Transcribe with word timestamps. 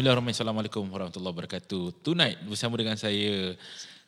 Bismillahirrahmanirrahim. 0.00 0.40
Assalamualaikum 0.40 0.84
warahmatullahi 0.96 1.34
wabarakatuh. 1.36 1.82
Tonight 2.00 2.40
bersama 2.48 2.72
dengan 2.80 2.96
saya 2.96 3.52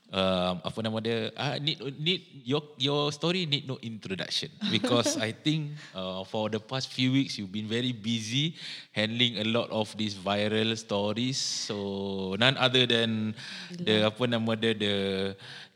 um, 0.09 0.55
apa 0.65 0.79
nama 0.81 0.97
dia? 1.05 1.29
Uh, 1.37 1.61
need 1.61 1.85
need 2.01 2.21
your 2.49 2.65
your 2.81 3.13
story 3.13 3.45
need 3.45 3.69
no 3.69 3.77
introduction 3.85 4.49
because 4.73 5.21
I 5.21 5.37
think 5.37 5.77
uh, 5.93 6.25
for 6.25 6.49
the 6.49 6.65
past 6.65 6.89
few 6.89 7.13
weeks 7.13 7.37
you've 7.37 7.53
been 7.53 7.69
very 7.69 7.93
busy 7.93 8.57
handling 8.97 9.37
a 9.37 9.45
lot 9.45 9.69
of 9.69 9.93
these 10.01 10.17
viral 10.17 10.73
stories. 10.81 11.37
So 11.37 12.41
none 12.41 12.57
other 12.57 12.89
than 12.89 13.37
the 13.69 14.09
apa 14.09 14.25
nama 14.25 14.57
dia 14.57 14.73
the 14.73 14.97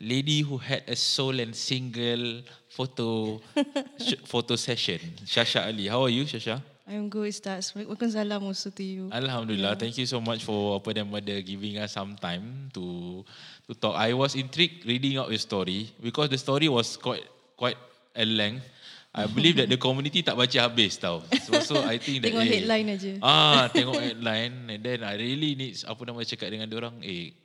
lady 0.01 0.41
who 0.41 0.57
had 0.57 0.81
a 0.89 0.97
soul 0.97 1.37
and 1.37 1.53
single 1.53 2.41
photo 2.73 3.37
sh- 4.01 4.17
photo 4.25 4.57
session. 4.57 4.97
Shasha 5.29 5.69
Ali. 5.69 5.85
How 5.85 6.09
are 6.09 6.09
you, 6.09 6.25
Shasha? 6.25 6.57
I'm 6.87 7.11
good, 7.11 7.27
Ustaz. 7.27 7.75
Waalaikumsalam 7.75 8.47
also 8.47 8.71
to 8.71 8.79
you. 8.79 9.11
Alhamdulillah. 9.11 9.75
Yeah. 9.75 9.81
Thank 9.83 9.99
you 9.99 10.07
so 10.07 10.23
much 10.23 10.47
for 10.47 10.79
apa 10.79 10.95
nama 10.95 11.19
dia 11.19 11.43
giving 11.43 11.75
us 11.75 11.91
some 11.91 12.15
time 12.15 12.71
to 12.71 13.21
to 13.67 13.75
talk. 13.75 13.99
I 13.99 14.15
was 14.15 14.39
intrigued 14.39 14.87
reading 14.87 15.19
out 15.19 15.27
your 15.27 15.43
story 15.43 15.91
because 15.99 16.31
the 16.31 16.39
story 16.39 16.71
was 16.71 16.95
quite 16.95 17.27
quite 17.59 17.75
a 18.15 18.23
length. 18.23 18.63
I 19.11 19.27
believe 19.35 19.59
that 19.59 19.67
the 19.67 19.75
community 19.75 20.23
tak 20.23 20.39
baca 20.39 20.71
habis 20.71 20.95
tau. 20.95 21.27
So, 21.43 21.59
so 21.59 21.75
I 21.83 21.99
think 21.99 22.23
that 22.23 22.31
tengok 22.31 22.47
eh, 22.47 22.51
headline 22.55 22.87
aja. 22.95 23.11
Ah, 23.19 23.67
tengok 23.67 23.99
headline 24.07 24.71
and 24.71 24.79
then 24.79 25.03
I 25.03 25.19
really 25.19 25.59
need 25.59 25.75
apa 25.83 25.99
nama 26.07 26.23
cakap 26.23 26.55
dengan 26.55 26.71
orang 26.71 27.03
eh 27.03 27.35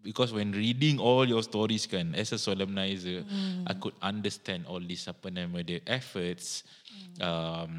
because 0.00 0.32
when 0.32 0.56
reading 0.56 0.96
all 1.02 1.28
your 1.28 1.44
stories 1.44 1.84
kan 1.84 2.16
as 2.16 2.32
a 2.32 2.40
solemnizer 2.40 3.26
hmm. 3.26 3.68
I 3.68 3.76
could 3.76 3.98
understand 4.00 4.64
all 4.70 4.80
this 4.80 5.04
apa 5.04 5.28
nama 5.28 5.60
dia 5.60 5.82
efforts 5.84 6.64
hmm. 6.88 7.20
um 7.20 7.72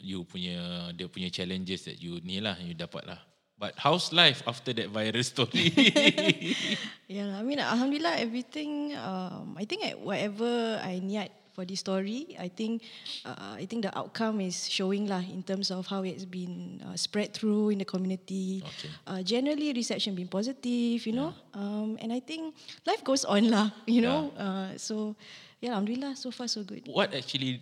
you 0.00 0.24
punya 0.24 0.90
dia 0.96 1.06
punya 1.06 1.28
challenges 1.30 1.86
that 1.86 2.00
you 2.00 2.18
ni 2.24 2.40
lah 2.40 2.56
you 2.60 2.74
dapat 2.74 3.06
lah. 3.06 3.20
But 3.60 3.76
how's 3.76 4.08
life 4.08 4.40
after 4.48 4.72
that 4.72 4.88
viral 4.88 5.20
story? 5.20 5.68
yeah, 7.12 7.36
I 7.36 7.44
mean, 7.44 7.60
alhamdulillah, 7.60 8.16
everything. 8.16 8.96
Um, 8.96 9.52
I 9.60 9.68
think 9.68 9.84
whatever 10.00 10.80
I 10.80 10.96
niat 11.04 11.28
for 11.52 11.68
this 11.68 11.84
story, 11.84 12.40
I 12.40 12.48
think, 12.48 12.80
uh, 13.28 13.60
I 13.60 13.68
think 13.68 13.84
the 13.84 13.92
outcome 13.92 14.40
is 14.40 14.64
showing 14.64 15.12
lah 15.12 15.20
in 15.20 15.44
terms 15.44 15.68
of 15.68 15.84
how 15.84 16.00
it's 16.08 16.24
been 16.24 16.80
uh, 16.80 16.96
spread 16.96 17.36
through 17.36 17.76
in 17.76 17.84
the 17.84 17.84
community. 17.84 18.64
Okay. 18.64 18.90
Uh, 19.04 19.20
generally, 19.20 19.76
reception 19.76 20.16
been 20.16 20.32
positive, 20.32 21.04
you 21.04 21.12
know. 21.12 21.36
Yeah. 21.36 21.60
Um, 21.60 22.00
and 22.00 22.16
I 22.16 22.24
think 22.24 22.56
life 22.88 23.04
goes 23.04 23.28
on 23.28 23.52
lah, 23.52 23.76
you 23.84 24.00
know. 24.00 24.32
Yeah. 24.40 24.40
Uh, 24.40 24.70
so, 24.80 25.12
yeah, 25.60 25.76
alhamdulillah, 25.76 26.16
so 26.16 26.32
far 26.32 26.48
so 26.48 26.64
good. 26.64 26.88
What 26.88 27.12
actually 27.12 27.60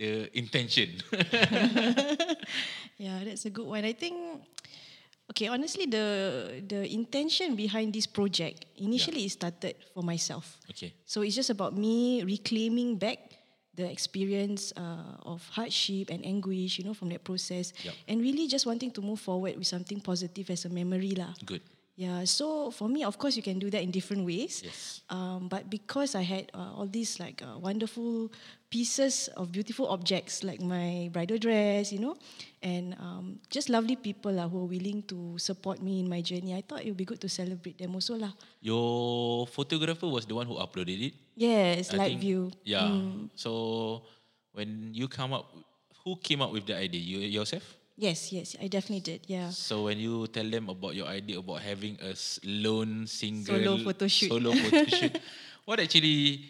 the 0.00 0.32
intention. 0.32 0.96
yeah, 2.96 3.20
that's 3.20 3.44
a 3.44 3.52
good 3.52 3.68
one. 3.68 3.84
I 3.84 3.92
think 3.92 4.16
okay, 5.30 5.52
honestly 5.52 5.84
the 5.84 6.64
the 6.64 6.88
intention 6.88 7.52
behind 7.54 7.92
this 7.92 8.08
project 8.08 8.64
initially 8.80 9.28
yeah. 9.28 9.30
it 9.30 9.36
started 9.36 9.76
for 9.92 10.02
myself. 10.02 10.56
Okay. 10.72 10.96
So 11.04 11.20
it's 11.20 11.36
just 11.36 11.52
about 11.52 11.76
me 11.76 12.24
reclaiming 12.24 12.96
back 12.96 13.36
the 13.76 13.86
experience 13.86 14.72
uh, 14.74 15.20
of 15.28 15.44
hardship 15.52 16.10
and 16.10 16.24
anguish, 16.24 16.80
you 16.80 16.84
know, 16.84 16.96
from 16.96 17.08
that 17.12 17.22
process 17.22 17.72
yep. 17.84 17.94
and 18.08 18.20
really 18.20 18.48
just 18.48 18.66
wanting 18.66 18.90
to 18.90 19.00
move 19.00 19.20
forward 19.20 19.54
with 19.56 19.68
something 19.68 20.00
positive 20.00 20.50
as 20.50 20.64
a 20.64 20.72
memory 20.72 21.14
lah. 21.14 21.36
Good. 21.44 21.62
Yeah, 22.00 22.24
so 22.24 22.72
for 22.72 22.88
me, 22.88 23.04
of 23.04 23.20
course, 23.20 23.36
you 23.36 23.44
can 23.44 23.60
do 23.60 23.68
that 23.68 23.84
in 23.84 23.92
different 23.92 24.24
ways. 24.24 24.64
Yes. 24.64 25.04
Um, 25.12 25.52
but 25.52 25.68
because 25.68 26.16
I 26.16 26.24
had 26.24 26.48
uh, 26.56 26.72
all 26.80 26.88
these 26.88 27.20
like 27.20 27.44
uh, 27.44 27.60
wonderful 27.60 28.32
pieces 28.72 29.28
of 29.36 29.52
beautiful 29.52 29.84
objects, 29.92 30.40
like 30.40 30.64
my 30.64 31.12
bridal 31.12 31.36
dress, 31.36 31.92
you 31.92 32.00
know, 32.00 32.16
and 32.64 32.96
um, 32.96 33.36
just 33.52 33.68
lovely 33.68 34.00
people 34.00 34.32
uh, 34.40 34.48
who 34.48 34.64
are 34.64 34.70
willing 34.72 35.04
to 35.12 35.36
support 35.36 35.84
me 35.84 36.00
in 36.00 36.08
my 36.08 36.24
journey, 36.24 36.56
I 36.56 36.64
thought 36.64 36.80
it 36.80 36.88
would 36.88 36.96
be 36.96 37.04
good 37.04 37.20
to 37.20 37.28
celebrate 37.28 37.76
them 37.76 37.92
also 37.92 38.16
lah. 38.16 38.32
Your 38.64 39.44
photographer 39.52 40.08
was 40.08 40.24
the 40.24 40.32
one 40.32 40.48
who 40.48 40.56
uploaded 40.56 41.12
it. 41.12 41.12
Yes, 41.36 41.92
I 41.92 42.00
Light 42.00 42.16
think, 42.16 42.24
View. 42.24 42.48
Yeah. 42.64 42.88
Mm. 42.88 43.28
So 43.36 44.08
when 44.56 44.96
you 44.96 45.04
come 45.04 45.36
up, 45.36 45.52
who 46.00 46.16
came 46.16 46.40
up 46.40 46.48
with 46.48 46.64
the 46.64 46.80
idea? 46.80 46.96
You 46.96 47.28
yourself? 47.28 47.76
Yes, 48.00 48.32
yes, 48.32 48.56
I 48.56 48.72
definitely 48.72 49.04
did. 49.04 49.20
Yeah. 49.28 49.52
So 49.52 49.84
when 49.84 50.00
you 50.00 50.24
tell 50.32 50.48
them 50.48 50.72
about 50.72 50.96
your 50.96 51.04
idea 51.04 51.36
about 51.36 51.60
having 51.60 52.00
a 52.00 52.16
lone 52.48 53.04
single 53.04 53.60
solo 53.60 53.76
photo 53.84 54.08
shoot, 54.08 54.32
solo 54.32 54.50
photo 54.56 54.84
shoot, 54.88 55.20
what 55.68 55.84
actually 55.84 56.40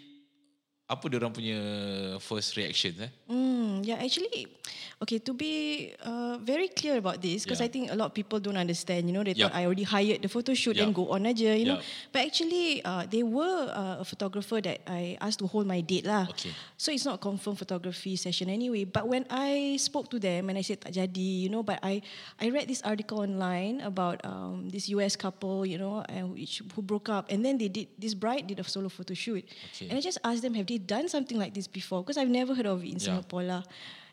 apa 0.90 1.06
dia 1.06 1.22
orang 1.22 1.30
punya 1.30 1.58
first 2.18 2.58
reaction 2.58 2.90
eh? 2.98 3.10
Mm, 3.30 3.86
yeah, 3.86 4.02
actually, 4.02 4.50
okay, 4.98 5.22
to 5.22 5.30
be 5.30 5.86
uh, 6.02 6.34
very 6.42 6.66
clear 6.66 6.98
about 6.98 7.22
this, 7.22 7.46
because 7.46 7.62
yeah. 7.62 7.70
I 7.70 7.72
think 7.72 7.94
a 7.94 7.96
lot 7.96 8.10
of 8.10 8.14
people 8.18 8.42
don't 8.42 8.58
understand. 8.58 9.06
You 9.06 9.14
know, 9.14 9.22
they 9.22 9.38
yep. 9.38 9.54
thought 9.54 9.54
I 9.54 9.70
already 9.70 9.86
hired 9.86 10.18
the 10.18 10.26
photo 10.26 10.50
shoot 10.50 10.74
yep. 10.74 10.90
and 10.90 10.90
go 10.90 11.14
on 11.14 11.30
aja. 11.30 11.54
You 11.54 11.62
yep. 11.62 11.66
know, 11.66 11.78
but 12.10 12.26
actually, 12.26 12.82
uh, 12.82 13.06
they 13.06 13.22
were 13.22 13.70
uh, 13.70 14.02
a 14.02 14.04
photographer 14.04 14.58
that 14.66 14.82
I 14.90 15.14
asked 15.22 15.38
to 15.38 15.46
hold 15.46 15.70
my 15.70 15.78
date 15.78 16.10
lah. 16.10 16.26
Okay. 16.34 16.50
So 16.74 16.90
it's 16.90 17.06
not 17.06 17.22
a 17.22 17.22
confirmed 17.22 17.62
photography 17.62 18.18
session 18.18 18.50
anyway. 18.50 18.82
But 18.82 19.06
when 19.06 19.30
I 19.30 19.78
spoke 19.78 20.10
to 20.10 20.18
them 20.18 20.50
and 20.50 20.58
I 20.58 20.66
said 20.66 20.82
tak 20.82 20.98
jadi, 20.98 21.46
you 21.46 21.54
know, 21.54 21.62
but 21.62 21.78
I 21.86 22.02
I 22.42 22.50
read 22.50 22.66
this 22.66 22.82
article 22.82 23.22
online 23.22 23.78
about 23.86 24.18
um, 24.26 24.66
this 24.66 24.90
US 24.90 25.14
couple, 25.14 25.62
you 25.62 25.78
know, 25.78 26.02
and 26.10 26.34
which 26.34 26.66
who 26.74 26.82
broke 26.82 27.06
up, 27.06 27.30
and 27.30 27.46
then 27.46 27.62
they 27.62 27.70
did 27.70 27.86
this 27.94 28.18
bride 28.18 28.50
did 28.50 28.58
a 28.58 28.66
solo 28.66 28.90
photo 28.90 29.14
shoot, 29.14 29.46
okay. 29.70 29.86
and 29.86 29.94
I 29.94 30.02
just 30.02 30.18
asked 30.26 30.42
them, 30.42 30.58
have 30.58 30.66
they 30.66 30.79
done 30.86 31.08
something 31.08 31.38
like 31.38 31.54
this 31.54 31.66
before 31.66 32.02
because 32.02 32.16
I've 32.16 32.32
never 32.32 32.54
heard 32.54 32.66
of 32.66 32.82
it 32.82 32.88
in 32.88 32.98
yeah. 32.98 33.06
Singapore 33.12 33.42
lah. 33.42 33.62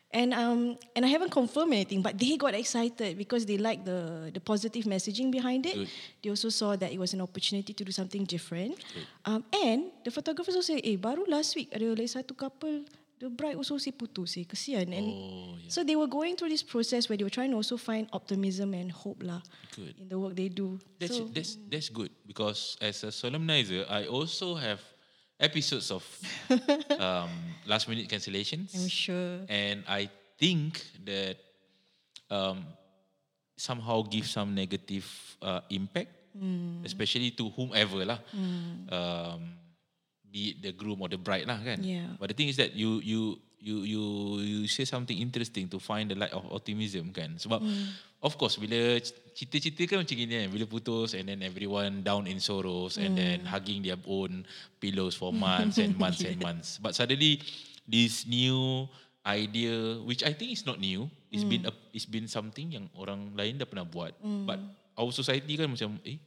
And 0.07 0.31
um 0.31 0.79
and 0.95 1.03
I 1.03 1.11
haven't 1.11 1.35
confirmed 1.35 1.75
anything, 1.75 2.00
but 2.00 2.16
they 2.16 2.39
got 2.39 2.55
excited 2.55 3.19
because 3.19 3.44
they 3.44 3.59
liked 3.59 3.83
the 3.83 4.31
the 4.31 4.39
positive 4.39 4.88
messaging 4.88 5.27
behind 5.27 5.67
it. 5.67 5.75
Good. 5.75 5.91
They 6.23 6.29
also 6.31 6.47
saw 6.47 6.79
that 6.79 6.95
it 6.95 7.00
was 7.00 7.11
an 7.11 7.19
opportunity 7.19 7.75
to 7.75 7.83
do 7.83 7.91
something 7.91 8.23
different. 8.23 8.79
Um 9.27 9.44
and 9.51 9.91
the 10.07 10.11
photographers 10.11 10.56
also 10.56 10.72
say, 10.72 10.79
eh 10.79 10.95
baru 10.95 11.27
last 11.27 11.59
week 11.59 11.75
ada 11.75 11.91
lagi 11.91 12.07
satu 12.07 12.39
couple 12.39 12.88
the 13.19 13.29
bride 13.29 13.57
also 13.57 13.77
say 13.77 13.91
putus 13.91 14.38
eh 14.38 14.45
kesian 14.45 14.94
and 14.94 15.07
oh, 15.09 15.57
yeah. 15.57 15.67
so 15.67 15.83
they 15.83 15.97
were 15.97 16.07
going 16.07 16.38
through 16.38 16.50
this 16.50 16.61
process 16.61 17.09
where 17.09 17.17
they 17.17 17.25
were 17.25 17.33
trying 17.33 17.50
to 17.50 17.57
also 17.57 17.75
find 17.75 18.07
optimism 18.13 18.77
and 18.77 18.94
hope 18.94 19.19
lah 19.25 19.41
good. 19.73 19.91
in 19.97 20.07
the 20.07 20.17
work 20.17 20.38
they 20.38 20.50
do. 20.50 20.77
That's 21.01 21.17
so, 21.17 21.27
that's 21.33 21.57
that's 21.67 21.89
good 21.89 22.13
because 22.23 22.77
as 22.79 23.03
a 23.03 23.11
solemnizer 23.11 23.83
I 23.89 24.06
also 24.06 24.56
have 24.56 24.79
episodes 25.40 25.92
of 25.92 26.03
um, 27.00 27.30
last 27.66 27.88
minute 27.88 28.09
cancellations. 28.09 28.74
I'm 28.75 28.90
sure. 28.90 29.46
And 29.50 29.84
I 29.88 30.09
think 30.38 30.84
that 31.06 31.38
um, 32.30 32.66
somehow 33.56 34.02
gives 34.03 34.30
some 34.30 34.53
negative 34.53 35.06
uh, 35.42 35.62
impact, 35.70 36.12
mm. 36.38 36.86
especially 36.86 37.31
to 37.31 37.50
whomever 37.50 38.06
lah. 38.06 38.20
Mm. 38.34 38.92
Um, 38.92 39.42
be 40.28 40.52
it 40.52 40.62
the 40.62 40.72
groom 40.74 41.02
or 41.02 41.09
the 41.09 41.18
bride 41.18 41.48
lah 41.48 41.58
kan. 41.64 41.81
Yeah. 41.81 42.18
But 42.19 42.34
the 42.34 42.38
thing 42.38 42.50
is 42.50 42.58
that 42.58 42.75
you 42.75 43.00
you 43.02 43.40
you 43.58 43.78
you 43.84 44.04
you 44.44 44.59
say 44.68 44.86
something 44.86 45.18
interesting 45.18 45.69
to 45.72 45.80
find 45.80 46.12
the 46.12 46.18
light 46.18 46.34
of 46.34 46.46
optimism 46.52 47.14
kan. 47.14 47.38
Sebab 47.40 47.64
mm. 47.64 47.86
Of 48.27 48.35
course 48.35 48.59
bila 48.59 48.99
cerita-cerita 49.31 49.95
kan 49.95 50.03
macam 50.03 50.15
gini 50.19 50.33
kan 50.43 50.47
bila 50.51 50.65
putus 50.67 51.15
and 51.15 51.31
then 51.31 51.39
everyone 51.39 52.03
down 52.03 52.27
in 52.27 52.43
sorrows 52.43 52.99
mm. 52.99 53.07
and 53.07 53.11
then 53.15 53.38
hmm. 53.39 53.47
hugging 53.47 53.79
their 53.79 53.97
own 54.03 54.43
pillows 54.83 55.15
for 55.15 55.31
months 55.47 55.79
and 55.79 55.95
months 55.95 56.19
yeah. 56.19 56.35
and 56.35 56.43
months 56.43 56.75
but 56.83 56.91
suddenly 56.91 57.39
this 57.88 58.27
new 58.27 58.83
idea 59.23 59.95
which 60.03 60.27
i 60.27 60.35
think 60.35 60.51
is 60.51 60.67
not 60.67 60.83
new 60.83 61.07
it's 61.31 61.47
mm. 61.47 61.51
been 61.55 61.63
a, 61.63 61.73
it's 61.95 62.07
been 62.07 62.27
something 62.27 62.75
yang 62.75 62.91
orang 62.99 63.31
lain 63.39 63.55
dah 63.55 63.67
pernah 63.67 63.88
buat 63.88 64.11
mm. 64.19 64.44
but 64.44 64.59
our 65.00 65.12
society 65.15 65.56
kan 65.56 65.71
macam 65.71 65.95
eh 66.03 66.19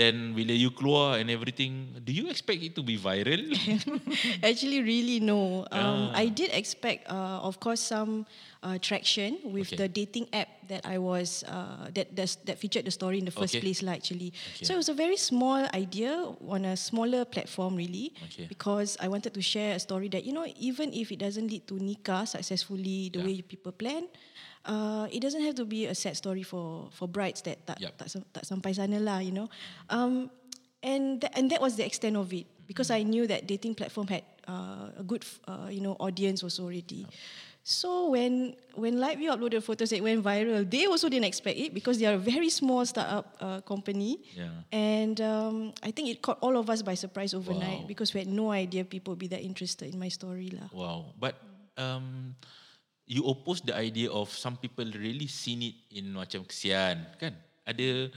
Then 0.00 0.32
bila 0.38 0.54
you 0.56 0.70
keluar 0.70 1.18
and 1.18 1.28
everything, 1.28 1.92
do 2.00 2.14
you 2.14 2.30
expect 2.30 2.62
it 2.64 2.72
to 2.78 2.82
be 2.82 2.96
viral? 2.96 3.52
Actually, 4.48 4.80
really 4.80 5.18
no. 5.18 5.66
Um, 5.68 6.14
ah. 6.14 6.24
I 6.24 6.32
did 6.32 6.54
expect, 6.56 7.04
uh, 7.10 7.44
of 7.44 7.58
course, 7.58 7.84
some 7.84 8.24
uh, 8.62 8.78
traction 8.80 9.38
with 9.44 9.68
okay. 9.68 9.76
the 9.76 9.88
dating 9.88 10.28
app 10.32 10.48
that 10.68 10.84
I 10.86 10.98
was 10.98 11.44
uh, 11.48 11.90
that 11.94 12.14
that 12.16 12.58
featured 12.58 12.84
the 12.84 12.90
story 12.90 13.18
in 13.18 13.24
the 13.24 13.34
first 13.34 13.54
okay. 13.54 13.64
place 13.64 13.82
lah. 13.82 13.96
Actually, 13.96 14.32
okay. 14.56 14.64
so 14.64 14.74
it 14.74 14.80
was 14.80 14.88
a 14.88 14.96
very 14.96 15.16
small 15.16 15.66
idea 15.74 16.12
on 16.46 16.64
a 16.64 16.76
smaller 16.76 17.24
platform, 17.24 17.76
really, 17.76 18.12
because 18.48 18.96
I 19.00 19.08
wanted 19.08 19.34
to 19.34 19.42
share 19.42 19.74
a 19.76 19.80
story 19.80 20.08
that 20.12 20.24
you 20.24 20.32
know, 20.32 20.46
even 20.60 20.92
if 20.92 21.10
it 21.10 21.18
doesn't 21.18 21.48
lead 21.48 21.66
to 21.68 21.80
nikah 21.80 22.28
successfully 22.28 23.10
the 23.12 23.20
yeah. 23.20 23.26
way 23.26 23.36
people 23.42 23.72
plan 23.72 24.08
uh, 24.64 25.08
it 25.10 25.20
doesn't 25.20 25.42
have 25.42 25.54
to 25.54 25.64
be 25.64 25.86
a 25.86 25.94
sad 25.94 26.16
story 26.16 26.42
for 26.42 26.88
for 26.92 27.08
brides 27.08 27.42
that 27.42 27.64
tak 27.66 27.80
yep. 27.80 27.96
tak, 27.96 28.08
tak 28.32 28.44
sampai 28.44 28.76
sana 28.76 29.00
lah, 29.00 29.18
you 29.24 29.32
know. 29.32 29.48
Um, 29.88 30.28
and 30.84 31.20
th- 31.20 31.32
and 31.36 31.48
that 31.52 31.60
was 31.60 31.76
the 31.76 31.84
extent 31.84 32.16
of 32.16 32.32
it 32.32 32.48
because 32.64 32.88
mm-hmm. 32.88 33.08
I 33.08 33.10
knew 33.10 33.24
that 33.28 33.46
dating 33.48 33.76
platform 33.76 34.08
had 34.08 34.24
uh, 34.48 34.92
a 35.00 35.04
good 35.04 35.24
uh, 35.48 35.68
you 35.72 35.80
know 35.80 35.96
audience 36.00 36.44
also 36.44 36.68
already. 36.68 37.08
Yep. 37.08 37.12
So 37.70 38.10
when 38.10 38.58
when 38.74 38.98
Lightview 38.98 39.30
uploaded 39.30 39.62
photos 39.62 39.94
that 39.94 40.02
went 40.02 40.26
viral, 40.26 40.66
they 40.66 40.90
also 40.90 41.06
didn't 41.06 41.30
expect 41.30 41.54
it 41.54 41.70
because 41.70 42.02
they 42.02 42.06
are 42.10 42.18
a 42.18 42.24
very 42.34 42.50
small 42.50 42.82
startup 42.82 43.30
uh, 43.38 43.62
company. 43.62 44.18
Yeah. 44.34 44.66
And 44.74 45.14
um, 45.22 45.70
I 45.78 45.94
think 45.94 46.10
it 46.10 46.18
caught 46.18 46.42
all 46.42 46.58
of 46.58 46.66
us 46.66 46.82
by 46.82 46.98
surprise 46.98 47.30
overnight 47.30 47.86
wow. 47.86 47.90
because 47.90 48.10
we 48.10 48.26
had 48.26 48.30
no 48.32 48.50
idea 48.50 48.82
people 48.82 49.14
would 49.14 49.22
be 49.22 49.30
that 49.30 49.46
interested 49.46 49.86
in 49.86 50.02
my 50.02 50.10
story 50.10 50.50
lah. 50.50 50.66
Wow. 50.74 51.14
But 51.14 51.38
um, 51.78 52.34
you 53.06 53.22
oppose 53.30 53.62
the 53.62 53.78
idea 53.78 54.10
of 54.10 54.34
some 54.34 54.58
people 54.58 54.90
really 54.90 55.30
seen 55.30 55.62
it 55.70 55.78
in 55.94 56.10
macam 56.10 56.42
kesian 56.46 57.06
kan 57.22 57.38
ada 57.66 58.10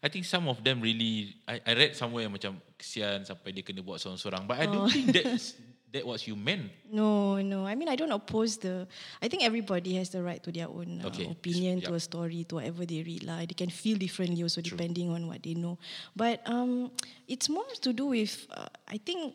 I 0.00 0.08
think 0.08 0.22
some 0.26 0.46
of 0.50 0.62
them 0.62 0.82
really 0.82 1.34
I, 1.50 1.58
I 1.66 1.72
read 1.74 1.92
somewhere 1.98 2.26
macam 2.26 2.58
kesian 2.78 3.22
sampai 3.26 3.54
dia 3.54 3.62
kena 3.62 3.82
buat 3.82 4.02
seorang-seorang 4.02 4.46
but 4.50 4.58
I 4.58 4.66
don't 4.70 4.86
Oh. 4.86 4.90
think 4.90 5.14
that's 5.14 5.54
that 5.92 6.06
what 6.06 6.26
you 6.26 6.36
meant 6.36 6.70
No, 6.90 7.40
no. 7.42 7.66
I 7.66 7.74
mean, 7.74 7.88
I 7.88 7.94
don't 7.96 8.10
oppose 8.10 8.58
the. 8.58 8.86
I 9.22 9.28
think 9.28 9.42
everybody 9.44 9.94
has 9.94 10.10
the 10.10 10.22
right 10.22 10.42
to 10.42 10.50
their 10.50 10.66
own 10.68 11.00
uh, 11.02 11.08
Okay. 11.08 11.26
opinion 11.30 11.80
to 11.82 11.94
a 11.94 12.00
story, 12.00 12.44
to 12.50 12.56
whatever 12.58 12.86
they 12.86 13.02
read. 13.02 13.22
Lah, 13.22 13.40
they 13.46 13.54
can 13.54 13.70
feel 13.70 13.96
differently 13.98 14.42
also 14.42 14.60
depending 14.60 15.10
on 15.10 15.26
what 15.26 15.42
they 15.42 15.54
know. 15.54 15.78
But 16.14 16.42
um, 16.46 16.90
it's 17.26 17.48
more 17.48 17.66
to 17.82 17.92
do 17.92 18.06
with. 18.14 18.46
Uh, 18.50 18.66
I 18.90 18.98
think 18.98 19.34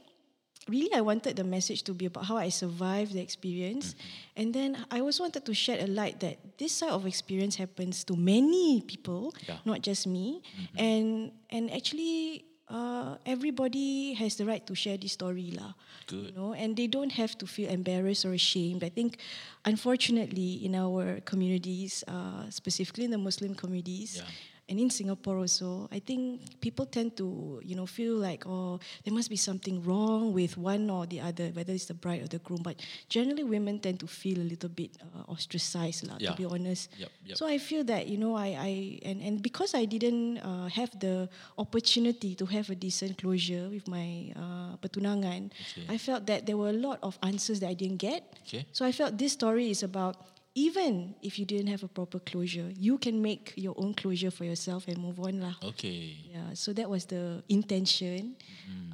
really 0.68 0.92
I 0.96 1.00
wanted 1.02 1.36
the 1.38 1.44
message 1.46 1.84
to 1.88 1.94
be 1.94 2.08
about 2.08 2.26
how 2.26 2.36
I 2.38 2.50
survived 2.50 3.14
the 3.14 3.22
experience, 3.22 3.96
and 4.36 4.52
then 4.52 4.76
I 4.92 5.00
also 5.00 5.24
wanted 5.24 5.46
to 5.46 5.54
shed 5.54 5.80
a 5.80 5.88
light 5.88 6.20
that 6.26 6.58
this 6.58 6.72
sort 6.76 6.92
of 6.92 7.06
experience 7.08 7.56
happens 7.56 8.04
to 8.12 8.16
many 8.20 8.82
people, 8.84 9.32
Yeah. 9.48 9.60
not 9.64 9.80
just 9.84 10.08
me, 10.08 10.42
and 10.76 11.32
and 11.52 11.72
actually. 11.72 12.46
Uh, 12.68 13.18
everybody 13.26 14.14
has 14.14 14.36
the 14.38 14.46
right 14.46 14.66
to 14.66 14.74
share 14.74 14.98
this 14.98 15.14
story 15.14 15.54
lah. 15.54 15.74
Good. 16.08 16.26
You 16.26 16.32
know, 16.34 16.54
and 16.54 16.76
they 16.76 16.88
don't 16.88 17.12
have 17.14 17.38
to 17.38 17.46
feel 17.46 17.70
embarrassed 17.70 18.26
or 18.26 18.34
ashamed. 18.34 18.84
I 18.84 18.90
think, 18.90 19.18
unfortunately, 19.66 20.66
in 20.66 20.74
our 20.74 21.22
communities, 21.26 22.04
uh, 22.08 22.50
specifically 22.50 23.06
in 23.06 23.12
the 23.12 23.22
Muslim 23.22 23.54
communities, 23.54 24.18
Yeah. 24.18 24.30
And 24.68 24.80
in 24.80 24.90
Singapore 24.90 25.38
also, 25.38 25.88
I 25.92 26.00
think 26.00 26.60
people 26.60 26.86
tend 26.88 27.16
to, 27.18 27.62
you 27.64 27.76
know, 27.76 27.86
feel 27.86 28.16
like, 28.16 28.46
oh, 28.48 28.80
there 29.04 29.14
must 29.14 29.30
be 29.30 29.36
something 29.38 29.84
wrong 29.84 30.34
with 30.34 30.58
one 30.58 30.90
or 30.90 31.06
the 31.06 31.22
other, 31.22 31.50
whether 31.54 31.72
it's 31.72 31.86
the 31.86 31.94
bride 31.94 32.24
or 32.24 32.28
the 32.28 32.40
groom. 32.40 32.62
But 32.64 32.82
generally, 33.08 33.44
women 33.44 33.78
tend 33.80 34.00
to 34.00 34.08
feel 34.08 34.40
a 34.40 34.48
little 34.48 34.70
bit 34.70 34.98
uh, 35.02 35.30
ostracized, 35.32 36.08
lah, 36.10 36.18
Yeah. 36.20 36.32
to 36.32 36.38
be 36.38 36.46
honest. 36.46 36.90
Yep, 36.98 37.12
yep. 37.26 37.38
So 37.38 37.46
I 37.46 37.58
feel 37.62 37.84
that 37.86 38.08
you 38.10 38.18
know 38.18 38.34
I 38.34 38.58
I 38.58 38.72
and 39.06 39.22
and 39.22 39.36
because 39.42 39.78
I 39.78 39.86
didn't 39.86 40.42
uh, 40.42 40.66
have 40.74 40.90
the 40.98 41.30
opportunity 41.62 42.34
to 42.36 42.46
have 42.50 42.70
a 42.70 42.76
decent 42.76 43.18
closure 43.22 43.70
with 43.70 43.86
my 43.88 44.34
uh, 44.34 44.78
pertunangan, 44.82 45.54
Okay. 45.54 45.86
I 45.90 45.98
felt 46.02 46.26
that 46.26 46.46
there 46.50 46.58
were 46.58 46.70
a 46.74 46.80
lot 46.80 46.98
of 47.06 47.18
answers 47.22 47.60
that 47.62 47.70
I 47.70 47.78
didn't 47.78 48.02
get. 48.02 48.26
Okay. 48.50 48.66
So 48.74 48.86
I 48.86 48.92
felt 48.92 49.18
this 49.18 49.34
story 49.34 49.70
is 49.70 49.84
about 49.86 50.16
even 50.56 51.14
if 51.22 51.38
you 51.38 51.46
didn't 51.46 51.68
have 51.68 51.84
a 51.84 51.88
proper 51.88 52.20
closure, 52.20 52.72
you 52.74 52.98
can 52.98 53.22
make 53.22 53.54
your 53.56 53.76
own 53.78 53.94
closure 53.94 54.32
for 54.32 54.46
yourself 54.48 54.88
and 54.88 54.98
move 54.98 55.20
on 55.20 55.44
lah. 55.44 55.56
okay 55.62 56.16
Yeah. 56.32 56.56
So 56.56 56.72
that 56.74 56.88
was 56.90 57.06
the 57.06 57.44
intention. 57.52 58.40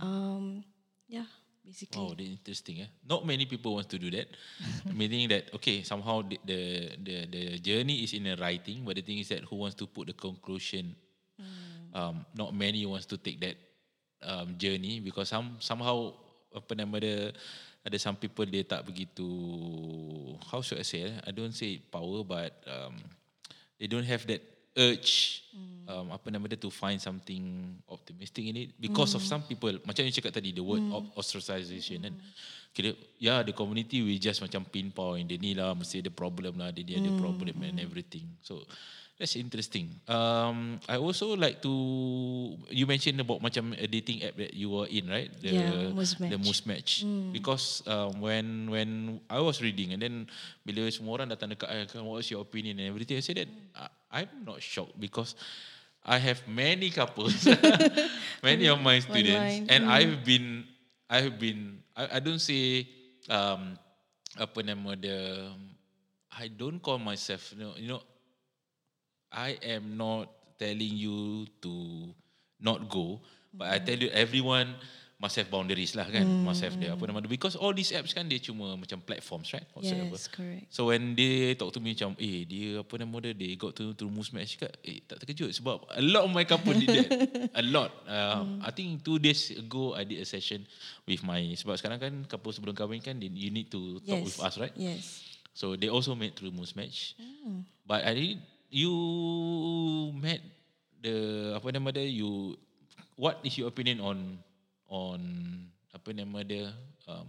Um, 0.01 0.65
yeah. 1.05 1.29
Basically. 1.61 2.01
Wow, 2.01 2.17
that's 2.17 2.27
interesting. 2.27 2.81
Eh? 2.81 2.89
Not 3.05 3.23
many 3.23 3.45
people 3.45 3.77
want 3.77 3.87
to 3.93 4.01
do 4.01 4.09
that. 4.11 4.27
Meaning 4.91 5.29
that 5.29 5.53
okay, 5.53 5.85
somehow 5.85 6.25
the, 6.25 6.41
the 6.43 6.61
the 6.97 7.15
the 7.29 7.43
journey 7.61 8.01
is 8.03 8.17
in 8.17 8.25
a 8.27 8.35
writing, 8.35 8.81
but 8.81 8.97
the 8.97 9.05
thing 9.05 9.21
is 9.21 9.29
that 9.29 9.45
who 9.45 9.61
wants 9.61 9.77
to 9.77 9.85
put 9.85 10.09
the 10.09 10.17
conclusion? 10.17 10.97
Um, 11.93 12.25
not 12.35 12.55
many 12.55 12.85
wants 12.85 13.05
to 13.11 13.17
take 13.17 13.39
that 13.43 13.59
um, 14.23 14.55
journey 14.57 14.99
because 14.99 15.29
some 15.29 15.59
somehow 15.59 16.15
apa 16.51 16.71
nama 16.75 16.95
dia 16.99 17.31
ada 17.81 17.97
some 17.97 18.17
people 18.17 18.45
dia 18.45 18.61
tak 18.61 18.85
begitu 18.85 19.25
how 20.49 20.61
should 20.61 20.77
I 20.77 20.85
say 20.85 21.09
eh? 21.09 21.15
I 21.25 21.31
don't 21.33 21.53
say 21.53 21.81
power 21.81 22.21
but 22.21 22.53
um, 22.69 22.95
they 23.81 23.89
don't 23.89 24.05
have 24.05 24.25
that 24.29 24.41
urge 24.77 25.43
um, 25.83 26.15
apa 26.15 26.31
nama 26.31 26.47
dia 26.47 26.55
to 26.55 26.71
find 26.71 26.95
something 27.01 27.75
optimistic 27.91 28.47
in 28.47 28.55
it 28.55 28.69
because 28.79 29.11
of 29.17 29.23
some 29.23 29.43
people. 29.43 29.71
Macam 29.83 30.07
you 30.07 30.13
cakap 30.15 30.31
tadi 30.31 30.55
the 30.55 30.63
word 30.63 30.79
mm. 30.79 31.11
ostracization 31.19 32.07
kan? 32.07 32.15
Kira 32.71 32.95
ya 33.19 33.43
the 33.43 33.51
community 33.51 33.99
we 33.99 34.15
just 34.15 34.39
macam 34.39 34.63
pinpoint 34.63 35.27
dia 35.27 35.35
ni 35.35 35.51
lah 35.51 35.75
mesti 35.75 35.99
ada 35.99 36.11
problem 36.13 36.55
lah 36.55 36.71
dia 36.71 36.87
ni 36.87 36.95
ada 36.95 37.11
problem 37.19 37.59
and 37.67 37.83
everything. 37.83 38.23
So 38.39 38.63
that's 39.21 39.37
interesting. 39.37 39.93
Um, 40.09 40.81
I 40.89 40.97
also 40.97 41.37
like 41.37 41.61
to 41.61 41.69
you 42.73 42.89
mentioned 42.89 43.21
about 43.21 43.37
macam 43.37 43.77
a 43.77 43.85
dating 43.85 44.25
app 44.25 44.33
that 44.41 44.57
you 44.57 44.73
were 44.73 44.89
in 44.89 45.05
right? 45.05 45.29
The 45.37 45.53
Yeah, 45.53 45.93
Muzmatch. 45.93 46.29
the 46.33 46.37
Muzmatch 46.41 46.91
because 47.29 47.85
um, 47.85 48.17
when 48.17 48.65
when 48.67 48.89
I 49.29 49.37
was 49.37 49.61
reading 49.61 49.93
and 49.93 50.01
then 50.01 50.15
bila 50.65 50.89
semua 50.89 51.21
orang 51.21 51.29
datang 51.29 51.53
dekat 51.53 51.69
I 51.69 51.85
kan 51.85 52.01
what's 52.01 52.33
your 52.33 52.41
opinion? 52.41 52.81
and 52.81 52.89
everything 52.89 53.15
I 53.15 53.23
said 53.23 53.37
that 53.37 53.49
I- 53.77 53.93
I'm 54.25 54.41
not 54.41 54.57
shocked 54.59 54.97
because 54.97 55.37
I 56.01 56.17
have 56.17 56.41
many 56.49 56.89
couples 56.89 57.45
many 58.43 58.65
of 58.67 58.81
my 58.81 58.97
students. 58.99 59.61
Online. 59.61 59.69
and 59.69 59.81
I've 59.85 60.25
been 60.25 60.65
I've 61.07 61.37
been 61.37 61.79
I, 61.93 62.17
I 62.17 62.19
don't 62.19 62.41
say 62.41 62.89
um, 63.29 63.77
apa 64.33 64.59
nama 64.65 64.97
dia 64.97 65.53
I 66.31 66.47
don't 66.49 66.79
call 66.79 66.97
myself 66.97 67.53
you 67.53 67.59
know, 67.61 67.73
you 67.77 67.87
know 67.87 68.01
I 69.31 69.57
am 69.63 69.95
not 69.95 70.27
telling 70.59 70.95
you 70.99 71.47
to 71.63 72.11
not 72.59 72.91
go, 72.91 73.23
but 73.55 73.71
I 73.71 73.79
tell 73.79 73.97
you 73.97 74.11
everyone 74.11 74.75
must 75.21 75.37
have 75.37 75.53
boundaries 75.53 75.93
lah 75.93 76.09
kan, 76.09 76.25
must 76.41 76.65
have 76.65 76.73
the 76.81 76.89
apa 76.89 77.05
nama 77.05 77.21
dia 77.21 77.29
because 77.29 77.53
all 77.53 77.69
these 77.77 77.93
apps 77.93 78.09
kan 78.09 78.25
dia 78.25 78.41
cuma 78.41 78.73
macam 78.73 78.97
platforms 79.05 79.53
right, 79.53 79.69
whatsoever. 79.77 80.17
Yes, 80.17 80.25
correct. 80.25 80.65
So 80.73 80.89
when 80.89 81.13
they 81.13 81.53
talk 81.53 81.69
to 81.77 81.79
me 81.79 81.93
macam, 81.93 82.17
eh 82.17 82.41
dia 82.49 82.81
apa 82.81 82.93
nama 82.97 83.15
dia, 83.21 83.37
they 83.37 83.53
got 83.53 83.77
to 83.77 83.93
to 83.93 84.09
Moose 84.09 84.33
Match 84.33 84.57
cakap, 84.57 84.73
eh 84.81 85.05
tak 85.05 85.21
terkejut 85.21 85.53
sebab 85.53 85.85
a 85.93 86.01
lot 86.01 86.25
of 86.25 86.33
my 86.33 86.41
couple 86.41 86.73
did 86.73 86.89
that. 86.89 87.09
a 87.61 87.63
lot. 87.69 87.93
Uh, 88.09 88.65
I 88.65 88.73
think 88.73 89.05
two 89.05 89.21
days 89.21 89.53
ago 89.53 89.93
I 89.93 90.09
did 90.09 90.17
a 90.17 90.25
session 90.25 90.65
with 91.05 91.21
my, 91.21 91.53
sebab 91.53 91.77
sekarang 91.77 92.01
kan 92.01 92.13
couple 92.25 92.49
sebelum 92.49 92.73
kahwin 92.73 93.05
kan, 93.05 93.21
you 93.21 93.53
need 93.53 93.69
to 93.69 94.01
talk 94.01 94.25
yes. 94.25 94.25
with 94.25 94.37
us 94.41 94.57
right? 94.57 94.73
Yes. 94.73 95.21
So 95.53 95.77
they 95.77 95.93
also 95.93 96.17
met 96.17 96.33
through 96.33 96.49
Moose 96.49 96.73
Match. 96.73 97.13
But 97.85 98.09
I 98.09 98.17
did 98.17 98.41
you 98.71 98.93
met 100.15 100.39
the 101.03 101.51
apa 101.59 101.67
nama 101.75 101.91
dia 101.91 102.07
you 102.07 102.55
what 103.19 103.37
is 103.43 103.53
your 103.59 103.67
opinion 103.67 103.99
on 103.99 104.39
on 104.87 105.19
apa 105.91 106.09
nama 106.15 106.39
dia 106.41 106.71
um, 107.11 107.27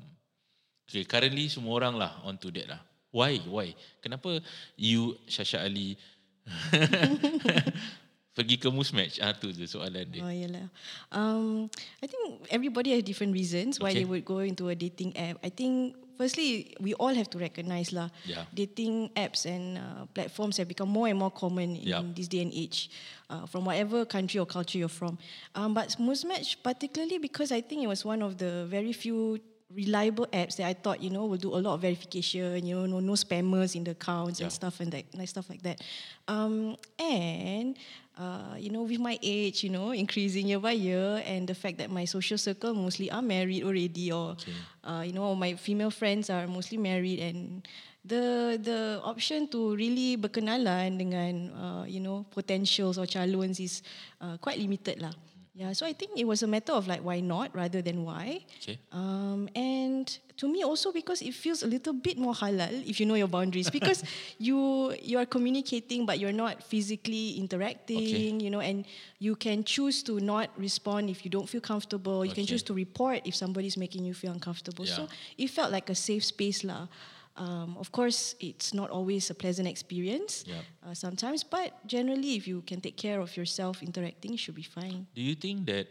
okay, 0.86 1.02
currently 1.02 1.50
semua 1.50 1.82
orang 1.82 1.98
lah 1.98 2.22
onto 2.22 2.48
that 2.54 2.70
lah. 2.70 2.80
Why? 3.12 3.42
Why? 3.44 3.76
Kenapa 4.00 4.40
you 4.78 5.20
Shasha 5.28 5.60
Ali 5.60 6.00
pergi 8.36 8.56
ke 8.56 8.72
Moose 8.72 8.96
Match? 8.96 9.20
Ah 9.20 9.36
tu 9.36 9.52
je 9.52 9.68
soalan 9.68 10.08
dia. 10.08 10.24
Oh, 10.24 10.32
yalah. 10.32 10.66
Um, 11.12 11.68
I 12.00 12.08
think 12.08 12.48
everybody 12.48 12.96
has 12.96 13.04
different 13.04 13.36
reasons 13.36 13.76
why 13.76 13.92
Okay. 13.92 14.02
they 14.02 14.06
would 14.08 14.24
go 14.24 14.40
into 14.40 14.72
a 14.72 14.76
dating 14.76 15.12
app. 15.20 15.36
I 15.44 15.52
think 15.52 15.92
firstly, 16.18 16.74
we 16.80 16.94
all 16.94 17.14
have 17.14 17.28
to 17.30 17.38
recognize 17.38 17.92
lah. 17.92 18.08
Yeah. 18.24 18.44
Dating 18.54 19.10
apps 19.16 19.46
and 19.46 19.78
uh, 19.78 20.06
platforms 20.14 20.56
have 20.58 20.68
become 20.68 20.88
more 20.88 21.08
and 21.08 21.18
more 21.18 21.30
common 21.30 21.76
in 21.76 21.82
Yup. 21.82 22.14
this 22.16 22.28
day 22.28 22.42
and 22.42 22.52
age, 22.52 22.90
uh, 23.30 23.46
from 23.46 23.64
whatever 23.64 24.04
country 24.04 24.40
or 24.40 24.46
culture 24.46 24.78
you're 24.78 24.88
from. 24.88 25.18
Um, 25.54 25.74
but 25.74 25.96
Muzmatch, 25.98 26.56
particularly 26.62 27.18
because 27.18 27.52
I 27.52 27.60
think 27.60 27.82
it 27.82 27.88
was 27.88 28.04
one 28.04 28.22
of 28.22 28.38
the 28.38 28.66
very 28.66 28.92
few 28.92 29.38
reliable 29.74 30.26
apps 30.34 30.56
that 30.56 30.66
I 30.68 30.74
thought 30.74 31.00
you 31.02 31.08
know 31.08 31.24
will 31.24 31.38
do 31.40 31.48
a 31.54 31.56
lot 31.56 31.74
of 31.74 31.80
verification. 31.80 32.66
You 32.66 32.76
know, 32.76 32.86
no 32.86 33.00
no 33.00 33.12
spammers 33.14 33.74
in 33.74 33.84
the 33.84 33.92
accounts 33.92 34.40
and 34.40 34.52
Yeah. 34.52 34.58
stuff 34.60 34.80
and 34.80 34.92
that 34.92 35.08
nice 35.16 35.30
stuff 35.30 35.48
like 35.48 35.62
that. 35.62 35.80
Um, 36.28 36.76
and 37.00 37.76
uh, 38.18 38.54
you 38.58 38.70
know, 38.70 38.82
with 38.82 39.00
my 39.00 39.18
age, 39.22 39.64
you 39.64 39.70
know, 39.70 39.90
increasing 39.92 40.48
year 40.48 40.60
by 40.60 40.72
year, 40.72 41.22
and 41.26 41.48
the 41.48 41.54
fact 41.54 41.78
that 41.78 41.90
my 41.90 42.04
social 42.04 42.38
circle 42.38 42.74
mostly 42.74 43.10
are 43.10 43.22
married 43.22 43.64
already, 43.64 44.12
or 44.12 44.36
Okay. 44.36 44.52
uh, 44.84 45.02
you 45.06 45.12
know, 45.12 45.34
my 45.34 45.54
female 45.54 45.90
friends 45.90 46.30
are 46.30 46.46
mostly 46.46 46.76
married, 46.78 47.20
and 47.20 47.66
the 48.04 48.58
the 48.60 49.00
option 49.04 49.46
to 49.48 49.74
really 49.78 50.18
berkenalan 50.18 50.98
dengan 50.98 51.32
uh, 51.54 51.84
you 51.86 52.02
know 52.02 52.26
potentials 52.34 52.98
or 52.98 53.06
calons 53.06 53.62
is 53.62 53.80
uh, 54.20 54.36
quite 54.42 54.58
limited 54.58 55.00
lah. 55.00 55.14
Yeah, 55.54 55.74
so 55.74 55.84
I 55.84 55.92
think 55.92 56.12
it 56.16 56.24
was 56.24 56.42
a 56.42 56.46
matter 56.46 56.72
of 56.72 56.88
like 56.88 57.04
why 57.04 57.20
not 57.20 57.54
rather 57.54 57.82
than 57.82 58.04
why. 58.04 58.40
Okay. 58.62 58.78
Um, 58.90 59.50
and 59.54 60.08
to 60.38 60.48
me 60.48 60.64
also 60.64 60.92
because 60.92 61.20
it 61.20 61.34
feels 61.34 61.62
a 61.62 61.66
little 61.66 61.92
bit 61.92 62.16
more 62.16 62.32
halal 62.32 62.72
if 62.88 62.98
you 62.98 63.04
know 63.04 63.14
your 63.14 63.28
boundaries 63.28 63.68
because 63.78 64.02
you 64.38 64.96
you 65.02 65.18
are 65.18 65.26
communicating 65.26 66.06
but 66.06 66.18
you're 66.18 66.32
not 66.32 66.62
physically 66.62 67.36
interacting, 67.36 67.98
okay. 67.98 68.44
you 68.44 68.48
know, 68.48 68.60
and 68.60 68.86
you 69.18 69.36
can 69.36 69.62
choose 69.62 70.02
to 70.04 70.20
not 70.20 70.48
respond 70.56 71.10
if 71.10 71.22
you 71.22 71.30
don't 71.30 71.48
feel 71.48 71.60
comfortable. 71.60 72.24
You 72.24 72.32
can 72.32 72.46
choose 72.46 72.62
to 72.64 72.72
report 72.72 73.20
if 73.26 73.36
somebody's 73.36 73.76
making 73.76 74.06
you 74.06 74.14
feel 74.14 74.32
uncomfortable. 74.32 74.86
Yeah. 74.86 74.94
So 74.94 75.08
it 75.36 75.50
felt 75.50 75.70
like 75.70 75.90
a 75.90 75.94
safe 75.94 76.24
space 76.24 76.64
lah. 76.64 76.88
Um, 77.36 77.76
of 77.78 77.90
course, 77.92 78.34
it's 78.40 78.74
not 78.74 78.90
always 78.90 79.30
a 79.30 79.34
pleasant 79.34 79.66
experience 79.66 80.44
uh, 80.84 80.92
sometimes, 80.92 81.42
but 81.42 81.72
generally, 81.86 82.36
if 82.36 82.46
you 82.46 82.60
can 82.62 82.80
take 82.80 82.96
care 82.96 83.20
of 83.20 83.36
yourself 83.36 83.82
interacting, 83.82 84.34
it 84.34 84.38
should 84.38 84.54
be 84.54 84.62
fine. 84.62 85.06
Do 85.14 85.22
you 85.22 85.34
think 85.34 85.66
that 85.66 85.88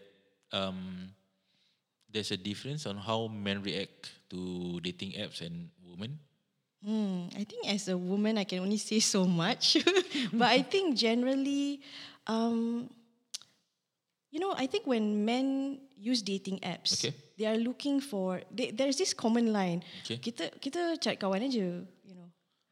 um, 0.52 1.10
there's 2.12 2.32
a 2.32 2.38
difference 2.38 2.86
on 2.86 2.98
how 2.98 3.28
men 3.28 3.64
react 3.64 4.12
to 4.30 4.80
dating 4.82 5.14
apps 5.14 5.42
and 5.42 5.70
women? 5.84 6.20
Hmm, 6.86 7.30
I 7.38 7.44
think 7.44 7.68
as 7.68 7.88
a 7.90 7.98
woman, 7.98 8.38
I 8.38 8.44
can 8.44 8.60
only 8.60 8.78
say 8.78 9.00
so 9.00 9.26
much. 9.26 9.78
but 10.34 10.48
I 10.48 10.62
think 10.62 10.98
generally, 10.98 11.82
um, 12.28 12.90
you 14.32 14.40
know, 14.40 14.54
I 14.56 14.66
think 14.66 14.88
when 14.88 15.26
men 15.26 15.80
use 16.02 16.26
dating 16.26 16.58
apps, 16.66 16.98
Okay. 16.98 17.14
they 17.38 17.46
are 17.46 17.58
looking 17.58 18.02
for. 18.02 18.42
They, 18.50 18.74
there's 18.74 18.98
this 18.98 19.14
common 19.14 19.54
line. 19.54 19.86
Okay. 20.02 20.18
Kita 20.18 20.50
kita 20.58 20.98
cari 20.98 21.18
kawan 21.22 21.46
aja, 21.46 21.86
you 21.86 22.16
know. 22.18 22.30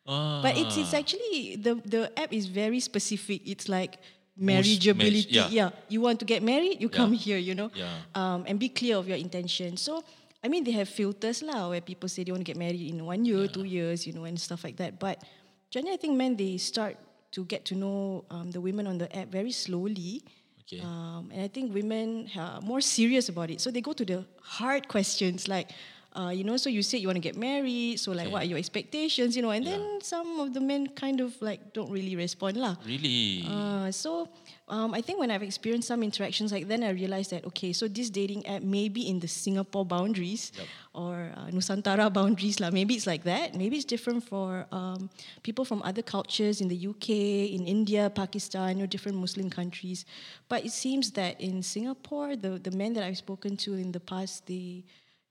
Ah. 0.10 0.42
But 0.42 0.58
it's 0.58 0.74
it's 0.82 0.98
actually 0.98 1.62
the 1.62 1.78
the 1.86 2.10
app 2.18 2.34
is 2.34 2.50
very 2.50 2.82
specific. 2.82 3.46
It's 3.46 3.70
like 3.70 4.02
marriageability. 4.34 5.30
Yeah. 5.30 5.48
yeah. 5.54 5.70
You 5.88 6.02
want 6.02 6.18
to 6.20 6.26
get 6.26 6.42
married, 6.42 6.82
you 6.82 6.90
yeah. 6.90 6.98
come 6.98 7.14
here, 7.14 7.38
you 7.38 7.54
know. 7.54 7.70
Yeah. 7.78 7.94
Um, 8.18 8.50
and 8.50 8.58
be 8.58 8.74
clear 8.74 8.98
of 8.98 9.06
your 9.06 9.22
intention. 9.22 9.78
So 9.78 10.02
I 10.42 10.50
mean 10.50 10.66
they 10.66 10.74
have 10.74 10.90
filters 10.90 11.46
lah 11.46 11.70
where 11.70 11.86
people 11.86 12.10
say 12.10 12.26
they 12.26 12.34
want 12.34 12.42
to 12.42 12.50
get 12.50 12.58
married 12.58 12.82
in 12.82 13.06
one 13.06 13.22
year, 13.28 13.46
yeah. 13.46 13.54
two 13.54 13.68
years, 13.70 14.10
you 14.10 14.18
know, 14.18 14.26
and 14.26 14.40
stuff 14.40 14.66
like 14.66 14.82
that. 14.82 14.98
But 14.98 15.22
generally 15.70 15.94
I 15.94 16.02
think 16.02 16.18
men 16.18 16.34
they 16.34 16.58
start 16.58 16.98
to 17.38 17.46
get 17.46 17.62
to 17.70 17.78
know 17.78 18.26
um, 18.34 18.50
the 18.50 18.58
women 18.58 18.88
on 18.88 18.98
the 18.98 19.06
app 19.14 19.30
very 19.30 19.54
slowly. 19.54 20.26
Okay. 20.72 20.82
Um, 20.84 21.32
and 21.34 21.42
I 21.42 21.48
think 21.48 21.74
women 21.74 22.30
are 22.38 22.62
more 22.62 22.82
serious 22.82 23.28
about 23.30 23.50
it. 23.50 23.60
So 23.60 23.72
they 23.72 23.82
go 23.82 23.94
to 23.94 24.06
the 24.06 24.26
hard 24.42 24.88
questions 24.88 25.48
like, 25.48 25.72
uh, 26.14 26.32
you 26.34 26.44
know, 26.44 26.58
so 26.58 26.70
you 26.70 26.82
said 26.82 26.98
you 26.98 27.08
want 27.08 27.18
to 27.18 27.22
get 27.22 27.38
married. 27.38 28.00
So 28.00 28.12
like, 28.12 28.32
what 28.32 28.42
are 28.42 28.46
your 28.46 28.58
expectations? 28.58 29.36
You 29.36 29.44
know, 29.44 29.52
and 29.52 29.64
yeah. 29.64 29.78
then 29.78 30.02
some 30.02 30.40
of 30.40 30.54
the 30.54 30.60
men 30.60 30.88
kind 30.88 31.22
of 31.22 31.40
like 31.40 31.72
don't 31.74 31.92
really 31.92 32.16
respond 32.16 32.58
lah. 32.58 32.76
Really. 32.84 33.46
Uh, 33.48 33.92
so 33.92 34.28
um, 34.68 34.96
I 34.96 35.02
think 35.02 35.20
when 35.20 35.30
I've 35.30 35.44
experienced 35.44 35.88
some 35.88 36.02
interactions 36.02 36.52
like 36.52 36.68
then 36.68 36.84
I 36.84 36.90
realized 36.90 37.30
that 37.30 37.46
okay, 37.54 37.74
so 37.74 37.88
this 37.88 38.10
dating 38.10 38.48
app 38.48 38.64
may 38.64 38.90
be 38.90 39.08
in 39.08 39.20
the 39.20 39.28
Singapore 39.28 39.86
boundaries 39.86 40.52
yep. 40.58 40.66
or 40.96 41.32
uh, 41.38 41.54
Nusantara 41.54 42.12
boundaries 42.20 42.60
lah. 42.60 42.72
Maybe 42.72 42.96
it's 42.96 43.06
like 43.06 43.24
that. 43.26 43.54
Maybe 43.54 43.78
it's 43.78 43.86
different 43.86 44.24
for 44.24 44.66
um, 44.72 45.12
people 45.44 45.64
from 45.64 45.84
other 45.84 46.02
cultures 46.02 46.60
in 46.60 46.70
the 46.70 46.88
UK, 46.90 47.54
in 47.54 47.68
India, 47.68 48.10
Pakistan, 48.10 48.82
or 48.82 48.88
different 48.88 49.18
Muslim 49.18 49.50
countries. 49.50 50.06
But 50.50 50.66
it 50.66 50.72
seems 50.72 51.12
that 51.12 51.40
in 51.40 51.62
Singapore, 51.62 52.36
the 52.36 52.58
the 52.58 52.72
men 52.74 52.98
that 52.98 53.06
I've 53.06 53.22
spoken 53.22 53.58
to 53.62 53.78
in 53.78 53.94
the 53.94 54.02
past, 54.02 54.50
they 54.50 54.86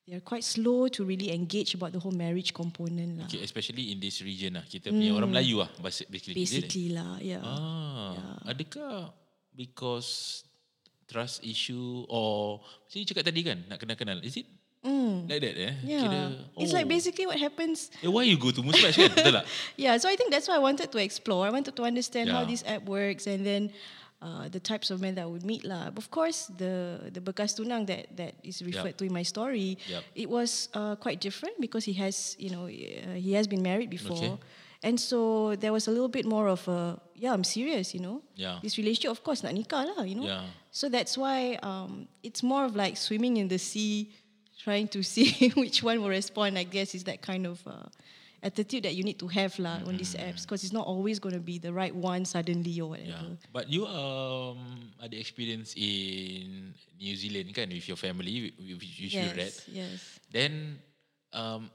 they 0.09 0.17
are 0.17 0.25
quite 0.25 0.43
slow 0.43 0.89
to 0.89 1.05
really 1.05 1.29
engage 1.31 1.77
about 1.77 1.93
the 1.93 2.01
whole 2.01 2.17
marriage 2.17 2.57
component 2.57 3.21
lah. 3.21 3.29
Okay, 3.29 3.45
especially 3.45 3.93
in 3.93 4.01
this 4.01 4.25
region 4.25 4.57
lah. 4.57 4.65
Kita 4.65 4.89
punya 4.89 5.13
orang 5.13 5.29
hmm. 5.29 5.37
Melayu 5.37 5.57
lah 5.61 5.71
basically. 5.85 6.33
Basically 6.33 6.97
lah, 6.97 7.21
yeah. 7.21 7.45
Ah, 7.45 8.17
yeah. 8.17 8.51
adakah 8.57 9.13
because 9.53 10.43
trust 11.09 11.45
issue 11.45 12.09
or 12.09 12.61
macam 12.61 12.97
you 13.01 13.07
cakap 13.09 13.25
tadi 13.25 13.41
kan 13.41 13.59
nak 13.65 13.81
kenal-kenal 13.81 14.21
is 14.21 14.37
it 14.37 14.47
mm. 14.85 15.25
like 15.25 15.41
that 15.41 15.57
eh 15.57 15.75
yeah. 15.81 16.05
Kira, 16.05 16.21
oh. 16.53 16.61
it's 16.61 16.77
like 16.77 16.85
basically 16.85 17.25
what 17.25 17.41
happens 17.41 17.89
eh, 18.05 18.13
why 18.13 18.29
you 18.29 18.37
go 18.37 18.53
to 18.53 18.61
Muslim 18.61 18.93
kan 18.93 19.09
betul 19.17 19.41
tak 19.41 19.49
yeah 19.89 19.97
so 19.97 20.05
I 20.13 20.21
think 20.21 20.29
that's 20.29 20.45
why 20.45 20.61
I 20.61 20.63
wanted 20.63 20.93
to 20.93 20.99
explore 21.01 21.49
I 21.49 21.53
wanted 21.53 21.73
to 21.73 21.83
understand 21.89 22.29
yeah. 22.29 22.37
how 22.37 22.45
this 22.45 22.61
app 22.69 22.85
works 22.85 23.25
and 23.25 23.41
then 23.41 23.73
Uh, 24.21 24.49
the 24.49 24.59
types 24.59 24.91
of 24.91 25.01
men 25.01 25.15
that 25.15 25.23
I 25.23 25.27
would 25.27 25.47
meet 25.47 25.65
lah. 25.65 25.95
Of 25.95 26.11
course, 26.11 26.51
the 26.59 27.07
the 27.15 27.23
bekas 27.23 27.55
tunang 27.55 27.87
that 27.87 28.11
that 28.19 28.35
is 28.43 28.59
referred 28.67 28.99
yep. 28.99 28.99
to 28.99 29.05
in 29.07 29.15
my 29.15 29.23
story, 29.23 29.79
yep. 29.87 30.03
it 30.19 30.27
was 30.27 30.67
uh, 30.75 30.99
quite 30.99 31.23
different 31.23 31.55
because 31.63 31.87
he 31.87 31.95
has 32.03 32.35
you 32.35 32.51
know 32.51 32.67
uh, 32.67 33.15
he 33.15 33.39
has 33.39 33.47
been 33.47 33.63
married 33.63 33.91
before. 33.95 34.19
Okay. 34.19 34.39
And 34.83 34.99
so 34.99 35.55
there 35.55 35.73
was 35.73 35.87
a 35.87 35.91
little 35.91 36.09
bit 36.09 36.27
more 36.27 36.49
of 36.49 36.67
a 36.67 36.99
yeah, 37.15 37.33
I'm 37.33 37.45
serious, 37.45 37.95
you 37.95 38.01
know. 38.01 38.23
Yeah. 38.35 38.59
This 38.63 38.79
relationship, 38.79 39.11
of 39.11 39.23
course, 39.23 39.43
not 39.43 39.55
nikah 39.55 39.87
lah, 39.87 40.03
you 40.03 40.15
know. 40.15 40.27
Yeah. 40.27 40.51
So 40.71 40.89
that's 40.89 41.19
why 41.19 41.55
um, 41.63 42.07
it's 42.23 42.43
more 42.43 42.65
of 42.65 42.75
like 42.75 42.97
swimming 42.97 43.39
in 43.39 43.47
the 43.47 43.59
sea, 43.59 44.11
trying 44.59 44.89
to 44.89 45.03
see 45.15 45.51
which 45.55 45.83
one 45.83 46.03
will 46.03 46.11
respond. 46.11 46.59
I 46.59 46.67
guess 46.67 46.95
is 46.95 47.05
that 47.05 47.23
kind 47.23 47.47
of 47.47 47.63
uh, 47.67 47.87
attitude 48.43 48.85
that 48.85 48.95
you 48.95 49.03
need 49.03 49.19
to 49.19 49.27
have 49.27 49.57
lah 49.59 49.79
mm-hmm. 49.79 49.89
on 49.89 49.95
these 49.99 50.15
apps 50.15 50.47
because 50.47 50.63
it's 50.63 50.73
not 50.73 50.87
always 50.87 51.19
going 51.19 51.35
to 51.35 51.43
be 51.43 51.59
the 51.59 51.73
right 51.73 51.95
one 51.95 52.25
suddenly 52.25 52.79
or 52.81 52.95
whatever. 52.95 53.35
Yeah. 53.35 53.51
But 53.53 53.67
you 53.67 53.87
um 53.87 54.95
had 55.01 55.11
the 55.11 55.19
experience 55.19 55.75
in 55.75 56.75
New 56.99 57.15
Zealand 57.19 57.51
kan 57.55 57.69
with 57.71 57.87
your 57.87 57.99
family, 57.99 58.55
which 58.59 58.99
you 59.03 59.11
yes, 59.11 59.35
read. 59.35 59.55
Yes. 59.75 59.99
Then 60.31 60.79
um 61.35 61.71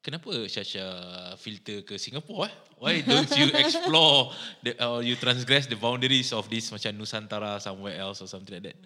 kenapa 0.00 0.48
Shasha 0.48 1.36
filter 1.36 1.84
ke 1.84 2.00
Singapore 2.00 2.48
eh? 2.48 2.54
Why 2.78 2.94
don't 3.04 3.28
you 3.36 3.52
explore 3.52 4.32
the 4.64 4.78
or 4.80 5.04
you 5.04 5.18
transgress 5.20 5.68
the 5.68 5.76
boundaries 5.76 6.32
of 6.32 6.48
this 6.48 6.72
macam 6.72 6.96
Nusantara 6.96 7.60
somewhere 7.60 8.00
else 8.00 8.24
or 8.24 8.28
something 8.30 8.56
like 8.56 8.72
that? 8.72 8.78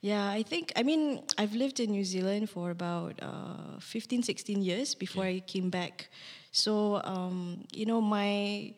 Yeah, 0.00 0.28
I 0.30 0.42
think 0.42 0.72
I 0.76 0.82
mean 0.82 1.22
I've 1.36 1.54
lived 1.54 1.78
in 1.78 1.90
New 1.90 2.04
Zealand 2.04 2.48
for 2.48 2.70
about 2.70 3.20
uh, 3.20 3.78
15 3.80 4.22
16 4.22 4.62
years 4.62 4.94
before 4.94 5.24
yeah. 5.24 5.36
I 5.36 5.40
came 5.40 5.68
back. 5.68 6.08
So 6.52 7.02
um, 7.04 7.64
you 7.72 7.86
know 7.86 8.00
my 8.00 8.74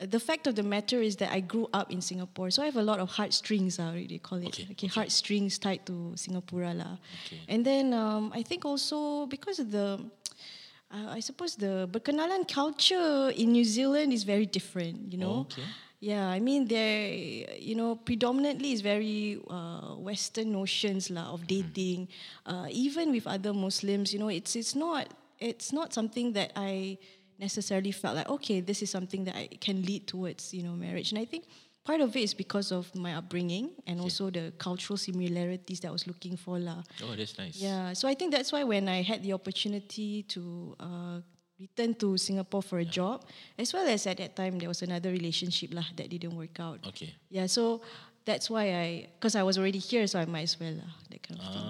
the 0.00 0.18
fact 0.18 0.46
of 0.46 0.54
the 0.54 0.62
matter 0.62 1.02
is 1.02 1.16
that 1.16 1.30
I 1.30 1.40
grew 1.40 1.68
up 1.74 1.92
in 1.92 2.00
Singapore, 2.00 2.50
so 2.50 2.62
I 2.62 2.66
have 2.66 2.76
a 2.76 2.82
lot 2.82 3.00
of 3.00 3.10
heartstrings. 3.10 3.78
I 3.78 3.88
already 3.88 4.18
call 4.18 4.38
it 4.38 4.48
okay, 4.48 4.62
okay, 4.62 4.72
okay. 4.72 4.86
heartstrings 4.86 5.58
tied 5.58 5.84
to 5.86 6.12
Singapore 6.16 6.72
lah. 6.72 6.96
Okay. 7.26 7.40
And 7.48 7.64
then 7.64 7.92
um, 7.92 8.32
I 8.34 8.42
think 8.42 8.64
also 8.64 9.26
because 9.26 9.58
of 9.58 9.70
the 9.70 10.00
uh, 10.90 11.08
I 11.10 11.20
suppose 11.20 11.54
the 11.54 11.86
berkenalan 11.92 12.48
culture 12.48 13.30
in 13.36 13.52
New 13.52 13.64
Zealand 13.64 14.12
is 14.12 14.24
very 14.24 14.46
different, 14.46 15.12
you 15.12 15.18
know. 15.18 15.46
Okay. 15.52 15.62
Yeah, 16.00 16.26
I 16.28 16.40
mean 16.40 16.66
there, 16.66 17.12
you 17.60 17.74
know, 17.74 17.94
predominantly 17.94 18.72
is 18.72 18.80
very 18.80 19.38
uh, 19.50 20.00
Western 20.00 20.50
notions 20.52 21.10
lah 21.10 21.36
of 21.36 21.44
mm-hmm. 21.44 21.60
dating. 21.76 22.00
Uh, 22.46 22.66
even 22.72 23.12
with 23.12 23.28
other 23.28 23.52
Muslims, 23.52 24.12
you 24.12 24.18
know, 24.18 24.32
it's 24.32 24.56
it's 24.56 24.74
not 24.74 25.12
it's 25.38 25.72
not 25.76 25.92
something 25.92 26.32
that 26.32 26.52
I 26.56 26.96
necessarily 27.38 27.92
felt 27.92 28.16
like 28.16 28.32
okay, 28.40 28.64
this 28.64 28.80
is 28.80 28.88
something 28.88 29.24
that 29.28 29.36
I 29.36 29.52
can 29.60 29.84
lead 29.84 30.08
towards, 30.08 30.56
you 30.56 30.64
know, 30.64 30.72
marriage. 30.72 31.12
And 31.12 31.20
I 31.20 31.28
think 31.28 31.44
part 31.84 32.00
of 32.00 32.16
it 32.16 32.22
is 32.22 32.32
because 32.32 32.72
of 32.72 32.88
my 32.94 33.14
upbringing 33.20 33.68
and 33.86 34.00
okay. 34.00 34.04
also 34.04 34.30
the 34.30 34.52
cultural 34.56 34.96
similarities 34.96 35.80
that 35.80 35.88
I 35.88 35.92
was 35.92 36.06
looking 36.06 36.36
for 36.36 36.58
lah. 36.58 36.80
Oh, 37.04 37.12
that's 37.12 37.36
nice. 37.36 37.60
Yeah, 37.60 37.92
so 37.92 38.08
I 38.08 38.14
think 38.14 38.32
that's 38.32 38.52
why 38.52 38.64
when 38.64 38.88
I 38.88 39.02
had 39.02 39.22
the 39.22 39.32
opportunity 39.32 40.24
to 40.32 40.76
uh, 40.80 41.20
return 41.60 41.94
to 42.00 42.16
Singapore 42.16 42.62
for 42.62 42.78
a 42.80 42.84
yeah. 42.84 42.90
job, 42.90 43.24
as 43.58 43.72
well 43.72 43.86
as 43.86 44.06
at 44.06 44.16
that 44.16 44.34
time 44.34 44.58
there 44.58 44.68
was 44.68 44.80
another 44.80 45.12
relationship 45.12 45.76
lah 45.76 45.84
that 45.96 46.08
didn't 46.08 46.32
work 46.32 46.56
out. 46.58 46.80
Okay. 46.88 47.12
Yeah, 47.28 47.46
so 47.46 47.84
that's 48.24 48.48
why 48.48 48.72
I, 48.72 48.86
because 49.14 49.36
I 49.36 49.44
was 49.44 49.60
already 49.60 49.78
here, 49.78 50.06
so 50.06 50.18
I 50.18 50.24
might 50.24 50.48
as 50.48 50.56
well 50.58 50.72
lah, 50.72 50.92
that 51.12 51.20
kind 51.20 51.38
of 51.38 51.46
ah. 51.46 51.52
thing. 51.52 51.64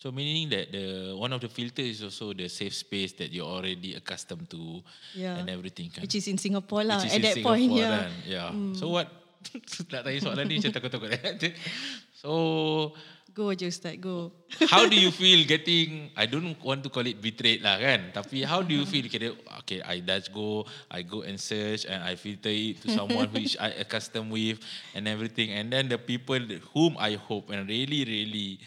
So 0.00 0.08
meaning 0.08 0.48
that 0.48 0.72
the 0.72 1.12
one 1.12 1.28
of 1.28 1.44
the 1.44 1.52
filters 1.52 2.00
is 2.00 2.02
also 2.02 2.32
the 2.32 2.48
safe 2.48 2.72
space 2.72 3.12
that 3.20 3.28
you're 3.28 3.44
already 3.44 3.92
accustomed 4.00 4.48
to 4.48 4.80
yeah. 5.12 5.36
and 5.36 5.52
everything 5.52 5.92
kan. 5.92 6.00
Which 6.00 6.16
is 6.16 6.24
in 6.24 6.40
Singapore 6.40 6.88
lah 6.88 7.04
at 7.04 7.20
that 7.20 7.36
Singapore 7.36 7.52
point. 7.52 7.76
Yeah. 7.76 8.08
Kan? 8.08 8.10
yeah. 8.24 8.48
Mm. 8.48 8.72
So 8.80 8.88
what? 8.88 9.12
nak 9.92 10.00
tanya 10.08 10.20
soalan 10.24 10.48
ni 10.48 10.56
macam 10.56 10.72
takut-takut. 10.72 11.12
So 12.20 12.92
Go 13.30 13.54
je 13.54 13.70
Ustaz, 13.70 13.94
go. 14.02 14.32
how 14.72 14.86
do 14.90 14.98
you 14.98 15.14
feel 15.14 15.46
getting, 15.46 16.10
I 16.18 16.26
don't 16.26 16.58
want 16.64 16.82
to 16.82 16.90
call 16.90 17.06
it 17.06 17.22
betrayed 17.22 17.62
lah 17.62 17.78
kan. 17.78 18.10
Tapi 18.10 18.42
how 18.42 18.58
do 18.62 18.74
you 18.74 18.82
feel, 18.82 19.06
kira, 19.06 19.30
okay, 19.62 19.78
I 19.86 20.02
just 20.02 20.34
go, 20.34 20.66
I 20.90 21.06
go 21.06 21.22
and 21.22 21.38
search 21.38 21.86
and 21.86 22.02
I 22.02 22.18
filter 22.18 22.50
it 22.50 22.82
to 22.82 22.90
someone 22.90 23.30
which 23.30 23.54
I 23.62 23.70
accustomed 23.78 24.34
with 24.34 24.58
and 24.98 25.06
everything. 25.06 25.54
And 25.54 25.70
then 25.70 25.86
the 25.86 25.98
people 25.98 26.42
whom 26.74 26.98
I 26.98 27.14
hope 27.14 27.54
and 27.54 27.70
really, 27.70 28.02
really 28.02 28.58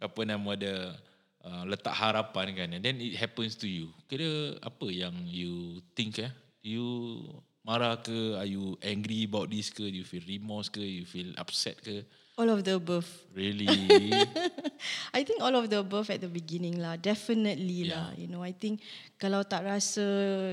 apa 0.00 0.24
nama 0.24 0.56
ada 0.56 0.96
uh, 1.44 1.62
letak 1.68 1.92
harapan 1.92 2.46
kan? 2.56 2.68
And 2.72 2.82
then 2.84 2.96
it 2.96 3.20
happens 3.20 3.52
to 3.60 3.68
you. 3.68 3.92
Kira 4.08 4.56
apa 4.64 4.88
yang 4.88 5.12
you 5.28 5.84
think 5.92 6.24
eh? 6.24 6.32
You 6.64 7.20
marah 7.68 8.00
ke? 8.00 8.40
Are 8.40 8.48
you 8.48 8.80
angry 8.80 9.28
about 9.28 9.52
this 9.52 9.68
ke? 9.68 9.84
You 9.84 10.08
feel 10.08 10.24
remorse 10.24 10.72
ke? 10.72 10.80
You 10.80 11.04
feel 11.04 11.36
upset 11.36 11.84
ke 11.84 12.08
all 12.36 12.48
of 12.52 12.64
the 12.64 12.76
above. 12.76 13.08
Really? 13.34 13.66
I 15.16 15.24
think 15.24 15.40
all 15.40 15.56
of 15.56 15.68
the 15.68 15.80
above 15.80 16.10
at 16.10 16.20
the 16.20 16.28
beginning 16.28 16.78
lah. 16.78 16.96
Definitely 16.96 17.88
yeah. 17.88 17.96
lah 17.96 18.08
you 18.16 18.28
know. 18.28 18.44
I 18.44 18.52
think 18.52 18.84
kalau 19.16 19.42
tak 19.42 19.64
rasa 19.64 20.04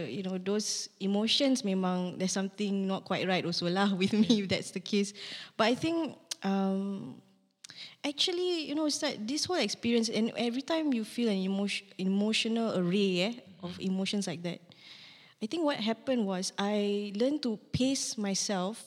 you 0.08 0.24
know 0.24 0.40
those 0.40 0.88
emotions 1.04 1.62
memang 1.62 2.16
there's 2.16 2.34
something 2.34 2.88
not 2.88 3.04
quite 3.04 3.28
right 3.28 3.44
also 3.44 3.68
lah 3.68 3.92
with 4.00 4.16
me 4.16 4.44
if 4.44 4.48
that's 4.48 4.72
the 4.72 4.84
case. 4.84 5.12
But 5.60 5.72
i 5.72 5.76
think 5.76 6.16
um 6.44 7.20
actually, 8.04 8.68
you 8.68 8.76
know, 8.76 8.86
it's 8.86 9.02
like 9.02 9.26
this 9.26 9.46
whole 9.46 9.60
experience, 9.60 10.10
and 10.10 10.32
every 10.36 10.62
time 10.62 10.94
you 10.94 11.04
feel 11.04 11.30
an 11.30 11.40
emotion, 11.40 11.88
emotional 11.98 12.78
array 12.78 13.20
eh, 13.22 13.34
of 13.64 13.80
emotions 13.80 14.28
like 14.28 14.44
that, 14.44 14.60
I 15.42 15.48
think 15.48 15.64
what 15.64 15.78
happened 15.78 16.28
was 16.28 16.52
I 16.60 17.12
learned 17.16 17.44
to 17.44 17.58
pace 17.72 18.18
myself 18.18 18.84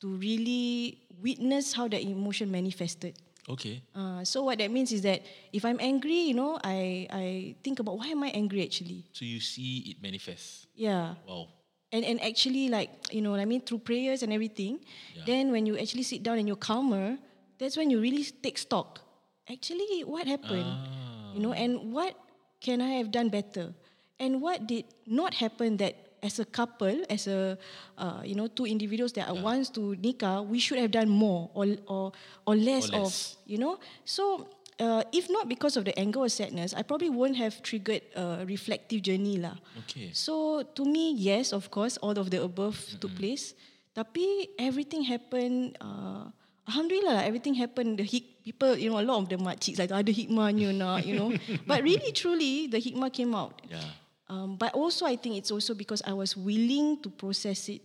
to 0.00 0.14
really 0.18 0.98
witness 1.22 1.72
how 1.72 1.88
that 1.88 2.02
emotion 2.02 2.50
manifested. 2.50 3.14
Okay. 3.48 3.82
Uh, 3.94 4.24
so 4.24 4.42
what 4.42 4.58
that 4.58 4.70
means 4.70 4.90
is 4.90 5.02
that 5.02 5.22
if 5.52 5.64
I'm 5.64 5.78
angry, 5.78 6.26
you 6.26 6.34
know, 6.34 6.58
I 6.62 7.06
I 7.10 7.26
think 7.62 7.78
about 7.78 7.98
why 7.98 8.10
am 8.10 8.22
I 8.26 8.34
angry 8.34 8.62
actually. 8.62 9.06
So 9.12 9.24
you 9.24 9.38
see 9.38 9.94
it 9.94 10.02
manifest. 10.02 10.66
Yeah. 10.74 11.14
Wow. 11.26 11.54
And 11.94 12.02
and 12.02 12.18
actually 12.22 12.68
like 12.68 12.90
you 13.14 13.22
know 13.22 13.30
what 13.30 13.38
I 13.38 13.46
mean 13.46 13.62
through 13.62 13.86
prayers 13.86 14.26
and 14.26 14.34
everything, 14.34 14.82
yeah. 15.14 15.22
then 15.24 15.54
when 15.54 15.64
you 15.64 15.78
actually 15.78 16.02
sit 16.02 16.26
down 16.26 16.42
and 16.42 16.50
you're 16.50 16.58
calmer, 16.58 17.18
that's 17.58 17.78
when 17.78 17.88
you 17.88 18.02
really 18.02 18.26
take 18.42 18.58
stock. 18.58 18.98
Actually, 19.46 20.02
what 20.02 20.26
happened? 20.26 20.66
Ah. 20.66 21.30
You 21.30 21.40
know, 21.46 21.54
and 21.54 21.94
what 21.94 22.18
can 22.58 22.82
I 22.82 22.98
have 22.98 23.14
done 23.14 23.30
better? 23.30 23.70
And 24.18 24.42
what 24.42 24.66
did 24.66 24.90
not 25.06 25.34
happen 25.34 25.76
that 25.78 25.94
as 26.26 26.42
a 26.42 26.44
couple, 26.44 27.06
as 27.06 27.30
a 27.30 27.54
uh, 27.94 28.20
you 28.26 28.34
know 28.34 28.50
two 28.50 28.66
individuals 28.66 29.14
that 29.14 29.30
are 29.30 29.38
yeah. 29.38 29.46
wants 29.46 29.70
to 29.78 29.94
nikah, 30.02 30.42
we 30.42 30.58
should 30.58 30.82
have 30.82 30.90
done 30.90 31.06
more 31.06 31.46
or 31.54 31.78
or 31.86 32.10
or 32.42 32.58
less, 32.58 32.90
or 32.90 33.06
less. 33.06 33.38
of 33.38 33.46
you 33.46 33.62
know. 33.62 33.78
So 34.02 34.50
uh, 34.82 35.06
if 35.14 35.30
not 35.30 35.46
because 35.46 35.78
of 35.78 35.86
the 35.86 35.94
anger 35.94 36.26
or 36.26 36.28
sadness, 36.28 36.74
I 36.74 36.82
probably 36.82 37.14
won't 37.14 37.38
have 37.38 37.62
triggered 37.62 38.02
a 38.18 38.42
reflective 38.42 39.06
journey 39.06 39.38
lah. 39.38 39.54
Okay. 39.86 40.10
So 40.10 40.66
to 40.74 40.82
me, 40.82 41.14
yes, 41.14 41.54
of 41.54 41.70
course, 41.70 41.96
all 42.02 42.18
of 42.18 42.34
the 42.34 42.42
above 42.42 42.74
mm-hmm. 42.74 42.98
took 42.98 43.14
place. 43.14 43.54
Tapi 43.94 44.52
everything 44.58 45.06
happened. 45.06 45.78
Uh, 45.80 46.28
Alhamdulillah, 46.66 47.22
everything 47.22 47.54
happened. 47.54 48.02
The 48.02 48.04
hik, 48.04 48.42
people, 48.42 48.74
you 48.74 48.90
know, 48.90 48.98
a 48.98 49.06
lot 49.06 49.22
of 49.22 49.30
the 49.30 49.38
makciks 49.38 49.78
like 49.78 49.94
ada 49.94 50.10
hikmahnya 50.10 50.74
nak, 50.74 51.06
you 51.06 51.14
know. 51.14 51.30
but 51.70 51.80
really, 51.86 52.10
truly, 52.10 52.66
the 52.66 52.82
hikmah 52.82 53.08
came 53.14 53.32
out. 53.32 53.62
Yeah. 53.70 53.86
Um, 54.28 54.56
but 54.56 54.74
also, 54.74 55.06
I 55.06 55.14
think 55.16 55.36
it's 55.36 55.50
also 55.50 55.74
because 55.74 56.02
I 56.06 56.12
was 56.12 56.36
willing 56.36 56.98
to 57.02 57.10
process 57.10 57.68
it 57.68 57.82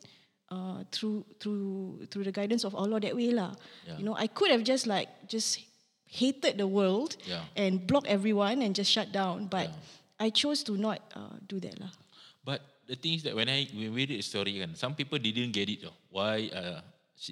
uh, 0.50 0.84
through 0.92 1.24
through 1.40 2.08
through 2.10 2.26
the 2.26 2.34
guidance 2.34 2.66
of 2.66 2.74
Allah 2.74 3.00
that 3.00 3.16
way 3.16 3.30
lah. 3.30 3.54
Yeah. 3.86 3.98
You 4.02 4.06
know, 4.06 4.18
I 4.18 4.26
could 4.28 4.50
have 4.50 4.66
just 4.66 4.90
like 4.90 5.08
just 5.30 5.62
hated 6.10 6.58
the 6.58 6.68
world 6.68 7.16
Yeah. 7.24 7.46
and 7.56 7.86
blocked 7.88 8.08
everyone 8.12 8.62
and 8.62 8.76
just 8.76 8.92
shut 8.92 9.14
down, 9.14 9.48
but 9.48 9.70
Yeah. 9.72 10.28
I 10.28 10.30
chose 10.30 10.62
to 10.70 10.78
not 10.78 11.00
uh, 11.16 11.38
do 11.48 11.58
that 11.62 11.80
lah. 11.80 11.94
But 12.44 12.62
the 12.86 12.98
thing 12.98 13.16
is 13.16 13.24
that 13.24 13.34
when 13.38 13.48
I 13.48 13.70
when 13.72 13.94
we 13.94 14.04
read 14.04 14.10
the 14.10 14.22
story 14.26 14.58
kan, 14.58 14.74
some 14.76 14.98
people 14.98 15.18
didn't 15.22 15.54
get 15.54 15.70
it. 15.70 15.86
Though. 15.86 15.96
Why 16.10 16.50
uh, 16.50 16.82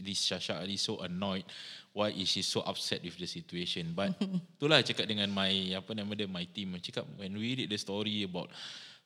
this 0.05 0.21
Shasha 0.21 0.61
Ali 0.61 0.77
so 0.77 1.01
annoyed? 1.01 1.49
Why 1.91 2.13
is 2.13 2.29
she 2.29 2.45
so 2.45 2.61
upset 2.61 3.01
with 3.01 3.17
the 3.17 3.25
situation? 3.25 3.97
But 3.97 4.13
itulah 4.57 4.85
cakap 4.85 5.09
dengan 5.09 5.33
my 5.33 5.49
apa 5.73 5.91
nama 5.97 6.13
dia 6.13 6.29
my 6.29 6.45
team 6.45 6.77
cakap 6.77 7.09
when 7.17 7.33
we 7.35 7.57
read 7.57 7.69
the 7.73 7.77
story 7.81 8.23
about 8.23 8.53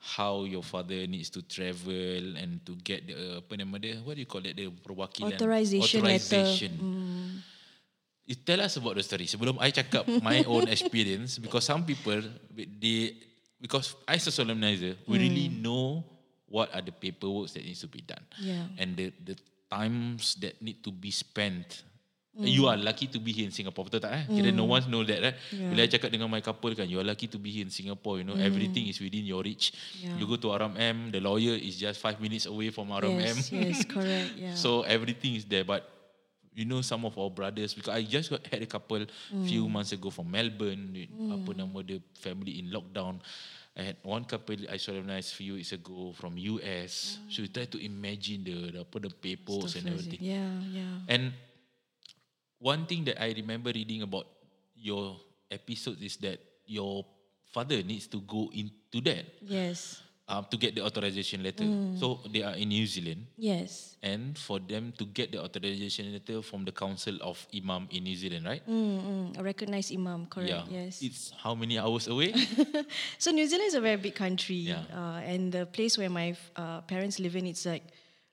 how 0.04 0.44
your 0.44 0.60
father 0.62 1.08
needs 1.08 1.32
to 1.32 1.40
travel 1.40 2.36
and 2.36 2.60
to 2.68 2.76
get 2.84 3.08
the 3.08 3.16
uh, 3.16 3.40
apa 3.40 3.56
nama 3.56 3.80
dia 3.80 4.04
what 4.04 4.20
do 4.20 4.22
you 4.22 4.28
call 4.28 4.44
that 4.44 4.52
the 4.52 4.68
perwakilan 4.84 5.40
Authorization 5.40 6.04
letter. 6.04 6.44
authorization. 6.44 6.72
You 8.24 8.36
tell 8.40 8.60
us 8.64 8.76
about 8.80 8.96
the 8.96 9.04
story 9.04 9.28
sebelum 9.28 9.60
I 9.60 9.72
cakap 9.72 10.08
my 10.24 10.44
own 10.52 10.68
experience 10.72 11.40
because 11.40 11.68
some 11.68 11.84
people 11.84 12.20
they 12.56 13.16
because 13.60 13.96
as 14.08 14.24
a 14.28 14.32
solemnizer 14.32 14.96
we 15.08 15.20
really 15.20 15.48
know 15.52 16.04
what 16.48 16.72
are 16.72 16.84
the 16.84 16.92
paperwork 16.96 17.52
that 17.52 17.64
needs 17.64 17.84
to 17.84 17.92
be 17.92 18.00
done 18.04 18.24
Yeah. 18.40 18.68
and 18.80 18.96
the 18.96 19.12
the 19.24 19.36
times 19.68 20.36
that 20.44 20.60
need 20.60 20.84
to 20.84 20.92
be 20.92 21.12
spent. 21.12 21.84
You 22.34 22.66
are 22.66 22.78
lucky 22.78 23.06
to 23.14 23.22
be 23.22 23.30
here 23.30 23.46
in 23.46 23.54
Singapore 23.54 23.86
betul 23.86 24.02
tak 24.02 24.14
eh? 24.18 24.24
Kira 24.26 24.50
no 24.50 24.66
one 24.66 24.82
know 24.90 25.06
that 25.06 25.22
eh. 25.22 25.34
Yeah. 25.54 25.70
Bila 25.70 25.86
I 25.86 25.90
cakap 25.90 26.10
dengan 26.10 26.26
my 26.26 26.42
couple 26.42 26.74
kan 26.74 26.90
you 26.90 26.98
are 26.98 27.06
lucky 27.06 27.30
to 27.30 27.38
be 27.38 27.54
here 27.54 27.62
in 27.62 27.70
Singapore 27.70 28.18
you 28.18 28.26
know 28.26 28.34
everything 28.34 28.90
is 28.90 28.98
within 28.98 29.22
your 29.22 29.46
reach. 29.46 29.70
Yeah. 30.02 30.18
You 30.18 30.26
go 30.26 30.42
to 30.42 30.50
RMM 30.50 31.14
the 31.14 31.22
lawyer 31.22 31.54
is 31.54 31.78
just 31.78 32.02
five 32.02 32.18
minutes 32.18 32.50
away 32.50 32.74
from 32.74 32.90
RMM. 32.90 33.38
Yes, 33.38 33.54
yes, 33.54 33.78
correct. 33.86 34.34
Yeah. 34.34 34.58
So 34.58 34.82
everything 34.82 35.38
is 35.38 35.46
there, 35.46 35.62
but 35.62 35.86
you 36.58 36.66
know 36.66 36.82
some 36.82 37.06
of 37.06 37.14
our 37.22 37.30
brothers 37.30 37.78
because 37.78 37.94
I 37.94 38.02
just 38.02 38.30
got, 38.34 38.46
had 38.50 38.62
a 38.62 38.70
couple 38.70 39.06
few 39.46 39.70
months 39.70 39.94
ago 39.94 40.10
from 40.10 40.34
Melbourne, 40.34 40.90
with 40.90 41.14
apa 41.30 41.50
nama 41.54 41.86
the 41.86 42.02
family 42.18 42.58
in 42.62 42.74
lockdown. 42.74 43.22
I 43.74 43.94
had 43.94 43.98
one 44.06 44.26
couple 44.26 44.58
I 44.70 44.78
solemnized 44.78 45.34
few 45.34 45.58
years 45.58 45.74
ago 45.74 46.14
from 46.18 46.38
US. 46.38 47.18
So 47.30 47.42
you 47.42 47.50
try 47.50 47.66
to 47.66 47.78
imagine 47.82 48.46
the, 48.46 48.58
the 48.70 48.80
apa 48.86 48.98
the 49.02 49.14
papers 49.14 49.78
and 49.78 49.90
everything. 49.90 50.22
Yeah, 50.22 50.50
yeah. 50.70 50.94
And 51.10 51.34
one 52.64 52.88
thing 52.88 53.04
that 53.12 53.20
I 53.20 53.36
remember 53.36 53.72
reading 53.76 54.02
about 54.08 54.24
your 54.80 55.20
episodes 55.52 56.00
is 56.02 56.16
that 56.24 56.40
your 56.66 57.04
father 57.52 57.84
needs 57.84 58.08
to 58.08 58.24
go 58.24 58.48
into 58.56 59.04
that 59.04 59.26
Yes. 59.44 60.00
um, 60.32 60.48
to 60.50 60.56
get 60.58 60.74
the 60.74 60.82
authorization 60.82 61.44
letter. 61.44 61.68
So 62.00 62.24
they 62.32 62.42
are 62.42 62.56
in 62.56 62.70
New 62.72 62.88
Zealand 62.88 63.28
Yes. 63.38 63.98
and 64.02 64.40
for 64.40 64.58
them 64.64 64.94
to 64.98 65.04
get 65.06 65.32
the 65.36 65.44
authorization 65.44 66.12
letter 66.16 66.42
from 66.42 66.64
the 66.64 66.72
Council 66.72 67.20
of 67.22 67.36
Imam 67.54 67.88
in 67.92 68.08
New 68.08 68.16
Zealand, 68.16 68.46
right? 68.48 68.64
Mm, 68.66 69.36
mm, 69.36 69.38
a 69.38 69.44
recognized 69.44 69.92
imam, 69.92 70.26
correct? 70.32 70.50
yeah. 70.50 70.64
Yes. 70.72 71.04
It's 71.04 71.34
how 71.44 71.54
many 71.54 71.78
hours 71.78 72.08
away? 72.08 72.32
So 73.20 73.32
New 73.32 73.46
Zealand 73.46 73.68
is 73.68 73.76
a 73.76 73.82
very 73.84 74.00
big 74.00 74.16
country, 74.16 74.72
Yeah. 74.72 74.88
uh, 74.96 75.20
and 75.28 75.52
the 75.52 75.66
place 75.68 75.98
where 76.00 76.10
my 76.10 76.34
uh, 76.56 76.80
parents 76.88 77.20
live 77.20 77.36
in, 77.36 77.46
it's 77.46 77.68
like 77.68 77.84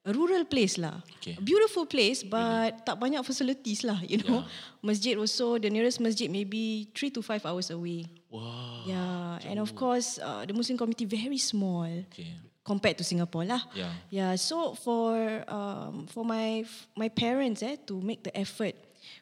a 0.05 0.13
rural 0.17 0.45
place 0.49 0.81
lah. 0.81 1.05
Okay. 1.21 1.37
A 1.37 1.43
beautiful 1.45 1.85
place, 1.85 2.25
but 2.25 2.85
tak 2.89 2.97
banyak 2.97 3.21
facilities 3.21 3.85
lah. 3.85 4.01
You 4.01 4.25
know, 4.25 4.45
masjid 4.87 5.17
also 5.21 5.61
the 5.61 5.69
nearest 5.69 6.01
masjid 6.01 6.29
maybe 6.33 6.89
three 6.97 7.13
to 7.13 7.21
five 7.21 7.45
hours 7.45 7.69
away. 7.69 8.09
wow. 8.33 8.81
Yeah, 8.89 9.43
and 9.45 9.61
of 9.61 9.77
course 9.77 10.17
uh, 10.17 10.47
the 10.49 10.55
Muslim 10.57 10.79
community 10.81 11.05
very 11.05 11.37
small 11.37 11.85
Okay. 12.09 12.33
compared 12.65 12.97
to 12.97 13.05
Singapore 13.05 13.45
lah. 13.45 13.61
Yeah. 13.77 13.93
Yeah. 14.09 14.33
So 14.41 14.73
for 14.73 15.45
um, 15.45 16.09
for 16.09 16.25
my 16.25 16.65
my 16.97 17.13
parents 17.13 17.61
eh 17.61 17.77
to 17.91 18.01
make 18.01 18.25
the 18.25 18.33
effort, 18.33 18.73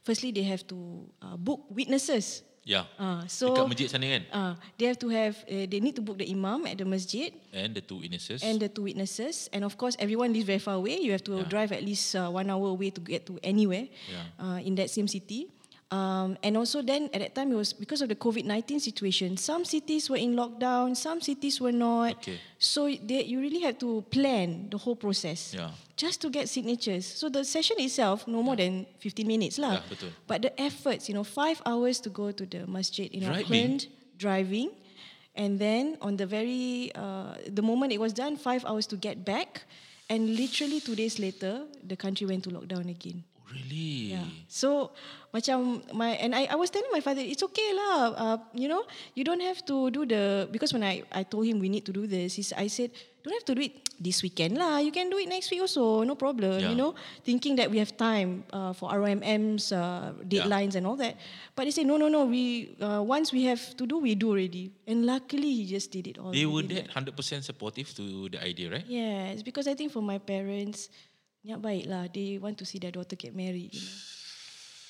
firstly 0.06 0.30
they 0.30 0.46
have 0.46 0.62
to 0.70 0.78
uh, 1.18 1.34
book 1.34 1.66
witnesses. 1.74 2.46
Yeah. 2.68 2.84
Uh, 3.00 3.24
so 3.32 3.48
Dekat 3.56 3.64
masjid 3.72 3.88
sana 3.88 4.04
kan? 4.12 4.22
uh, 4.28 4.52
they 4.76 4.92
have 4.92 5.00
to 5.00 5.08
have 5.08 5.40
uh, 5.48 5.64
they 5.64 5.80
need 5.80 5.96
to 5.96 6.04
book 6.04 6.20
the 6.20 6.28
imam 6.28 6.68
at 6.68 6.76
the 6.76 6.84
masjid 6.84 7.32
And 7.56 7.72
the 7.72 7.80
two 7.80 7.96
witnesses. 7.96 8.44
and 8.44 8.60
the 8.60 8.68
two 8.68 8.84
witnesses 8.84 9.48
and 9.56 9.64
of 9.64 9.80
course 9.80 9.96
everyone 9.96 10.36
lives 10.36 10.44
very 10.44 10.60
far 10.60 10.76
away 10.76 11.00
you 11.00 11.16
have 11.16 11.24
to 11.32 11.40
Yeah. 11.40 11.48
drive 11.48 11.72
at 11.72 11.80
least 11.80 12.12
uh, 12.12 12.28
one 12.28 12.52
hour 12.52 12.68
away 12.68 12.92
to 12.92 13.00
get 13.00 13.24
to 13.32 13.40
anywhere 13.40 13.88
Yeah. 14.12 14.24
uh, 14.36 14.60
in 14.60 14.76
that 14.76 14.92
same 14.92 15.08
city 15.08 15.48
um, 15.90 16.36
and 16.42 16.56
also 16.56 16.82
then 16.82 17.08
at 17.14 17.20
that 17.20 17.34
time 17.34 17.50
it 17.50 17.54
was 17.56 17.72
because 17.72 18.02
of 18.02 18.08
the 18.08 18.14
COVID-19 18.14 18.80
situation 18.80 19.36
some 19.36 19.64
cities 19.64 20.10
were 20.10 20.16
in 20.20 20.34
lockdown 20.36 20.94
some 20.96 21.20
cities 21.20 21.60
were 21.60 21.72
not 21.72 22.12
Okay. 22.18 22.38
so 22.58 22.84
they, 22.88 23.24
you 23.24 23.40
really 23.40 23.60
have 23.60 23.78
to 23.78 24.02
plan 24.10 24.68
the 24.70 24.76
whole 24.76 24.96
process 24.96 25.54
Yeah. 25.54 25.70
just 25.96 26.20
to 26.20 26.30
get 26.30 26.48
signatures 26.48 27.06
so 27.06 27.28
the 27.30 27.44
session 27.44 27.76
itself 27.80 28.26
no 28.28 28.42
more 28.42 28.56
than 28.56 28.84
15 29.00 29.26
minutes 29.26 29.56
lah 29.58 29.80
Yeah, 29.80 29.88
betul. 29.88 30.10
but 30.26 30.42
the 30.42 30.52
efforts 30.60 31.08
you 31.08 31.14
know 31.14 31.24
five 31.24 31.62
hours 31.64 32.00
to 32.04 32.10
go 32.10 32.32
to 32.32 32.44
the 32.44 32.66
masjid 32.66 33.08
in 33.12 33.24
Driving? 33.24 33.44
Auckland 33.44 33.86
driving 34.18 34.68
and 35.36 35.58
then 35.58 35.96
on 36.02 36.16
the 36.20 36.26
very 36.26 36.90
uh, 36.94 37.32
the 37.48 37.62
moment 37.62 37.92
it 37.96 38.00
was 38.00 38.12
done 38.12 38.36
five 38.36 38.60
hours 38.68 38.84
to 38.92 38.96
get 39.00 39.24
back 39.24 39.64
and 40.10 40.36
literally 40.36 40.80
two 40.84 40.96
days 40.96 41.16
later 41.18 41.64
the 41.86 41.96
country 41.96 42.26
went 42.26 42.44
to 42.44 42.50
lockdown 42.50 42.90
again 42.90 43.24
Oh, 43.48 43.54
really? 43.56 44.12
yeah 44.12 44.26
so 44.48 44.90
macam 45.28 45.84
my 45.92 46.16
and 46.16 46.32
I, 46.32 46.48
I 46.48 46.56
was 46.56 46.72
telling 46.72 46.88
my 46.88 47.04
father 47.04 47.20
it's 47.20 47.44
okay 47.44 47.76
lah 47.76 47.96
uh, 48.16 48.38
you 48.56 48.64
know 48.64 48.88
you 49.12 49.28
don't 49.28 49.44
have 49.44 49.60
to 49.68 49.92
do 49.92 50.08
the 50.08 50.48
because 50.48 50.72
when 50.72 50.80
I, 50.80 51.04
I 51.12 51.28
told 51.28 51.44
him 51.44 51.60
we 51.60 51.68
need 51.68 51.84
to 51.84 51.92
do 51.92 52.08
this 52.08 52.40
he's, 52.40 52.56
I 52.56 52.72
said 52.72 52.96
don't 53.20 53.36
have 53.36 53.44
to 53.44 53.54
do 53.54 53.60
it 53.60 53.76
this 54.00 54.24
weekend 54.24 54.56
lah 54.56 54.80
you 54.80 54.88
can 54.88 55.12
do 55.12 55.20
it 55.20 55.28
next 55.28 55.52
week 55.52 55.60
also 55.60 56.00
no 56.00 56.16
problem 56.16 56.56
Yeah. 56.56 56.72
you 56.72 56.76
know 56.80 56.96
thinking 57.28 57.60
that 57.60 57.68
we 57.68 57.76
have 57.76 57.92
time 57.92 58.48
uh, 58.56 58.72
for 58.72 58.88
RMM's 58.88 59.68
uh, 59.68 60.16
deadlines 60.24 60.80
and 60.80 60.88
all 60.88 60.96
that 60.96 61.20
but 61.52 61.68
they 61.68 61.76
say 61.76 61.84
no 61.84 62.00
no 62.00 62.08
no 62.08 62.24
we 62.24 62.72
uh, 62.80 63.04
once 63.04 63.28
we 63.28 63.44
have 63.44 63.60
to 63.76 63.84
do 63.84 64.00
we 64.00 64.16
do 64.16 64.32
already 64.32 64.72
and 64.88 65.04
luckily 65.04 65.52
he 65.52 65.68
just 65.68 65.92
did 65.92 66.08
it 66.08 66.16
all 66.16 66.32
They 66.32 66.48
were 66.48 66.64
that 66.72 66.88
100% 66.88 67.12
supportive 67.44 67.92
to 68.00 68.32
the 68.32 68.40
idea, 68.40 68.72
right? 68.72 68.86
Yes, 68.88 69.44
because 69.44 69.68
I 69.68 69.76
think 69.76 69.92
for 69.92 70.00
my 70.00 70.16
parents, 70.16 70.88
niat 71.44 71.60
baik 71.60 71.84
lah. 71.84 72.08
They 72.08 72.40
want 72.40 72.56
to 72.58 72.64
see 72.64 72.80
their 72.80 72.94
daughter 72.94 73.12
get 73.18 73.36
married. 73.36 73.74
You 73.76 73.82
know? 73.84 74.17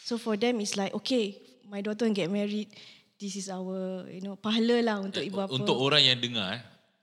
So 0.09 0.17
for 0.17 0.41
them, 0.41 0.65
it's 0.65 0.73
like, 0.73 0.97
okay, 1.05 1.37
my 1.69 1.85
daughter 1.85 2.09
get 2.09 2.33
married. 2.33 2.73
This 3.21 3.37
is 3.37 3.53
our, 3.53 4.09
you 4.09 4.25
know, 4.25 4.41
pahala 4.41 4.81
lah 4.81 4.97
untuk 5.05 5.21
ibu 5.21 5.37
bapa. 5.37 5.53
Untuk 5.53 5.77
orang 5.77 6.01
yang 6.01 6.17
dengar 6.17 6.57
eh, 6.57 6.63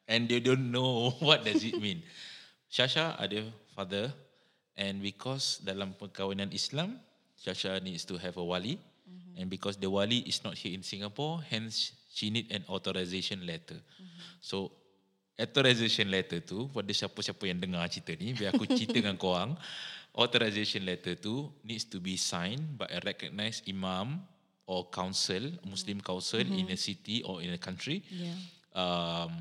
and 0.10 0.26
they 0.26 0.42
don't 0.42 0.74
know 0.74 1.14
what 1.28 1.46
does 1.46 1.62
it 1.62 1.78
mean. 1.78 2.02
Shasha 2.66 3.14
ada 3.22 3.46
father 3.78 4.10
and 4.74 5.06
because 5.06 5.62
dalam 5.62 5.94
perkahwinan 5.94 6.50
Islam, 6.50 6.98
Shasha 7.38 7.78
needs 7.78 8.10
to 8.10 8.18
have 8.18 8.42
a 8.42 8.46
wali 8.46 8.82
Mm-hmm. 9.06 9.38
and 9.38 9.46
because 9.54 9.78
the 9.78 9.86
wali 9.86 10.26
is 10.26 10.42
not 10.42 10.58
here 10.58 10.74
in 10.74 10.82
Singapore, 10.82 11.38
hence 11.46 11.94
she 12.10 12.34
need 12.34 12.50
an 12.50 12.66
authorization 12.66 13.46
letter. 13.46 13.78
Mm-hmm. 13.78 14.42
So 14.42 14.74
authorization 15.36 16.08
letter 16.08 16.40
tu 16.40 16.72
pada 16.72 16.88
siapa-siapa 16.90 17.44
yang 17.46 17.60
dengar 17.60 17.84
cerita 17.92 18.16
ni 18.16 18.32
biar 18.32 18.56
aku 18.56 18.64
cerita 18.72 18.96
dengan 18.96 19.20
korang 19.20 19.52
authorization 20.16 20.88
letter 20.88 21.20
tu 21.20 21.52
needs 21.68 21.84
to 21.84 22.00
be 22.00 22.16
signed 22.16 22.64
by 22.80 22.88
a 22.88 23.04
recognized 23.04 23.68
imam 23.68 24.24
or 24.64 24.88
council 24.90 25.44
muslim 25.68 26.00
council 26.00 26.40
in 26.40 26.72
a 26.72 26.78
city 26.80 27.20
or 27.28 27.44
in 27.44 27.52
a 27.52 27.60
country 27.60 28.00
Yeah. 28.08 28.38
um, 28.74 29.36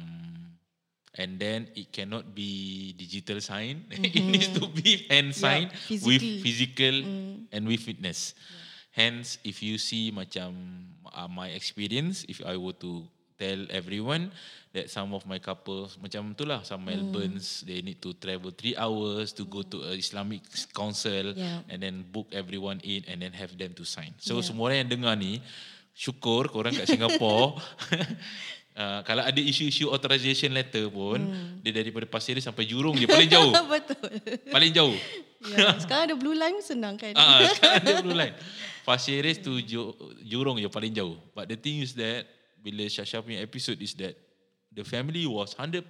and 1.15 1.39
then 1.39 1.71
it 1.79 1.95
cannot 1.95 2.35
be 2.35 2.91
digital 2.99 3.39
sign. 3.39 3.87
it 3.95 4.19
needs 4.19 4.51
to 4.51 4.67
be 4.67 5.07
hand 5.07 5.31
sign 5.31 5.71
with 6.03 6.19
physically. 6.19 6.43
physical 6.43 6.95
and 7.55 7.63
with 7.71 7.87
witness. 7.87 8.35
Hence, 8.91 9.39
if 9.47 9.63
you 9.63 9.79
see 9.79 10.11
macam 10.11 10.55
uh, 11.07 11.31
my 11.31 11.55
experience, 11.55 12.27
if 12.27 12.43
I 12.43 12.59
were 12.59 12.75
to 12.83 13.07
tell 13.35 13.61
everyone 13.71 14.31
that 14.75 14.91
some 14.91 15.15
of 15.15 15.23
my 15.27 15.39
couples 15.39 15.95
macam 16.03 16.35
itulah 16.35 16.63
some 16.67 16.83
Melbournes 16.83 17.63
they 17.63 17.79
need 17.79 18.03
to 18.03 18.11
travel 18.19 18.51
three 18.51 18.75
hours 18.75 19.31
to 19.31 19.47
go 19.47 19.63
to 19.63 19.87
a 19.87 19.95
Islamic 19.95 20.43
council 20.75 21.31
Yeah. 21.35 21.63
and 21.71 21.79
then 21.79 22.03
book 22.03 22.31
everyone 22.35 22.83
in 22.83 23.07
and 23.07 23.23
then 23.23 23.31
have 23.35 23.55
them 23.55 23.71
to 23.75 23.87
sign. 23.87 24.11
So 24.19 24.39
Yeah. 24.39 24.47
semua 24.51 24.71
orang 24.71 24.87
yang 24.87 24.91
dengar 24.99 25.15
ni 25.15 25.39
syukur 25.95 26.51
korang 26.51 26.75
kat 26.75 26.91
Singapore 26.91 27.59
Uh, 28.75 28.99
kalau 29.07 29.23
ada 29.23 29.39
isu-isu 29.39 29.87
authorization 29.87 30.51
letter 30.51 30.91
pun 30.91 31.23
hmm. 31.23 31.63
dia 31.63 31.71
daripada 31.71 32.11
Pasir 32.11 32.35
Ris 32.35 32.43
sampai 32.43 32.67
Jurong 32.67 32.99
dia 32.99 33.07
paling 33.07 33.31
jauh 33.31 33.55
Betul. 33.79 34.11
paling 34.51 34.75
jauh 34.75 34.99
Yeah. 35.45 35.77
Sekarang 35.77 36.09
ada 36.09 36.17
blue 36.17 36.33
line 36.33 36.57
senang 36.65 36.97
kan? 36.97 37.13
Ah, 37.13 37.45
sekarang 37.53 37.85
ada 37.85 37.93
blue 38.05 38.17
line. 38.17 38.33
Pasir 38.81 39.21
Ris 39.21 39.37
tu 39.45 39.61
Jurong 40.25 40.57
je 40.57 40.73
paling 40.73 40.89
jauh. 40.89 41.21
But 41.37 41.53
the 41.53 41.59
thing 41.61 41.85
is 41.85 41.93
that 42.01 42.25
bila 42.65 42.89
Shasha 42.89 43.21
punya 43.21 43.45
episode 43.45 43.77
is 43.85 43.93
that 44.01 44.17
the 44.73 44.83
family 44.83 45.29
was 45.29 45.53
100% 45.53 45.85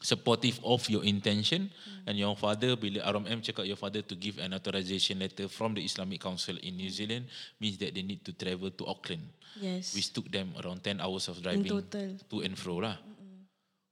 supportive 0.00 0.56
of 0.64 0.88
your 0.88 1.04
intention 1.04 1.68
mm. 1.68 2.08
and 2.08 2.16
your 2.16 2.32
father 2.32 2.72
bila 2.72 3.04
RMM 3.04 3.44
cakap 3.44 3.68
your 3.68 3.76
father 3.76 4.00
to 4.00 4.16
give 4.16 4.40
an 4.40 4.56
authorization 4.56 5.20
letter 5.20 5.44
from 5.44 5.76
the 5.76 5.84
Islamic 5.84 6.24
Council 6.24 6.56
in 6.64 6.80
New 6.80 6.88
Zealand 6.88 7.28
means 7.60 7.76
that 7.76 7.92
they 7.92 8.00
need 8.00 8.24
to 8.24 8.32
travel 8.32 8.72
to 8.72 8.88
Auckland. 8.88 9.28
Yes. 9.60 9.92
Which 9.92 10.16
took 10.16 10.32
them 10.32 10.56
around 10.56 10.80
10 10.80 11.04
hours 11.04 11.28
of 11.28 11.44
driving 11.44 11.68
in 11.68 11.84
total. 11.84 12.16
to 12.16 12.36
and 12.40 12.56
fro 12.56 12.80
lah. 12.80 12.96
Mm-hmm. 12.96 13.40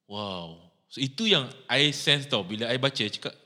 Wow. 0.08 0.72
So 0.88 1.04
itu 1.04 1.28
yang 1.28 1.52
I 1.68 1.92
sense 1.92 2.24
tau 2.24 2.40
bila 2.40 2.72
I 2.72 2.80
baca 2.80 3.04
cakap 3.04 3.36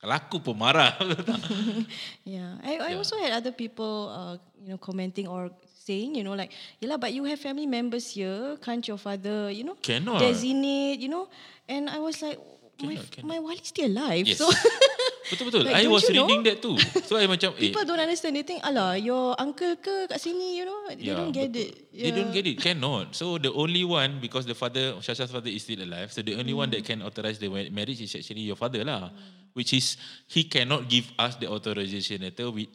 kalau 0.00 0.14
aku 0.16 0.40
pun 0.40 0.56
marah. 0.56 0.96
yeah. 2.24 2.56
I, 2.64 2.80
I 2.80 2.96
yeah. 2.96 2.96
also 2.96 3.20
had 3.20 3.36
other 3.36 3.52
people 3.52 4.08
uh, 4.08 4.34
you 4.56 4.72
know 4.72 4.80
commenting 4.80 5.28
or 5.28 5.52
saying, 5.86 6.14
you 6.16 6.24
know, 6.24 6.34
like, 6.34 6.50
yeah, 6.80 6.96
but 6.96 7.12
you 7.12 7.24
have 7.24 7.38
family 7.38 7.66
members 7.66 8.10
here, 8.12 8.56
can't 8.62 8.86
your 8.86 8.98
father, 8.98 9.50
you 9.50 9.64
know, 9.64 9.76
cannot. 9.82 10.18
designate, 10.18 10.98
you 10.98 11.08
know? 11.08 11.28
And 11.68 11.88
I 11.88 11.98
was 11.98 12.20
like, 12.22 12.38
cannot, 12.78 12.96
my 12.96 13.02
cannot. 13.10 13.28
my 13.28 13.38
wali's 13.38 13.68
still 13.68 13.86
alive. 13.86 14.26
Yes. 14.26 14.38
So 14.38 14.50
betul 15.30 15.44
betul. 15.50 15.62
like, 15.66 15.82
I 15.82 15.86
was 15.90 16.04
reading 16.06 16.42
know? 16.42 16.48
that 16.48 16.58
too. 16.62 16.76
So 17.08 17.18
I 17.18 17.26
macam, 17.26 17.54
eh. 17.58 17.70
People 17.70 17.86
don't 17.86 18.02
understand. 18.02 18.36
They 18.36 18.46
think, 18.46 18.62
alah, 18.62 18.98
your 18.98 19.34
uncle 19.38 19.78
ke 19.78 20.10
kat 20.10 20.18
sini, 20.18 20.58
you 20.58 20.64
know? 20.66 20.86
They 20.90 21.10
yeah, 21.10 21.18
don't 21.18 21.34
get 21.34 21.50
betul. 21.52 21.66
it. 21.66 21.72
Yeah. 21.90 22.02
They 22.04 22.12
don't 22.14 22.32
get 22.32 22.44
it. 22.46 22.56
Cannot. 22.62 23.14
So 23.14 23.38
the 23.38 23.52
only 23.52 23.82
one, 23.82 24.18
because 24.22 24.46
the 24.46 24.54
father, 24.54 24.98
Shasha's 25.02 25.30
father 25.30 25.50
is 25.50 25.62
still 25.62 25.82
alive, 25.82 26.12
so 26.12 26.22
the 26.22 26.34
only 26.38 26.54
mm. 26.54 26.62
one 26.62 26.68
that 26.74 26.82
can 26.86 27.02
authorize 27.02 27.38
the 27.38 27.48
marriage 27.50 28.00
is 28.00 28.14
actually 28.14 28.46
your 28.46 28.56
father 28.56 28.82
lah. 28.82 29.10
Mm 29.10 29.46
which 29.56 29.72
is 29.72 29.96
he 30.28 30.44
cannot 30.44 30.84
give 30.84 31.08
us 31.16 31.40
the 31.40 31.48
authorization 31.48 32.20
letter 32.20 32.52
we 32.52 32.68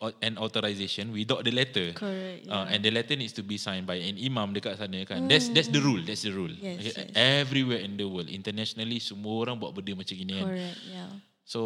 uh, 0.00 0.08
an 0.24 0.40
authorization 0.40 1.12
without 1.12 1.44
the 1.44 1.52
letter 1.52 1.92
correct 1.92 2.48
uh, 2.48 2.64
yeah. 2.64 2.64
uh, 2.64 2.72
and 2.72 2.80
the 2.80 2.88
letter 2.88 3.12
needs 3.12 3.36
to 3.36 3.44
be 3.44 3.60
signed 3.60 3.84
by 3.84 4.00
an 4.00 4.16
imam 4.16 4.56
dekat 4.56 4.80
sana 4.80 5.04
kan 5.04 5.20
mm. 5.20 5.28
that's 5.28 5.52
that's 5.52 5.68
the 5.68 5.84
rule 5.84 6.00
that's 6.00 6.24
the 6.24 6.32
rule 6.32 6.50
yes, 6.56 6.80
okay? 6.80 7.12
yes. 7.12 7.12
everywhere 7.12 7.84
in 7.84 8.00
the 8.00 8.08
world 8.08 8.32
internationally 8.32 8.96
semua 8.96 9.44
orang 9.44 9.60
buat 9.60 9.76
benda 9.76 9.92
macam 9.92 10.16
gini 10.16 10.40
kan 10.40 10.48
correct 10.48 10.80
yeah 10.88 11.12
So 11.44 11.60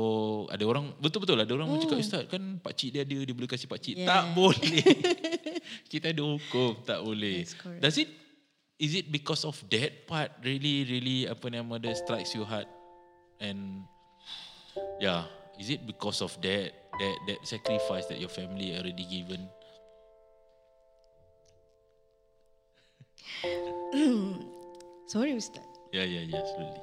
ada 0.50 0.66
orang 0.66 0.90
betul-betul 0.98 1.38
ada 1.38 1.52
orang 1.54 1.70
mm. 1.70 1.80
cakap 1.86 2.02
ustaz 2.02 2.26
kan 2.26 2.58
pak 2.58 2.74
cik 2.74 2.98
dia 2.98 3.02
ada 3.06 3.14
dia 3.14 3.34
boleh 3.34 3.46
kasih 3.46 3.70
pak 3.70 3.78
cik 3.78 3.94
yeah. 4.02 4.10
tak 4.10 4.24
boleh 4.34 4.82
kita 5.94 6.10
ada 6.10 6.22
hukum 6.26 6.74
tak 6.82 6.98
boleh 6.98 7.46
does 7.78 7.94
it 7.94 8.10
is 8.82 8.98
it 8.98 9.06
because 9.06 9.46
of 9.46 9.54
that 9.70 10.02
part 10.10 10.34
really 10.42 10.82
really 10.82 11.30
apa 11.30 11.46
nama 11.46 11.78
dia 11.78 11.94
strikes 11.94 12.34
you 12.34 12.42
hard 12.42 12.66
and 13.38 13.86
Yeah, 14.98 15.24
is 15.58 15.70
it 15.70 15.86
because 15.86 16.22
of 16.22 16.34
that 16.42 16.72
that 16.98 17.16
that 17.26 17.38
sacrifice 17.46 18.06
that 18.06 18.18
your 18.18 18.28
family 18.30 18.74
already 18.74 19.06
given? 19.06 19.48
Sorry, 25.12 25.32
Ustaz. 25.38 25.62
Yeah, 25.94 26.04
yeah, 26.04 26.26
yeah, 26.26 26.42
slowly. 26.44 26.82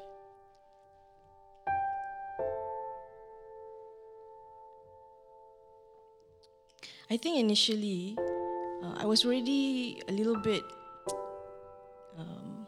I 7.16 7.18
think 7.18 7.40
initially, 7.40 8.20
uh, 8.84 9.00
I 9.00 9.08
was 9.08 9.24
already 9.24 10.04
a 10.04 10.12
little 10.12 10.36
bit 10.36 10.68
um, 12.20 12.68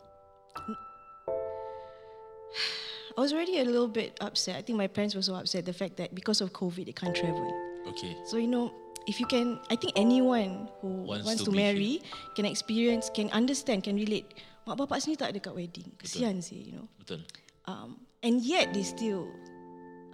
I 3.17 3.19
was 3.19 3.33
already 3.33 3.59
a 3.59 3.65
little 3.67 3.91
bit 3.91 4.15
upset. 4.21 4.55
I 4.55 4.61
think 4.61 4.77
my 4.77 4.87
parents 4.87 5.15
were 5.19 5.21
so 5.21 5.35
upset 5.35 5.65
the 5.65 5.73
fact 5.73 5.97
that 5.97 6.15
because 6.15 6.39
of 6.39 6.53
COVID 6.53 6.85
they 6.87 6.95
can't 6.95 7.11
travel. 7.13 7.43
Okay. 7.91 8.15
So 8.23 8.37
you 8.37 8.47
know, 8.47 8.71
if 9.03 9.19
you 9.19 9.27
can, 9.27 9.59
I 9.69 9.75
think 9.75 9.91
anyone 9.99 10.71
who 10.79 11.03
wants, 11.03 11.25
wants 11.25 11.43
to, 11.43 11.51
to 11.51 11.57
marry 11.57 11.99
here. 11.99 12.07
can 12.39 12.45
experience, 12.45 13.11
can 13.11 13.27
understand, 13.35 13.83
can 13.83 13.99
relate. 13.99 14.31
Mak 14.63 14.79
bapak 14.79 15.03
sini 15.03 15.19
tak 15.19 15.35
ada 15.35 15.43
kat 15.43 15.59
wedding. 15.59 15.91
Kesian 15.99 16.39
sih, 16.39 16.71
you 16.71 16.79
know. 16.79 16.87
Betul. 17.03 17.19
Um, 17.67 17.99
and 18.23 18.39
yet 18.47 18.71
they 18.71 18.87
still 18.87 19.27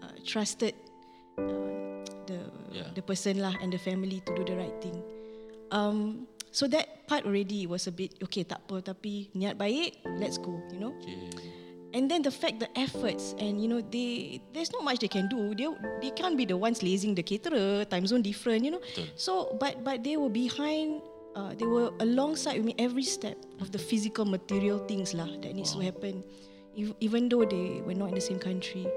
uh, 0.02 0.18
trusted. 0.26 0.74
The 2.94 3.04
person 3.04 3.42
lah 3.42 3.54
and 3.62 3.74
the 3.74 3.82
family 3.82 4.22
to 4.24 4.32
do 4.38 4.46
the 4.46 4.56
right 4.56 4.76
thing. 4.80 5.02
Um, 5.74 6.30
so 6.54 6.70
that 6.70 7.10
part 7.10 7.26
already 7.26 7.66
was 7.66 7.90
a 7.90 7.94
bit 7.94 8.14
okay 8.22 8.46
tak 8.46 8.62
apa 8.70 8.94
tapi 8.94 9.34
niat 9.34 9.58
baik, 9.58 10.06
let's 10.22 10.38
go, 10.38 10.54
you 10.70 10.80
know. 10.80 10.94
Okay 11.02 11.54
and 11.94 12.10
then 12.10 12.22
the 12.22 12.34
fact 12.34 12.60
the 12.60 12.68
efforts 12.78 13.38
and 13.38 13.62
you 13.62 13.70
know 13.70 13.80
they 13.94 14.42
there's 14.52 14.74
not 14.74 14.84
much 14.84 15.00
they 15.00 15.08
can 15.08 15.30
do 15.30 15.54
they 15.54 15.70
they 16.02 16.12
can't 16.12 16.36
be 16.36 16.44
the 16.44 16.58
ones 16.58 16.82
lazing 16.82 17.14
the 17.16 17.22
caterer 17.22 17.86
time 17.86 18.06
zone 18.06 18.22
different 18.22 18.66
you 18.66 18.72
know 18.74 18.82
Betul. 18.82 19.08
so 19.16 19.32
but 19.62 19.78
but 19.86 20.04
they 20.04 20.18
were 20.18 20.30
behind 20.30 21.02
uh, 21.38 21.54
they 21.54 21.66
were 21.66 21.94
alongside 22.02 22.58
with 22.58 22.66
me 22.66 22.76
every 22.78 23.06
step 23.06 23.38
of 23.62 23.72
the 23.72 23.80
physical 23.80 24.26
material 24.26 24.82
things 24.90 25.14
lah 25.14 25.30
that 25.46 25.54
needs 25.54 25.78
wow. 25.78 25.86
to 25.86 25.94
happen 25.94 26.26
even 27.00 27.30
though 27.30 27.46
they 27.46 27.86
were 27.86 27.94
not 27.94 28.10
in 28.10 28.18
the 28.18 28.26
same 28.26 28.42
country 28.42 28.90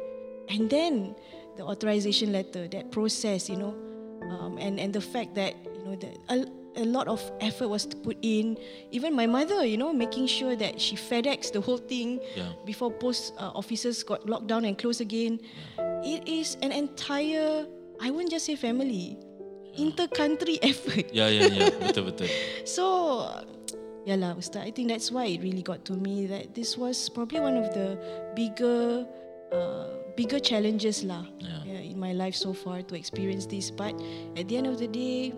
and 0.48 0.72
then 0.72 1.14
the 1.57 1.64
authorization 1.64 2.33
letter 2.33 2.69
that 2.69 2.90
process 2.90 3.49
you 3.49 3.57
know 3.57 3.75
um, 4.31 4.59
and 4.59 4.79
and 4.81 4.92
the 4.92 5.01
fact 5.01 5.35
that 5.35 5.55
you 5.64 5.85
know 5.85 5.97
that 5.97 6.16
uh, 6.29 6.45
a 6.77 6.85
lot 6.85 7.09
of 7.09 7.21
effort 7.40 7.69
was 7.69 7.87
put 7.87 8.16
in. 8.23 8.57
Even 8.90 9.14
my 9.14 9.27
mother, 9.27 9.64
you 9.64 9.77
know, 9.77 9.92
making 9.92 10.27
sure 10.27 10.55
that 10.57 10.81
she 10.81 10.97
FedEx 10.97 11.53
the 11.53 11.61
whole 11.61 11.79
thing 11.79 12.21
yeah. 12.37 12.53
before 12.64 12.90
post 12.90 13.33
uh, 13.38 13.51
offices 13.55 14.03
got 14.05 14.29
locked 14.29 14.47
down 14.47 14.64
and 14.64 14.79
closed 14.79 15.01
again. 15.01 15.40
Yeah. 15.79 16.03
It 16.05 16.29
is 16.29 16.57
an 16.62 16.73
entire, 16.73 17.66
I 18.01 18.11
wouldn't 18.11 18.31
just 18.31 18.47
say 18.47 18.57
family, 18.57 19.16
yeah. 19.73 19.87
inter-country 19.87 20.59
effort. 20.62 21.12
Yeah, 21.12 21.29
yeah, 21.29 21.47
yeah. 21.47 21.71
betul, 21.81 22.05
betul. 22.05 22.29
so, 22.64 23.25
yeah 24.05 24.16
lah, 24.16 24.37
Ustaz. 24.37 24.62
I 24.62 24.71
think 24.71 24.88
that's 24.88 25.11
why 25.11 25.27
it 25.27 25.42
really 25.42 25.62
got 25.62 25.85
to 25.87 25.95
me 25.97 26.27
that 26.29 26.55
this 26.55 26.77
was 26.77 27.09
probably 27.09 27.40
one 27.40 27.57
of 27.57 27.73
the 27.73 27.99
bigger, 28.37 29.09
uh, 29.52 29.87
bigger 30.16 30.40
challenges 30.40 31.04
lah 31.04 31.24
yeah. 31.38 31.62
Yeah, 31.66 31.82
in 31.92 31.98
my 31.98 32.12
life 32.12 32.35
so 32.35 32.54
far 32.54 32.82
to 32.87 32.94
experience 32.94 33.46
this. 33.46 33.70
But 33.70 33.94
at 34.38 34.48
the 34.48 34.56
end 34.56 34.66
of 34.66 34.78
the 34.78 34.88
day, 34.88 35.35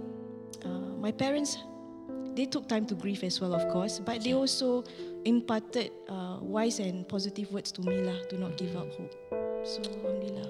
uh, 0.65 0.93
my 1.01 1.11
parents 1.11 1.59
they 2.39 2.47
took 2.47 2.71
time 2.71 2.87
to 2.87 2.95
grieve 2.95 3.27
as 3.27 3.43
well 3.43 3.51
of 3.51 3.67
course 3.67 3.99
but 3.99 4.23
they 4.23 4.31
also 4.31 4.87
imparted 5.27 5.91
uh, 6.07 6.39
wise 6.39 6.79
and 6.79 7.03
positive 7.11 7.51
words 7.51 7.75
to 7.75 7.83
me 7.83 7.99
lah 7.99 8.15
to 8.31 8.39
not 8.39 8.55
give 8.55 8.71
up 8.79 8.87
hope 8.95 9.11
so 9.67 9.83
alhamdulillah 9.83 10.47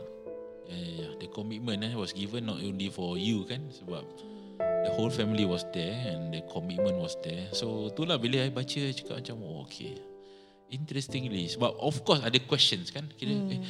yeah, 0.69 0.77
yeah, 0.77 0.93
yeah. 1.01 1.13
the 1.17 1.29
commitment 1.33 1.81
eh, 1.81 1.97
was 1.97 2.13
given 2.13 2.45
not 2.45 2.61
only 2.61 2.93
for 2.93 3.17
you 3.17 3.49
kan 3.49 3.65
sebab 3.73 4.05
the 4.61 4.93
whole 5.01 5.09
family 5.09 5.49
was 5.49 5.65
there 5.73 5.97
and 6.13 6.29
the 6.37 6.45
commitment 6.53 7.01
was 7.01 7.17
there 7.25 7.49
so 7.57 7.89
itulah 7.89 8.21
bila 8.21 8.45
I 8.45 8.53
baca 8.53 8.93
cakap 8.93 9.25
macam 9.25 9.41
oh, 9.41 9.65
okay 9.65 9.97
interestingly 10.69 11.49
sebab 11.49 11.73
of 11.81 11.97
course 12.05 12.21
ada 12.21 12.39
questions 12.45 12.93
kan 12.93 13.05
kira 13.17 13.33
hmm. 13.33 13.53
eh, 13.57 13.61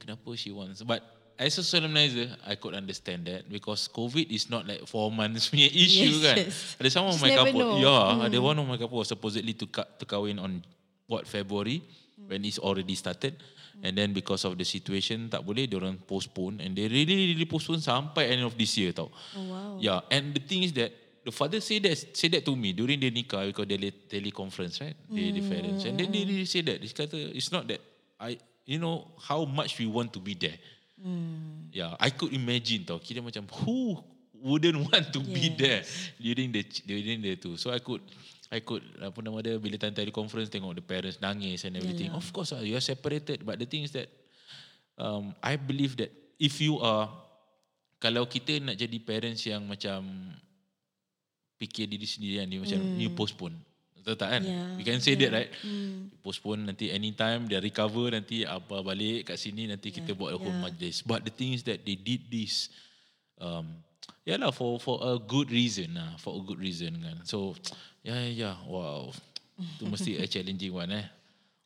kenapa 0.00 0.28
she 0.36 0.52
wants 0.52 0.80
but 0.82 1.04
as 1.38 1.58
a 1.58 1.64
solemnizer, 1.64 2.32
I 2.46 2.56
could 2.56 2.74
understand 2.74 3.26
that 3.26 3.48
because 3.48 3.88
COVID 3.88 4.32
is 4.32 4.48
not 4.48 4.66
like 4.66 4.86
four 4.88 5.12
months 5.12 5.48
punya 5.52 5.68
issue 5.68 6.16
yes, 6.16 6.24
kan. 6.24 6.36
Yes. 6.36 6.56
Ada 6.80 6.88
some 6.90 7.06
of 7.06 7.16
my 7.20 7.30
couple, 7.32 7.60
know. 7.60 7.80
yeah, 7.80 8.04
mm. 8.16 8.26
ada 8.26 8.38
one 8.40 8.56
of 8.58 8.66
my 8.66 8.76
couple 8.80 8.98
was 8.98 9.08
supposedly 9.08 9.52
to 9.52 9.68
cut 9.68 10.00
to 10.00 10.04
kahwin 10.08 10.40
on 10.40 10.64
what 11.06 11.28
February 11.28 11.84
mm. 11.84 12.28
when 12.28 12.40
it's 12.44 12.58
already 12.58 12.96
started. 12.96 13.36
Mm. 13.36 13.84
And 13.84 13.92
then 14.00 14.08
because 14.16 14.48
of 14.48 14.56
the 14.56 14.64
situation 14.64 15.28
tak 15.28 15.44
boleh 15.44 15.68
orang 15.76 16.00
postpone 16.08 16.64
and 16.64 16.72
they 16.72 16.88
really 16.88 17.36
really 17.36 17.48
postpone 17.48 17.84
sampai 17.84 18.32
end 18.32 18.42
of 18.48 18.56
this 18.56 18.72
year 18.80 18.96
tau. 18.96 19.12
Oh 19.36 19.44
wow. 19.44 19.72
Yeah, 19.76 20.00
and 20.08 20.32
the 20.32 20.40
thing 20.40 20.64
is 20.64 20.72
that 20.80 20.92
the 21.26 21.34
father 21.34 21.58
say 21.58 21.82
that 21.82 21.98
say 22.14 22.30
that 22.30 22.46
to 22.46 22.54
me 22.54 22.70
during 22.70 23.02
the 23.02 23.10
nikah 23.10 23.50
because 23.50 23.66
the 23.66 23.90
teleconference 24.06 24.78
right, 24.78 24.94
mm. 25.10 25.18
the, 25.18 25.24
the 25.34 25.42
parents 25.50 25.82
and 25.82 25.98
then 25.98 26.14
they 26.14 26.22
really 26.22 26.46
say 26.46 26.62
that. 26.62 26.78
This 26.78 26.94
kata 26.94 27.18
it's 27.18 27.50
not 27.50 27.66
that 27.66 27.82
I 28.22 28.38
you 28.62 28.78
know 28.78 29.10
how 29.18 29.42
much 29.44 29.74
we 29.82 29.90
want 29.90 30.14
to 30.14 30.22
be 30.22 30.38
there. 30.38 30.54
Hmm. 30.96 31.68
Yeah, 31.74 31.98
I 31.98 32.14
could 32.14 32.32
imagine 32.32 32.86
tau. 32.86 33.02
Kira 33.02 33.20
macam 33.20 33.44
who 33.66 33.98
wouldn't 34.38 34.78
want 34.88 35.10
to 35.10 35.20
yes. 35.20 35.34
be 35.34 35.44
there 35.58 35.82
during 36.22 36.54
the 36.54 36.62
during 36.86 37.18
the 37.20 37.34
tu. 37.34 37.58
So 37.58 37.74
I 37.74 37.82
could 37.82 38.06
I 38.54 38.62
could 38.62 38.86
apa 39.02 39.18
nama 39.18 39.42
dia 39.42 39.58
bila 39.58 39.74
tante 39.82 40.06
conference 40.14 40.46
tengok 40.48 40.78
the 40.78 40.86
parents 40.86 41.18
nangis 41.18 41.66
and 41.66 41.74
everything. 41.74 42.14
Yeah. 42.14 42.20
Of 42.22 42.30
course, 42.30 42.54
uh, 42.54 42.62
you 42.62 42.78
are 42.78 42.84
separated. 42.84 43.42
But 43.42 43.58
the 43.58 43.66
thing 43.66 43.82
is 43.82 43.90
that 43.98 44.06
um, 44.94 45.34
I 45.42 45.58
believe 45.58 45.98
that 45.98 46.14
if 46.38 46.62
you 46.62 46.78
are 46.78 47.10
kalau 47.98 48.30
kita 48.30 48.62
nak 48.62 48.78
jadi 48.78 48.96
parents 49.02 49.42
yang 49.44 49.66
macam 49.66 50.06
fikir 51.56 51.88
diri 51.88 52.04
sendiri 52.04 52.44
yang 52.44 52.48
macam 52.62 52.80
mm. 52.80 53.00
you 53.00 53.10
postpone. 53.12 53.56
Betul 53.96 54.14
tak 54.14 54.28
kan? 54.38 54.42
Yeah. 54.46 54.78
We 54.78 54.82
can 54.86 55.02
say 55.02 55.18
yeah. 55.18 55.26
that 55.26 55.30
right? 55.34 55.50
Mm. 55.66 56.14
Postpone 56.22 56.62
nanti 56.62 56.94
anytime 56.94 57.50
dia 57.50 57.58
recover 57.58 58.14
nanti 58.14 58.46
apa 58.46 58.84
balik 58.84 59.32
kat 59.32 59.36
sini 59.40 59.66
nanti 59.66 59.90
yeah. 59.90 59.96
kita 59.98 60.12
buat 60.14 60.36
a 60.36 60.38
whole 60.38 60.54
yeah. 60.54 60.62
majlis. 60.62 61.02
But 61.02 61.26
the 61.26 61.32
thing 61.34 61.56
is 61.56 61.66
that 61.66 61.82
they 61.82 61.98
did 61.98 62.28
this 62.30 62.70
um 63.42 63.82
yeah 64.22 64.38
lah 64.38 64.54
for 64.54 64.78
for 64.78 65.02
a 65.02 65.18
good 65.18 65.50
reason 65.50 65.98
lah, 65.98 66.14
for 66.22 66.38
a 66.38 66.42
good 66.44 66.60
reason 66.62 66.94
kan. 67.02 67.18
So 67.26 67.58
yeah 68.06 68.20
yeah, 68.30 68.52
yeah. 68.52 68.56
wow. 68.68 69.10
Itu 69.56 69.88
mesti 69.88 70.20
a 70.20 70.28
challenging 70.28 70.70
one 70.76 70.92
eh. 70.92 71.06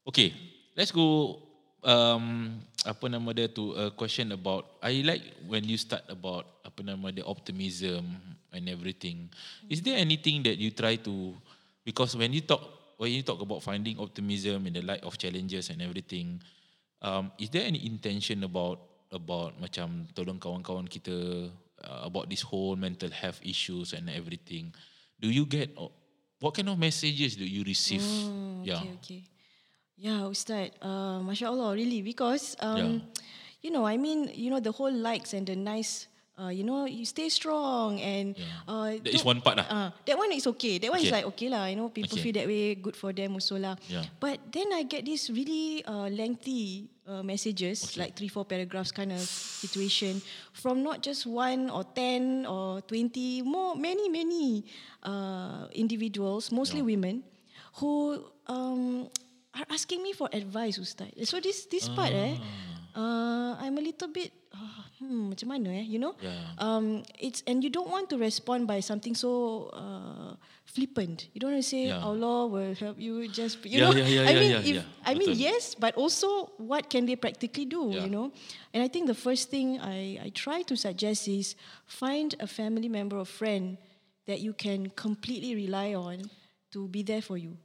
Okay, 0.07 0.33
let's 0.79 0.95
go 0.95 1.39
um, 1.85 2.57
apa 2.87 3.05
nama 3.11 3.29
dia 3.37 3.53
tu 3.53 3.77
a 3.77 3.93
question 3.93 4.33
about 4.33 4.65
I 4.81 5.05
like 5.05 5.25
when 5.45 5.69
you 5.69 5.77
start 5.77 6.07
about 6.09 6.49
apa 6.65 6.81
nama 6.81 7.13
dia 7.13 7.27
optimism 7.27 8.05
and 8.53 8.69
everything. 8.69 9.31
Is 9.69 9.83
there 9.83 9.97
anything 9.97 10.43
that 10.45 10.59
you 10.59 10.71
try 10.71 10.97
to 11.03 11.35
because 11.85 12.17
when 12.17 12.33
you 12.33 12.43
talk 12.43 12.63
when 12.97 13.13
you 13.13 13.23
talk 13.23 13.41
about 13.41 13.63
finding 13.63 13.99
optimism 13.99 14.67
in 14.67 14.73
the 14.75 14.83
light 14.83 15.03
of 15.03 15.17
challenges 15.17 15.71
and 15.71 15.81
everything, 15.81 16.43
um, 17.03 17.33
is 17.39 17.49
there 17.51 17.65
any 17.65 17.85
intention 17.87 18.45
about 18.45 18.81
about 19.11 19.59
macam 19.59 20.07
tolong 20.15 20.39
kawan-kawan 20.39 20.87
kita 20.87 21.49
uh, 21.83 22.01
about 22.07 22.31
this 22.31 22.43
whole 22.43 22.77
mental 22.77 23.11
health 23.11 23.41
issues 23.43 23.93
and 23.93 24.11
everything? 24.11 24.71
Do 25.19 25.29
you 25.29 25.45
get 25.45 25.75
what 26.41 26.55
kind 26.57 26.69
of 26.69 26.79
messages 26.79 27.37
do 27.37 27.45
you 27.45 27.63
receive? 27.63 28.01
Mm, 28.01 28.65
okay, 28.65 28.71
yeah. 28.71 28.97
okay. 29.01 29.23
Yeah, 30.01 30.25
Ustaz. 30.33 30.73
Uh, 30.81 31.21
Masya 31.21 31.53
Allah, 31.53 31.77
really. 31.77 32.01
Because, 32.01 32.57
um, 32.65 33.05
yeah. 33.05 33.21
you 33.61 33.71
know, 33.71 33.85
I 33.85 34.01
mean, 34.01 34.33
you 34.33 34.49
know, 34.49 34.59
the 34.59 34.73
whole 34.73 34.91
likes 34.93 35.37
and 35.37 35.45
the 35.45 35.53
nice, 35.53 36.09
uh, 36.41 36.49
you 36.49 36.65
know, 36.65 36.89
you 36.89 37.05
stay 37.05 37.29
strong 37.29 38.01
and... 38.01 38.33
Yeah. 38.33 38.65
Uh, 38.65 38.97
that 38.97 39.13
is 39.13 39.21
one 39.21 39.45
part 39.45 39.61
lah. 39.61 39.67
Uh, 39.69 39.89
that 40.09 40.17
one 40.17 40.33
is 40.33 40.49
okay. 40.57 40.81
That 40.81 40.89
one 40.89 41.05
okay. 41.05 41.09
is 41.09 41.13
like, 41.13 41.27
okay 41.37 41.53
lah. 41.53 41.69
You 41.69 41.77
know, 41.77 41.93
people 41.93 42.17
okay. 42.17 42.25
feel 42.25 42.35
that 42.41 42.49
way, 42.49 42.75
good 42.81 42.97
for 42.97 43.13
them 43.13 43.37
also 43.37 43.61
lah. 43.61 43.77
Yeah. 43.87 44.09
But 44.17 44.41
then 44.49 44.73
I 44.73 44.89
get 44.89 45.05
this 45.05 45.29
really 45.29 45.85
uh, 45.85 46.09
lengthy 46.09 46.89
uh, 47.05 47.21
messages, 47.21 47.85
okay. 47.85 48.09
like 48.09 48.17
three, 48.17 48.33
four 48.33 48.49
paragraphs 48.49 48.91
kind 48.91 49.13
of 49.13 49.21
situation 49.21 50.25
from 50.57 50.81
not 50.81 51.05
just 51.05 51.29
one 51.29 51.69
or 51.69 51.85
ten 51.85 52.49
or 52.49 52.81
twenty, 52.89 53.45
more, 53.45 53.77
many, 53.77 54.09
many 54.09 54.65
uh, 55.05 55.69
individuals, 55.77 56.49
mostly 56.49 56.81
yeah. 56.81 56.97
women, 56.97 57.23
who... 57.79 58.25
Um, 58.51 59.07
are 59.51 59.67
asking 59.75 59.99
me 59.99 60.15
for 60.15 60.31
advice, 60.31 60.79
Ustaz. 60.79 61.11
So 61.27 61.43
this 61.43 61.67
this 61.67 61.91
uh. 61.91 61.99
part 61.99 62.15
eh, 62.15 62.39
uh, 62.95 63.59
I'm 63.59 63.75
a 63.75 63.83
little 63.83 64.07
bit, 64.07 64.31
uh, 64.55 64.87
hmm, 65.01 65.33
macam 65.33 65.49
mana 65.49 65.81
eh, 65.81 65.87
you 65.89 65.99
know? 65.99 66.15
Yeah. 66.21 66.37
Um, 66.61 67.03
it's 67.19 67.43
and 67.49 67.65
you 67.65 67.73
don't 67.73 67.89
want 67.89 68.13
to 68.13 68.21
respond 68.21 68.69
by 68.69 68.85
something 68.85 69.17
so 69.17 69.73
uh, 69.73 70.37
flippant. 70.69 71.33
You 71.33 71.41
don't 71.41 71.57
want 71.57 71.65
to 71.65 71.69
say 71.69 71.89
yeah. 71.89 72.05
Allah 72.05 72.47
will 72.47 72.77
help 72.77 73.01
you. 73.01 73.27
Just 73.33 73.65
you 73.65 73.81
yeah, 73.81 73.89
know, 73.89 73.97
yeah, 73.97 74.07
yeah, 74.07 74.29
I 74.29 74.33
mean, 74.37 74.51
yeah, 74.53 74.71
if. 74.71 74.77
I 75.03 75.13
mean 75.17 75.33
yes, 75.35 75.75
but 75.75 75.97
also 75.97 76.53
what 76.61 76.93
can 76.93 77.09
they 77.09 77.17
practically 77.17 77.65
do? 77.65 77.91
You 77.91 78.07
know, 78.13 78.31
and 78.77 78.85
I 78.85 78.89
think 78.89 79.09
the 79.09 79.17
first 79.17 79.49
thing 79.49 79.81
I 79.81 80.21
I 80.21 80.29
try 80.37 80.63
to 80.69 80.77
suggest 80.77 81.27
is 81.27 81.57
find 81.89 82.37
a 82.39 82.47
family 82.47 82.93
member 82.93 83.17
or 83.17 83.27
friend 83.27 83.81
that 84.29 84.39
you 84.39 84.53
can 84.53 84.93
completely 84.95 85.57
rely 85.57 85.97
on 85.97 86.29
to 86.71 86.87
be 86.87 87.03
there 87.03 87.25
for 87.25 87.41
you. 87.41 87.57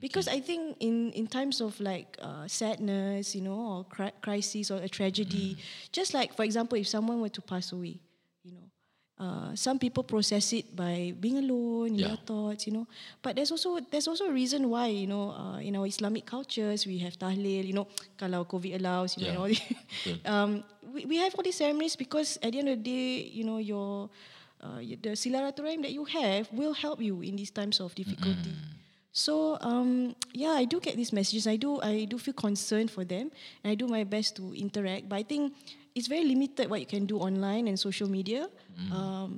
Because 0.00 0.28
I 0.28 0.40
think 0.40 0.76
in, 0.78 1.10
in 1.12 1.26
times 1.26 1.60
of 1.60 1.78
like 1.80 2.16
uh, 2.22 2.46
sadness, 2.46 3.34
you 3.34 3.42
know, 3.42 3.58
or 3.58 3.84
cri- 3.84 4.14
crisis 4.22 4.70
or 4.70 4.78
a 4.78 4.88
tragedy, 4.88 5.56
mm. 5.58 5.90
just 5.90 6.14
like 6.14 6.34
for 6.34 6.44
example, 6.44 6.78
if 6.78 6.86
someone 6.86 7.20
were 7.20 7.28
to 7.30 7.42
pass 7.42 7.72
away, 7.72 7.98
you 8.44 8.52
know, 8.52 8.68
uh, 9.18 9.54
some 9.54 9.78
people 9.78 10.04
process 10.04 10.52
it 10.52 10.74
by 10.76 11.12
being 11.18 11.38
alone, 11.38 11.94
yeah. 11.94 12.08
their 12.08 12.16
thoughts, 12.16 12.66
you 12.66 12.72
know. 12.72 12.86
But 13.22 13.34
there's 13.34 13.50
also 13.50 13.80
there's 13.90 14.06
also 14.06 14.26
a 14.26 14.32
reason 14.32 14.70
why, 14.70 14.86
you 14.86 15.08
know, 15.08 15.34
uh, 15.34 15.58
in 15.58 15.74
our 15.74 15.86
Islamic 15.86 16.24
cultures 16.26 16.86
we 16.86 16.98
have 16.98 17.18
tahlil, 17.18 17.66
you 17.66 17.74
know, 17.74 17.88
kalau 18.20 18.46
COVID 18.46 18.78
allows, 18.78 19.18
you 19.18 19.26
yeah. 19.26 19.34
know, 19.34 19.50
um, 20.30 20.62
we, 20.94 21.06
we 21.06 21.16
have 21.18 21.34
all 21.34 21.42
these 21.42 21.58
ceremonies 21.58 21.96
because 21.96 22.38
at 22.42 22.52
the 22.54 22.58
end 22.62 22.68
of 22.70 22.78
the 22.78 22.86
day, 22.86 23.26
you 23.34 23.42
know, 23.42 23.58
your 23.58 24.06
uh, 24.62 24.78
the 24.78 25.18
silaturahim 25.18 25.82
that 25.82 25.90
you 25.90 26.06
have 26.06 26.46
will 26.54 26.72
help 26.72 27.02
you 27.02 27.18
in 27.22 27.34
these 27.34 27.50
times 27.50 27.82
of 27.82 27.94
difficulty. 27.98 28.54
Mm-hmm. 28.54 28.77
So 29.18 29.58
um, 29.60 30.14
yeah, 30.30 30.54
I 30.54 30.62
do 30.62 30.78
get 30.78 30.94
these 30.94 31.12
messages. 31.12 31.50
I 31.50 31.58
do 31.58 31.82
I 31.82 32.06
do 32.06 32.22
feel 32.22 32.38
concerned 32.38 32.86
for 32.94 33.02
them, 33.02 33.34
and 33.66 33.68
I 33.72 33.74
do 33.74 33.90
my 33.90 34.06
best 34.06 34.38
to 34.38 34.54
interact. 34.54 35.10
But 35.10 35.18
I 35.18 35.24
think 35.26 35.58
it's 35.90 36.06
very 36.06 36.22
limited 36.22 36.70
what 36.70 36.78
you 36.78 36.86
can 36.86 37.02
do 37.02 37.18
online 37.18 37.66
and 37.66 37.74
social 37.74 38.06
media. 38.06 38.46
Mm. 38.78 38.92
Um, 38.94 39.30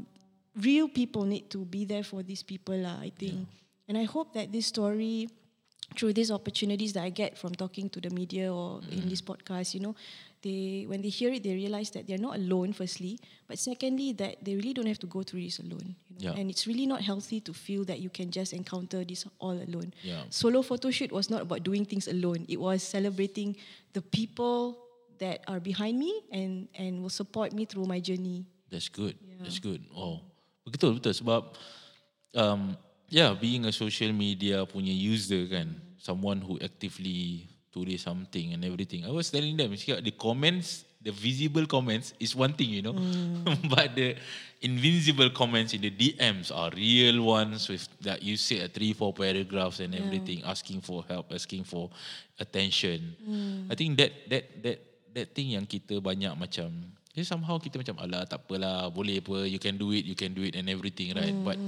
real 0.60 0.84
people 0.84 1.24
need 1.24 1.48
to 1.56 1.64
be 1.64 1.88
there 1.88 2.04
for 2.04 2.20
these 2.20 2.44
people, 2.44 2.76
lah. 2.76 3.00
I 3.00 3.08
think, 3.08 3.48
yeah. 3.48 3.88
and 3.88 3.96
I 3.96 4.04
hope 4.04 4.36
that 4.36 4.52
this 4.52 4.68
story, 4.68 5.32
through 5.96 6.12
these 6.12 6.28
opportunities 6.28 6.92
that 6.92 7.08
I 7.08 7.08
get 7.08 7.40
from 7.40 7.56
talking 7.56 7.88
to 7.96 8.04
the 8.04 8.12
media 8.12 8.52
or 8.52 8.84
mm. 8.84 8.92
in 8.92 9.08
this 9.08 9.24
podcast, 9.24 9.72
you 9.72 9.80
know, 9.80 9.96
they 10.42 10.85
when 10.88 11.03
they 11.03 11.09
hear 11.09 11.33
it, 11.33 11.42
they 11.42 11.55
realize 11.55 11.90
that 11.92 12.07
they're 12.07 12.20
not 12.20 12.37
alone. 12.37 12.72
Firstly, 12.72 13.18
but 13.46 13.59
secondly, 13.59 14.12
that 14.14 14.42
they 14.44 14.57
really 14.57 14.72
don't 14.72 14.87
have 14.87 14.98
to 15.00 15.07
go 15.07 15.22
through 15.22 15.42
this 15.42 15.59
alone. 15.59 15.94
You 16.09 16.29
know? 16.29 16.33
yeah. 16.33 16.40
And 16.40 16.50
it's 16.50 16.66
really 16.66 16.87
not 16.87 17.03
healthy 17.03 17.40
to 17.40 17.53
feel 17.53 17.85
that 17.85 18.00
you 18.00 18.11
can 18.11 18.31
just 18.31 18.53
encounter 18.53 19.05
this 19.05 19.24
all 19.38 19.57
alone. 19.57 19.92
Yeah. 20.03 20.22
Solo 20.31 20.62
photo 20.62 20.90
shoot 20.90 21.12
was 21.12 21.31
not 21.31 21.42
about 21.42 21.62
doing 21.62 21.85
things 21.85 22.09
alone. 22.09 22.46
It 22.48 22.61
was 22.61 22.83
celebrating 22.83 23.57
the 23.92 24.03
people 24.03 24.79
that 25.18 25.44
are 25.46 25.61
behind 25.61 25.98
me 25.98 26.12
and 26.33 26.68
and 26.74 27.03
will 27.03 27.12
support 27.12 27.53
me 27.53 27.64
through 27.64 27.85
my 27.85 28.00
journey. 28.00 28.46
That's 28.70 28.88
good. 28.88 29.16
Yeah. 29.20 29.44
That's 29.44 29.59
good. 29.59 29.85
Oh, 29.92 30.24
betul 30.64 30.96
betul 30.96 31.12
sebab 31.12 31.53
um, 32.35 32.79
yeah, 33.11 33.35
being 33.35 33.66
a 33.66 33.74
social 33.74 34.14
media 34.14 34.62
punya 34.64 34.94
user 34.94 35.44
kan, 35.50 35.74
someone 35.98 36.40
who 36.40 36.57
actively 36.62 37.50
tulis 37.70 38.02
something 38.02 38.52
and 38.52 38.64
everything. 38.66 39.06
I 39.06 39.11
was 39.11 39.30
telling 39.30 39.56
them, 39.56 39.70
the 39.70 40.14
comments, 40.14 40.85
the 41.00 41.11
visible 41.11 41.66
comments 41.66 42.12
is 42.20 42.35
one 42.35 42.52
thing, 42.52 42.70
you 42.70 42.83
know, 42.83 42.92
mm. 42.92 43.46
but 43.74 43.94
the 43.94 44.16
invisible 44.61 45.30
comments 45.30 45.72
in 45.72 45.80
the 45.80 45.90
DMs 45.90 46.52
are 46.54 46.70
real 46.76 47.22
ones 47.22 47.68
with 47.68 47.88
that 48.02 48.22
you 48.22 48.37
say 48.37 48.61
a 48.61 48.68
three, 48.68 48.92
four 48.92 49.14
paragraphs 49.14 49.80
and 49.80 49.94
yeah. 49.94 50.04
everything, 50.04 50.42
asking 50.44 50.80
for 50.83 51.04
help, 51.09 51.33
asking 51.33 51.64
for 51.64 51.88
attention. 52.38 53.16
Mm. 53.22 53.72
I 53.72 53.74
think 53.74 53.96
that 53.96 54.12
that 54.28 54.44
that 54.62 54.78
that 55.14 55.28
thing 55.35 55.56
yang 55.56 55.64
kita 55.64 56.02
banyak 56.02 56.35
macam, 56.37 56.68
yeah, 57.14 57.24
somehow 57.24 57.56
kita 57.56 57.80
macam 57.80 57.96
alah 58.02 58.28
tak 58.28 58.44
apalah, 58.44 58.92
boleh 58.92 59.22
apa, 59.24 59.48
you 59.48 59.59
can 59.59 59.80
do 59.80 59.94
it, 59.96 60.04
you 60.04 60.18
can 60.18 60.37
do 60.37 60.44
it 60.44 60.54
and 60.59 60.68
everything, 60.68 61.16
right? 61.16 61.33
Mm. 61.33 61.46
But 61.46 61.59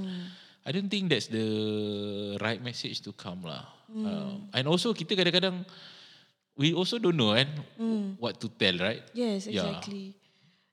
I 0.65 0.71
don't 0.71 0.87
think 0.87 1.09
that's 1.11 1.27
the 1.27 2.37
right 2.39 2.63
message 2.63 3.03
to 3.03 3.11
come 3.11 3.43
lah. 3.43 3.67
Mm. 3.91 4.05
Uh, 4.07 4.35
and 4.55 4.65
also 4.67 4.95
kita 4.95 5.11
kadang-kadang 5.13 5.67
we 6.55 6.73
also 6.73 6.97
don't 6.97 7.17
know 7.19 7.35
kan 7.35 7.49
mm. 7.75 8.15
what 8.15 8.39
to 8.39 8.47
tell, 8.47 8.77
right? 8.79 9.03
Yes, 9.11 9.47
exactly. 9.47 10.15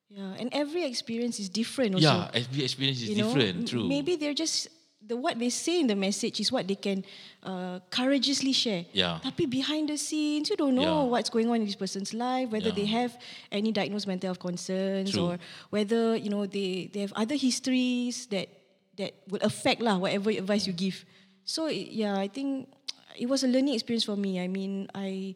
Yeah. 0.09 0.31
yeah, 0.31 0.41
and 0.41 0.49
every 0.55 0.87
experience 0.87 1.43
is 1.43 1.51
different. 1.51 1.99
Also. 1.99 2.07
Yeah, 2.07 2.31
every 2.31 2.63
experience 2.63 3.03
is 3.03 3.11
you 3.11 3.19
different. 3.19 3.67
Know? 3.67 3.71
True. 3.71 3.87
Maybe 3.91 4.15
they're 4.15 4.37
just 4.37 4.71
the 5.03 5.17
what 5.17 5.39
they 5.39 5.51
say 5.51 5.81
in 5.81 5.89
the 5.89 5.97
message 5.97 6.39
is 6.39 6.53
what 6.53 6.69
they 6.69 6.77
can 6.77 7.05
uh, 7.43 7.81
courageously 7.91 8.53
share. 8.53 8.85
Yeah. 8.93 9.19
Tapi 9.25 9.51
behind 9.51 9.89
the 9.89 9.99
scenes, 9.99 10.51
you 10.51 10.57
don't 10.57 10.77
know 10.77 11.03
yeah. 11.03 11.11
what's 11.11 11.31
going 11.33 11.49
on 11.49 11.65
in 11.65 11.67
this 11.67 11.75
person's 11.75 12.13
life, 12.13 12.53
whether 12.53 12.71
yeah. 12.71 12.79
they 12.79 12.87
have 12.87 13.17
any 13.51 13.73
diagnosed 13.73 14.07
mental 14.07 14.29
health 14.29 14.39
concerns, 14.39 15.13
True. 15.13 15.35
or 15.35 15.39
whether 15.75 16.15
you 16.15 16.31
know 16.31 16.45
they 16.45 16.93
they 16.93 17.01
have 17.01 17.13
other 17.17 17.35
histories 17.35 18.29
that 18.29 18.60
that 19.01 19.17
will 19.33 19.41
affect 19.41 19.81
lah 19.81 19.97
whatever 19.97 20.29
advice 20.29 20.69
you 20.69 20.77
give. 20.77 21.03
So 21.43 21.73
yeah, 21.73 22.21
I 22.21 22.29
think 22.29 22.69
it 23.17 23.27
was 23.27 23.43
a 23.43 23.49
learning 23.49 23.75
experience 23.75 24.05
for 24.05 24.17
me. 24.17 24.39
I 24.39 24.47
mean, 24.47 24.87
I 24.95 25.35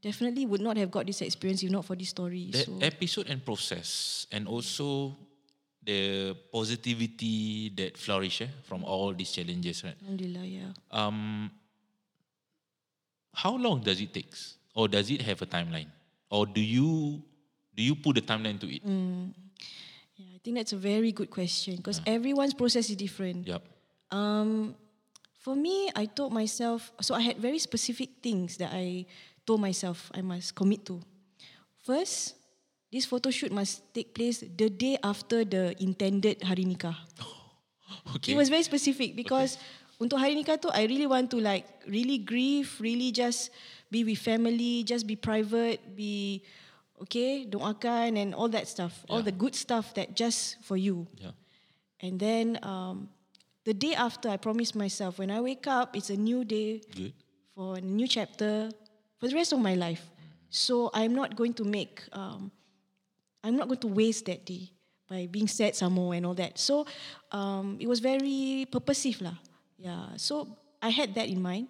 definitely 0.00 0.48
would 0.48 0.60
not 0.64 0.76
have 0.80 0.90
got 0.90 1.06
this 1.06 1.20
experience 1.20 1.62
if 1.62 1.70
not 1.70 1.84
for 1.84 1.94
this 1.94 2.08
story. 2.08 2.50
That 2.50 2.66
so. 2.66 2.80
episode 2.80 3.28
and 3.28 3.44
process, 3.44 4.26
and 4.32 4.48
also 4.48 5.14
the 5.84 6.34
positivity 6.50 7.70
that 7.76 7.98
flourish 7.98 8.40
eh, 8.42 8.50
from 8.64 8.82
all 8.82 9.12
these 9.12 9.30
challenges, 9.30 9.84
right? 9.84 9.94
Alhamdulillah, 10.02 10.46
yeah. 10.46 10.70
Um, 10.90 11.50
how 13.34 13.56
long 13.56 13.80
does 13.80 14.00
it 14.00 14.12
take, 14.12 14.32
or 14.74 14.88
does 14.88 15.10
it 15.10 15.22
have 15.22 15.42
a 15.42 15.46
timeline, 15.46 15.92
or 16.30 16.46
do 16.46 16.60
you 16.60 17.22
do 17.74 17.82
you 17.82 17.94
put 17.94 18.18
a 18.18 18.22
timeline 18.22 18.58
to 18.60 18.68
it? 18.68 18.86
Mm. 18.86 19.34
Yeah, 20.22 20.36
I 20.36 20.38
think 20.38 20.56
that's 20.56 20.72
a 20.72 20.78
very 20.78 21.10
good 21.10 21.30
question 21.30 21.76
because 21.76 22.00
yeah. 22.06 22.14
everyone's 22.14 22.54
process 22.54 22.90
is 22.90 22.96
different. 22.96 23.46
Yep. 23.46 23.62
Um, 24.10 24.74
for 25.42 25.56
me, 25.56 25.90
I 25.96 26.06
told 26.06 26.32
myself 26.32 26.92
so 27.00 27.14
I 27.14 27.20
had 27.20 27.38
very 27.38 27.58
specific 27.58 28.22
things 28.22 28.56
that 28.58 28.70
I 28.72 29.06
told 29.46 29.60
myself 29.60 30.10
I 30.14 30.22
must 30.22 30.54
commit 30.54 30.86
to. 30.86 31.02
First, 31.82 32.38
this 32.92 33.06
photo 33.06 33.30
shoot 33.30 33.50
must 33.50 33.82
take 33.92 34.14
place 34.14 34.44
the 34.46 34.70
day 34.70 34.98
after 35.02 35.44
the 35.44 35.74
intended 35.82 36.42
hari 36.42 36.64
nikah. 36.64 36.94
Okay. 38.16 38.32
It 38.32 38.36
was 38.36 38.48
very 38.48 38.64
specific 38.64 39.14
because 39.14 39.56
okay. 39.56 40.08
untuk 40.08 40.18
hari 40.18 40.32
nikah 40.32 40.56
tu 40.56 40.72
I 40.72 40.88
really 40.88 41.04
want 41.04 41.28
to 41.36 41.38
like 41.38 41.68
really 41.84 42.16
grieve, 42.18 42.72
really 42.80 43.12
just 43.12 43.52
be 43.92 44.02
with 44.02 44.16
family, 44.18 44.80
just 44.82 45.04
be 45.04 45.14
private, 45.14 45.78
be 45.92 46.40
okay, 47.02 47.46
doakan 47.46 48.16
and 48.16 48.34
all 48.34 48.48
that 48.48 48.68
stuff, 48.68 49.04
yeah. 49.04 49.14
all 49.14 49.22
the 49.22 49.32
good 49.34 49.54
stuff 49.54 49.94
that 49.94 50.14
just 50.14 50.62
for 50.62 50.76
you. 50.76 51.06
Yeah. 51.18 51.34
And 52.00 52.18
then 52.18 52.58
um, 52.62 53.08
the 53.64 53.74
day 53.74 53.94
after, 53.94 54.28
I 54.28 54.36
promised 54.36 54.74
myself 54.74 55.18
when 55.18 55.30
I 55.30 55.40
wake 55.40 55.66
up, 55.66 55.96
it's 55.96 56.10
a 56.10 56.16
new 56.16 56.44
day 56.44 56.82
good. 56.94 57.14
for 57.54 57.78
a 57.78 57.80
new 57.80 58.08
chapter, 58.08 58.70
for 59.18 59.28
the 59.28 59.34
rest 59.34 59.52
of 59.52 59.60
my 59.60 59.74
life. 59.74 60.02
So 60.50 60.90
I'm 60.92 61.14
not 61.14 61.36
going 61.36 61.54
to 61.54 61.64
make, 61.64 62.02
um, 62.12 62.50
I'm 63.42 63.56
not 63.56 63.68
going 63.68 63.80
to 63.80 63.88
waste 63.88 64.26
that 64.26 64.44
day 64.44 64.70
by 65.08 65.26
being 65.30 65.48
sad 65.48 65.74
somewhere 65.74 66.16
and 66.16 66.26
all 66.26 66.34
that. 66.34 66.58
So 66.58 66.86
um, 67.30 67.78
it 67.80 67.86
was 67.86 68.00
very 68.00 68.66
purposive 68.70 69.22
lah. 69.22 69.38
Yeah. 69.78 70.16
So 70.16 70.58
I 70.82 70.90
had 70.90 71.14
that 71.14 71.28
in 71.28 71.40
mind. 71.40 71.68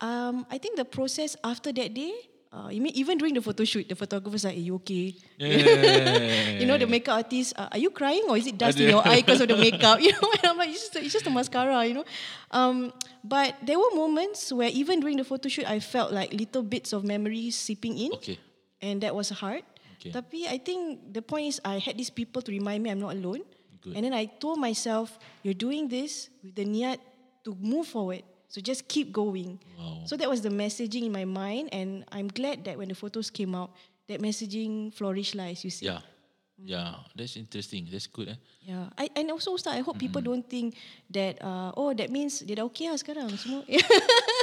Um, 0.00 0.46
I 0.50 0.58
think 0.58 0.76
the 0.76 0.84
process 0.84 1.36
after 1.44 1.72
that 1.72 1.94
day, 1.94 2.12
uh, 2.54 2.70
even 2.70 3.18
during 3.18 3.34
the 3.34 3.42
photo 3.42 3.64
shoot, 3.66 3.88
the 3.90 3.98
photographer's 3.98 4.46
like, 4.46 4.54
"Are 4.54 4.62
you 4.62 4.78
okay?" 4.78 5.18
Yeah. 5.42 6.54
you 6.62 6.66
know, 6.70 6.78
the 6.78 6.86
makeup 6.86 7.26
artist, 7.26 7.50
uh, 7.58 7.66
"Are 7.74 7.82
you 7.82 7.90
crying 7.90 8.22
or 8.30 8.38
is 8.38 8.46
it 8.46 8.54
dust 8.54 8.78
in 8.78 8.94
your 8.94 9.02
eye 9.02 9.26
because 9.26 9.42
of 9.42 9.50
the 9.50 9.58
makeup?" 9.66 9.98
You 10.04 10.14
know, 10.14 10.30
and 10.30 10.44
I'm 10.46 10.56
like, 10.56 10.70
"It's 10.70 10.86
just, 10.86 10.94
it's 11.02 11.12
just 11.18 11.26
a 11.26 11.34
mascara," 11.34 11.82
you 11.82 11.98
know. 11.98 12.06
Um, 12.54 12.94
but 13.26 13.58
there 13.66 13.74
were 13.74 13.90
moments 13.98 14.54
where 14.54 14.70
even 14.70 15.02
during 15.02 15.18
the 15.18 15.26
photo 15.26 15.50
shoot, 15.50 15.66
I 15.66 15.82
felt 15.82 16.14
like 16.14 16.30
little 16.30 16.62
bits 16.62 16.94
of 16.94 17.02
memories 17.02 17.58
seeping 17.58 17.98
in, 17.98 18.14
Okay. 18.22 18.38
and 18.78 19.02
that 19.02 19.10
was 19.10 19.34
hard. 19.34 19.66
Okay. 19.98 20.14
Tapi 20.14 20.46
I 20.46 20.62
think 20.62 21.10
the 21.10 21.24
point 21.26 21.50
is 21.50 21.56
I 21.66 21.82
had 21.82 21.98
these 21.98 22.12
people 22.14 22.38
to 22.46 22.50
remind 22.54 22.86
me 22.86 22.94
I'm 22.94 23.02
not 23.02 23.18
alone. 23.18 23.42
Good. 23.82 23.96
And 23.98 24.04
then 24.06 24.14
I 24.14 24.30
told 24.30 24.62
myself, 24.62 25.18
you're 25.42 25.58
doing 25.58 25.88
this 25.90 26.30
with 26.44 26.54
the 26.54 26.64
niat 26.64 27.02
to 27.44 27.56
move 27.58 27.88
forward. 27.88 28.22
So 28.54 28.62
just 28.62 28.86
keep 28.86 29.10
going. 29.10 29.58
Wow. 29.74 30.06
So 30.06 30.14
that 30.14 30.30
was 30.30 30.38
the 30.38 30.54
messaging 30.54 31.10
in 31.10 31.12
my 31.12 31.26
mind, 31.26 31.74
and 31.74 32.06
I'm 32.14 32.30
glad 32.30 32.62
that 32.70 32.78
when 32.78 32.86
the 32.86 32.94
photos 32.94 33.26
came 33.26 33.50
out, 33.50 33.74
that 34.06 34.22
messaging 34.22 34.94
flourished, 34.94 35.34
lah, 35.34 35.50
as 35.50 35.66
you 35.66 35.74
see. 35.74 35.90
Yeah. 35.90 36.06
Yeah, 36.54 37.02
that's 37.18 37.34
interesting. 37.34 37.90
That's 37.90 38.06
good 38.06 38.30
eh. 38.30 38.38
Yeah. 38.62 38.86
I, 38.94 39.10
and 39.18 39.26
also 39.34 39.58
Ustaz, 39.58 39.74
I 39.74 39.82
hope 39.82 39.98
people 39.98 40.22
don't 40.22 40.46
think 40.46 40.78
that 41.10 41.42
uh, 41.42 41.74
oh 41.74 41.90
that 41.98 42.14
means 42.14 42.46
dah 42.46 42.62
okay 42.70 42.86
lah 42.86 42.94
sekarang 42.94 43.34
semua. 43.34 43.66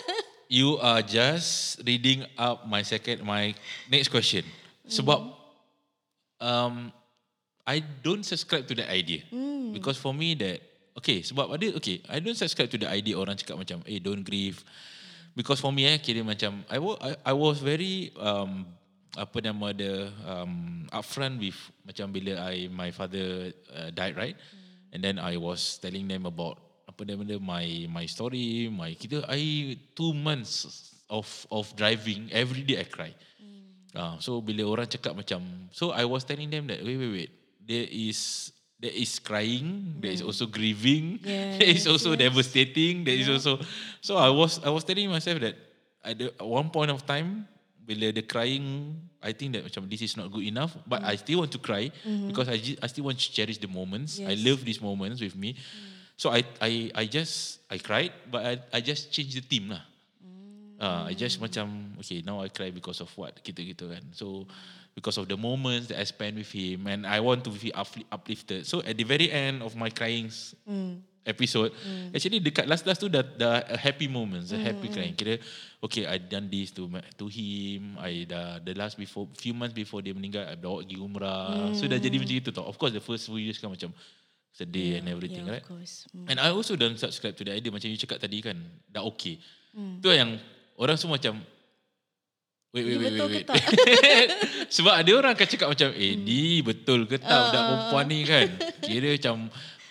You 0.51 0.75
are 0.83 0.99
just 0.99 1.79
reading 1.87 2.27
up 2.35 2.67
my 2.67 2.83
second 2.83 3.23
my 3.23 3.55
next 3.87 4.11
question. 4.11 4.43
Sebab 4.91 5.23
um 6.43 6.91
I 7.63 7.79
don't 7.79 8.27
subscribe 8.27 8.67
to 8.67 8.75
that 8.83 8.91
idea. 8.91 9.23
Because 9.71 9.95
for 9.95 10.11
me 10.11 10.35
that 10.35 10.59
okay 11.01 11.25
sebab 11.25 11.49
ada 11.57 11.73
okay 11.73 12.05
I 12.05 12.21
don't 12.21 12.37
subscribe 12.37 12.69
to 12.69 12.77
the 12.77 12.85
idea 12.85 13.17
orang 13.17 13.33
cakap 13.33 13.57
macam 13.57 13.81
eh 13.89 13.97
don't 13.97 14.21
grieve. 14.21 14.61
Because 15.33 15.57
for 15.57 15.73
me 15.73 15.89
eh 15.89 15.97
kira 15.97 16.21
macam 16.21 16.61
I 16.69 16.77
was 16.77 16.95
I, 17.01 17.11
I 17.25 17.33
was 17.33 17.57
very 17.57 18.13
um 18.21 18.69
apa 19.17 19.43
nama 19.43 19.73
dia 19.75 20.07
um 20.23 20.85
upfront 20.93 21.41
with 21.41 21.57
macam 21.83 22.13
bila 22.13 22.37
I 22.47 22.69
my 22.69 22.93
father 22.93 23.49
uh, 23.73 23.89
died 23.89 24.15
right? 24.15 24.37
And 24.93 25.01
then 25.01 25.17
I 25.17 25.41
was 25.41 25.81
telling 25.81 26.05
them 26.05 26.29
about 26.29 26.61
apa 26.85 27.01
nama 27.03 27.25
dia 27.25 27.41
my 27.41 27.89
my 27.89 28.05
story 28.05 28.69
my 28.69 28.93
kita 28.93 29.25
I 29.25 29.75
two 29.97 30.13
months 30.13 30.69
of 31.09 31.25
of 31.49 31.73
driving 31.75 32.29
every 32.31 32.61
day 32.61 32.79
I 32.79 32.87
cry. 32.87 33.11
Ah, 33.91 34.15
so 34.23 34.39
bila 34.39 34.63
orang 34.63 34.87
cakap 34.87 35.11
macam 35.11 35.43
so 35.75 35.91
I 35.91 36.07
was 36.07 36.23
telling 36.23 36.47
them 36.47 36.63
that 36.71 36.79
wait 36.79 36.95
wait 36.95 37.11
wait 37.11 37.31
there 37.59 37.83
is 37.83 38.51
there 38.81 38.91
is 38.97 39.21
crying 39.21 39.93
there 40.01 40.09
is 40.09 40.25
also 40.25 40.49
grieving 40.49 41.21
there 41.61 41.69
is 41.69 41.85
Yes, 41.85 41.93
also 41.93 42.17
yes. 42.17 42.25
devastating 42.25 43.05
there 43.05 43.13
is 43.13 43.29
also 43.29 43.61
so 44.01 44.17
I 44.17 44.33
was 44.33 44.57
I 44.65 44.73
was 44.73 44.81
telling 44.81 45.05
myself 45.07 45.37
that 45.39 45.53
at, 46.01 46.17
the, 46.17 46.33
at 46.33 46.41
one 46.47 46.73
point 46.73 46.89
of 46.89 47.05
time 47.05 47.45
bila 47.85 48.09
the 48.09 48.25
crying 48.25 48.97
I 49.21 49.37
think 49.37 49.53
that 49.53 49.61
macam 49.69 49.85
this 49.85 50.01
is 50.01 50.17
not 50.17 50.33
good 50.33 50.45
enough 50.49 50.73
but 50.89 51.05
I 51.05 51.13
still 51.13 51.45
want 51.45 51.53
to 51.53 51.61
cry 51.61 51.93
because 52.25 52.49
I 52.49 52.57
I 52.81 52.87
still 52.89 53.05
want 53.05 53.21
to 53.21 53.27
cherish 53.29 53.61
the 53.61 53.69
moments. 53.69 54.17
I 54.25 54.33
Yes. 54.33 54.41
love 54.41 54.59
these 54.65 54.81
moments 54.81 55.21
with 55.21 55.37
me. 55.37 55.53
So 56.17 56.33
I 56.33 56.41
I 56.57 56.89
I 56.93 57.03
just 57.05 57.61
I 57.69 57.77
cried 57.77 58.13
but 58.33 58.41
I 58.41 58.53
I 58.73 58.79
just 58.81 59.13
change 59.13 59.37
the 59.37 59.45
theme 59.45 59.69
lah. 59.77 59.85
Ah, 60.81 61.05
I 61.05 61.13
just 61.13 61.37
macam 61.37 61.93
okay 62.01 62.25
now 62.25 62.41
I 62.41 62.49
cry 62.49 62.73
because 62.73 62.97
of 63.05 63.13
what 63.13 63.37
kita 63.45 63.61
gitu 63.61 63.93
kan. 63.93 64.01
So 64.17 64.49
because 64.95 65.17
of 65.17 65.27
the 65.27 65.37
moments 65.39 65.87
that 65.87 65.99
I 65.99 66.05
spend 66.05 66.37
with 66.37 66.51
him 66.51 66.87
and 66.87 67.07
I 67.07 67.19
want 67.19 67.43
to 67.47 67.51
upli- 67.51 68.07
uplifted. 68.11 68.67
So 68.67 68.83
at 68.83 68.95
the 68.97 69.07
very 69.07 69.31
end 69.31 69.63
of 69.63 69.75
my 69.75 69.89
crying 69.89 70.27
s- 70.27 70.55
episode, 71.21 71.71
actually 72.11 72.41
dekat 72.41 72.65
last 72.65 72.83
last 72.83 72.99
tu 72.99 73.07
dah 73.07 73.21
dah 73.23 73.61
a 73.69 73.77
happy 73.77 74.09
moments, 74.09 74.51
a 74.51 74.59
happy 74.59 74.89
crying. 74.89 75.13
Kira 75.13 75.37
okay 75.79 76.09
I 76.09 76.17
done 76.17 76.49
this 76.49 76.73
to 76.75 76.89
to 76.91 77.25
him. 77.29 77.95
I 78.01 78.25
dah 78.25 78.59
the 78.59 78.73
last 78.75 78.97
before 78.97 79.29
few 79.37 79.53
months 79.53 79.71
before 79.77 80.01
dia 80.03 80.11
meninggal 80.11 80.49
I 80.49 80.57
bawa 80.57 80.83
pergi 80.83 80.97
umrah. 80.97 81.71
So 81.77 81.85
dah 81.87 82.01
jadi 82.01 82.17
macam 82.17 82.35
itu 82.35 82.49
tau. 82.51 82.67
Of 82.67 82.75
course 82.75 82.91
the 82.91 83.03
first 83.03 83.29
few 83.29 83.39
years 83.39 83.61
kan 83.61 83.71
macam 83.71 83.93
sedih 84.51 84.99
and 84.99 85.07
everything 85.07 85.47
yeah, 85.47 85.55
right. 85.55 85.63
of 85.63 85.71
course. 85.71 86.11
Mm. 86.11 86.27
And 86.27 86.37
I 86.43 86.51
also 86.51 86.75
don't 86.75 86.99
subscribe 86.99 87.39
to 87.39 87.43
the 87.47 87.55
idea 87.55 87.71
macam 87.71 87.87
you 87.87 87.95
cakap 87.95 88.19
tadi 88.19 88.43
kan, 88.43 88.59
dah 88.91 88.99
okay. 89.07 89.39
Hmm. 89.71 90.03
Tu 90.03 90.11
yang 90.11 90.35
orang 90.75 90.99
semua 90.99 91.15
macam 91.15 91.39
wait 92.71 92.83
wait 92.87 92.97
wait 92.97 93.11
betul 93.13 93.27
wait. 93.31 93.45
wait. 93.47 94.29
Sebab 94.75 94.93
ada 94.95 95.11
orang 95.11 95.31
akan 95.35 95.47
cakap 95.47 95.67
macam 95.71 95.89
eh 95.91 96.15
ni 96.15 96.63
betul 96.63 97.03
ke 97.03 97.19
tak 97.19 97.27
Ah, 97.27 97.43
budak 97.49 97.61
perempuan 97.67 98.05
ni 98.07 98.19
kan. 98.23 98.47
Kira 98.79 99.09
macam 99.15 99.35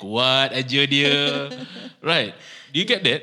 kuat 0.01 0.57
aja 0.57 0.81
dia. 0.89 1.15
right. 2.01 2.33
Do 2.73 2.77
you 2.77 2.89
get 2.89 3.05
that? 3.05 3.21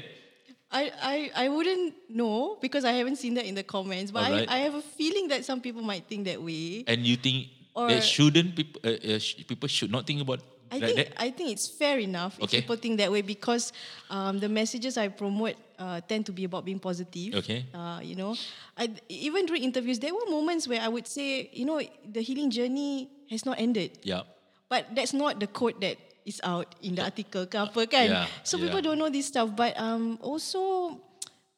I, 0.68 0.92
I, 1.00 1.18
I 1.34 1.46
wouldn't 1.48 1.96
know 2.12 2.60
because 2.60 2.84
I 2.84 2.92
haven't 2.92 3.16
seen 3.16 3.40
that 3.40 3.48
in 3.48 3.56
the 3.56 3.64
comments, 3.64 4.12
but 4.12 4.28
Alright. 4.28 4.52
I, 4.52 4.60
I 4.62 4.68
have 4.68 4.76
a 4.76 4.84
feeling 4.84 5.32
that 5.32 5.48
some 5.48 5.64
people 5.64 5.82
might 5.82 6.06
think 6.06 6.28
that 6.28 6.44
way. 6.44 6.84
And 6.86 7.08
you 7.08 7.16
think 7.16 7.48
Or- 7.74 7.88
that 7.88 8.04
shouldn't 8.04 8.52
people 8.54 8.82
uh, 8.84 9.00
uh, 9.00 9.20
people 9.48 9.70
should 9.72 9.90
not 9.90 10.06
think 10.06 10.20
about 10.22 10.44
I 10.72 10.78
like 10.80 10.84
think 10.84 10.98
that? 10.98 11.22
I 11.22 11.30
think 11.32 11.52
it's 11.52 11.68
fair 11.68 12.00
enough 12.00 12.36
Okay. 12.42 12.58
if 12.58 12.64
people 12.64 12.76
think 12.76 12.98
that 13.00 13.12
way 13.12 13.22
because 13.22 13.72
um, 14.10 14.40
the 14.40 14.50
messages 14.50 14.98
I 14.98 15.08
promote 15.08 15.56
uh, 15.80 16.02
tend 16.08 16.26
to 16.28 16.32
be 16.32 16.44
about 16.44 16.66
being 16.66 16.80
positive. 16.80 17.36
Okay. 17.36 17.66
Uh, 17.74 18.00
you 18.04 18.16
know, 18.16 18.36
I, 18.78 18.90
even 19.10 19.46
during 19.46 19.64
interviews, 19.64 20.00
there 20.00 20.14
were 20.14 20.28
moments 20.30 20.68
where 20.68 20.82
I 20.82 20.88
would 20.88 21.08
say, 21.08 21.50
you 21.54 21.66
know, 21.66 21.82
the 22.04 22.22
healing 22.22 22.50
journey 22.52 23.10
has 23.30 23.46
not 23.46 23.60
ended. 23.60 24.00
Yeah. 24.04 24.24
But 24.70 24.94
that's 24.96 25.14
not 25.14 25.40
the 25.40 25.48
quote 25.48 25.80
that 25.82 25.98
is 26.28 26.42
out 26.44 26.76
in 26.84 26.96
the 26.96 27.04
article 27.08 27.48
ke 27.48 27.56
apa 27.56 27.88
kan. 27.88 28.08
Yeah, 28.12 28.28
so 28.44 28.60
yeah. 28.60 28.68
people 28.68 28.84
don't 28.84 29.00
know 29.00 29.08
this 29.08 29.32
stuff. 29.32 29.48
But 29.56 29.80
um, 29.80 30.20
also, 30.20 31.00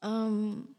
um, 0.06 0.70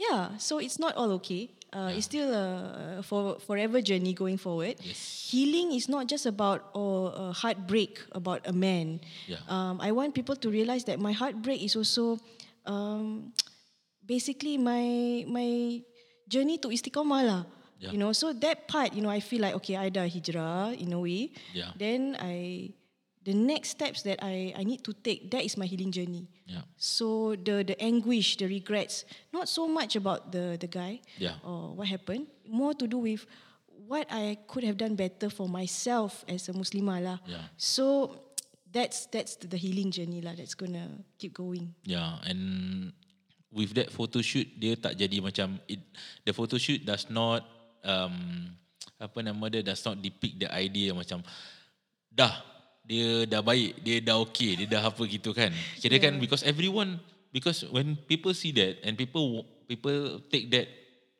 yeah, 0.00 0.40
so 0.40 0.58
it's 0.58 0.80
not 0.80 0.96
all 0.96 1.12
okay. 1.20 1.52
Uh, 1.74 1.90
It's 1.90 2.06
still 2.06 2.30
a 2.30 3.02
for 3.02 3.42
forever 3.42 3.82
journey 3.82 4.14
going 4.14 4.38
forward. 4.38 4.78
Yes. 4.78 5.26
Healing 5.26 5.74
is 5.74 5.90
not 5.90 6.06
just 6.06 6.22
about 6.22 6.70
oh, 6.70 7.10
a 7.10 7.26
heartbreak 7.34 7.98
about 8.14 8.46
a 8.46 8.54
man. 8.54 9.02
Yeah. 9.26 9.42
Um, 9.50 9.82
I 9.82 9.90
want 9.90 10.14
people 10.14 10.38
to 10.38 10.48
realize 10.48 10.86
that 10.86 11.02
my 11.02 11.10
heartbreak 11.10 11.58
is 11.58 11.74
also 11.74 12.22
um, 12.62 13.34
basically 14.06 14.54
my 14.54 15.26
my 15.26 15.82
journey 16.30 16.62
to 16.62 16.70
istiqamah 16.70 17.22
lah. 17.26 17.42
Yeah. 17.82 17.90
You 17.90 17.98
know, 17.98 18.14
so 18.14 18.30
that 18.30 18.70
part, 18.70 18.94
you 18.94 19.02
know, 19.02 19.10
I 19.10 19.18
feel 19.18 19.42
like 19.42 19.58
okay, 19.58 19.74
I 19.74 19.90
dah 19.90 20.06
hijrah 20.06 20.78
in 20.78 20.94
a 20.94 21.00
way. 21.02 21.34
Yeah. 21.50 21.74
Then 21.74 22.14
I, 22.22 22.70
the 23.24 23.32
next 23.32 23.74
steps 23.74 24.04
that 24.04 24.20
I 24.20 24.52
I 24.52 24.62
need 24.64 24.84
to 24.84 24.92
take, 24.92 25.32
that 25.32 25.42
is 25.42 25.56
my 25.56 25.64
healing 25.64 25.90
journey. 25.90 26.28
Yeah. 26.44 26.68
So 26.76 27.34
the 27.34 27.64
the 27.64 27.76
anguish, 27.80 28.36
the 28.36 28.46
regrets, 28.46 29.08
not 29.32 29.48
so 29.48 29.64
much 29.66 29.96
about 29.96 30.30
the 30.30 30.60
the 30.60 30.68
guy 30.68 31.00
Yeah. 31.16 31.40
or 31.40 31.72
what 31.74 31.88
happened, 31.88 32.28
more 32.44 32.76
to 32.76 32.84
do 32.84 33.00
with 33.00 33.24
what 33.88 34.08
I 34.12 34.36
could 34.48 34.64
have 34.64 34.76
done 34.76 34.94
better 34.96 35.28
for 35.32 35.48
myself 35.48 36.24
as 36.28 36.48
a 36.48 36.54
Muslimah 36.56 37.00
lah. 37.00 37.18
Yeah. 37.24 37.48
So 37.56 38.16
that's 38.68 39.08
that's 39.08 39.40
the 39.40 39.56
healing 39.56 39.88
journey 39.88 40.20
lah. 40.20 40.36
That's 40.36 40.54
gonna 40.56 41.00
keep 41.16 41.32
going. 41.32 41.72
Yeah, 41.88 42.20
and 42.28 42.92
with 43.54 43.72
that 43.78 43.88
photo 43.94 44.20
shoot 44.20 44.50
dia 44.58 44.74
tak 44.76 44.98
jadi 44.98 45.22
macam 45.22 45.56
it, 45.70 45.80
the 46.26 46.34
photo 46.34 46.58
shoot 46.58 46.82
does 46.82 47.06
not 47.08 47.46
um, 47.86 48.50
apa 48.98 49.18
nama 49.22 49.46
dia 49.46 49.62
does 49.62 49.80
not 49.86 49.96
depict 50.02 50.42
the 50.42 50.50
idea 50.50 50.90
macam 50.90 51.22
dah 52.10 52.53
dia 52.84 53.24
dah 53.24 53.40
baik, 53.40 53.80
dia 53.80 53.96
dah 54.04 54.20
okay, 54.20 54.60
dia 54.60 54.68
dah 54.68 54.84
apa 54.84 55.02
gitu 55.08 55.32
kan. 55.32 55.48
Kira 55.80 55.96
kan 55.96 56.20
because 56.20 56.44
everyone 56.44 57.00
because 57.32 57.64
when 57.72 57.96
people 58.04 58.36
see 58.36 58.52
that 58.52 58.76
and 58.84 58.94
people 58.94 59.48
people 59.64 60.20
take 60.28 60.52
that 60.52 60.68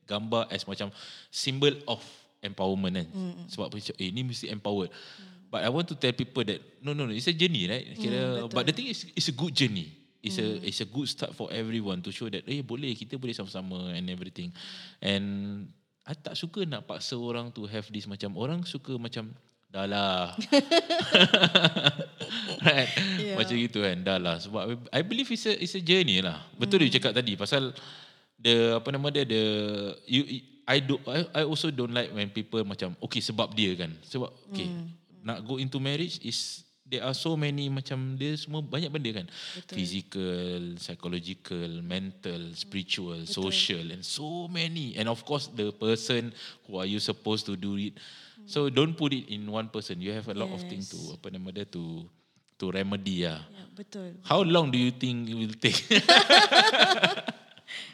gambar 0.04 0.44
as 0.52 0.68
macam 0.68 0.92
symbol 1.32 1.72
of 1.88 2.04
empowerment 2.44 3.00
kan. 3.00 3.08
Mm. 3.08 3.48
Sebab 3.48 3.72
macam 3.72 3.94
eh 3.96 4.08
ni 4.12 4.20
mesti 4.20 4.52
empowered. 4.52 4.92
But 5.48 5.64
I 5.64 5.70
want 5.72 5.88
to 5.88 5.96
tell 5.96 6.12
people 6.12 6.44
that 6.44 6.60
no 6.84 6.92
no 6.92 7.08
no 7.08 7.12
it's 7.16 7.30
a 7.30 7.34
journey 7.34 7.64
right. 7.64 7.96
Kira 7.96 8.44
Mm, 8.44 8.52
but 8.52 8.68
the 8.68 8.74
thing 8.76 8.92
is 8.92 9.08
it's 9.16 9.32
a 9.32 9.36
good 9.36 9.56
journey. 9.56 9.88
It's 10.20 10.36
a 10.40 10.60
it's 10.60 10.80
a 10.84 10.88
good 10.88 11.08
start 11.08 11.32
for 11.32 11.48
everyone 11.52 12.04
to 12.04 12.12
show 12.12 12.28
that 12.28 12.44
eh 12.44 12.60
boleh 12.60 12.92
kita 12.96 13.16
boleh 13.16 13.32
sama-sama 13.32 13.92
and 13.96 14.04
everything. 14.12 14.52
And 15.00 15.68
I 16.04 16.12
tak 16.12 16.36
suka 16.36 16.68
nak 16.68 16.84
paksa 16.84 17.16
orang 17.16 17.48
to 17.56 17.64
have 17.64 17.88
this 17.88 18.04
macam 18.04 18.36
orang 18.36 18.68
suka 18.68 19.00
macam 19.00 19.32
dah 19.74 19.86
lah. 19.90 20.38
right? 22.66 22.90
Yeah. 23.18 23.34
Macam 23.34 23.54
gitu 23.58 23.82
kan. 23.82 23.96
Dah 24.06 24.22
lah. 24.22 24.38
Sebab 24.38 24.86
I 24.94 25.02
believe 25.02 25.26
it's 25.34 25.50
a, 25.50 25.52
it's 25.58 25.74
a 25.74 25.82
journey 25.82 26.22
lah. 26.22 26.38
Betul 26.54 26.86
dia 26.86 27.02
cakap 27.02 27.18
tadi. 27.18 27.34
Pasal 27.34 27.74
the 28.38 28.78
apa 28.78 28.88
nama 28.94 29.10
dia 29.10 29.26
the 29.26 29.42
you 30.06 30.22
I 30.64 30.78
do 30.78 30.96
I, 31.10 31.26
I 31.34 31.42
also 31.42 31.74
don't 31.74 31.92
like 31.92 32.14
when 32.14 32.30
people 32.30 32.62
macam 32.62 32.94
okay 33.02 33.18
sebab 33.18 33.50
dia 33.58 33.74
kan. 33.74 33.90
Sebab 34.06 34.30
okay 34.54 34.70
nak 35.24 35.40
go 35.48 35.56
into 35.56 35.80
marriage 35.80 36.20
is 36.20 36.62
there 36.84 37.00
are 37.00 37.16
so 37.16 37.32
many 37.32 37.72
macam 37.72 38.20
dia 38.20 38.36
semua 38.36 38.60
banyak 38.60 38.92
benda 38.92 39.24
kan. 39.24 39.26
Betul. 39.56 39.74
Physical, 39.80 40.60
psychological, 40.76 41.80
mental, 41.80 42.52
spiritual, 42.52 43.24
Betul. 43.24 43.48
social 43.48 43.84
and 43.90 44.04
so 44.04 44.46
many. 44.52 44.92
And 45.00 45.08
of 45.08 45.24
course 45.24 45.48
the 45.48 45.72
person 45.72 46.36
who 46.68 46.76
are 46.76 46.86
you 46.86 47.00
supposed 47.00 47.48
to 47.48 47.56
do 47.56 47.80
it. 47.80 47.96
So 48.44 48.68
don't 48.68 48.92
put 48.92 49.12
it 49.12 49.28
in 49.32 49.48
one 49.48 49.68
person. 49.68 50.00
You 50.00 50.12
have 50.12 50.28
a 50.28 50.36
lot 50.36 50.52
of 50.52 50.60
things 50.68 50.92
to 50.92 50.98
Yes. 51.00 51.16
apa 51.16 51.32
nama 51.32 51.48
dia 51.50 51.64
to 51.64 52.04
to 52.60 52.70
remedy 52.70 53.24
lah. 53.24 53.40
Yeah, 53.50 53.66
betul. 53.74 54.10
How 54.22 54.44
long 54.44 54.68
do 54.70 54.78
you 54.78 54.92
think 54.92 55.26
it 55.26 55.36
will 55.36 55.56
take? 55.56 55.80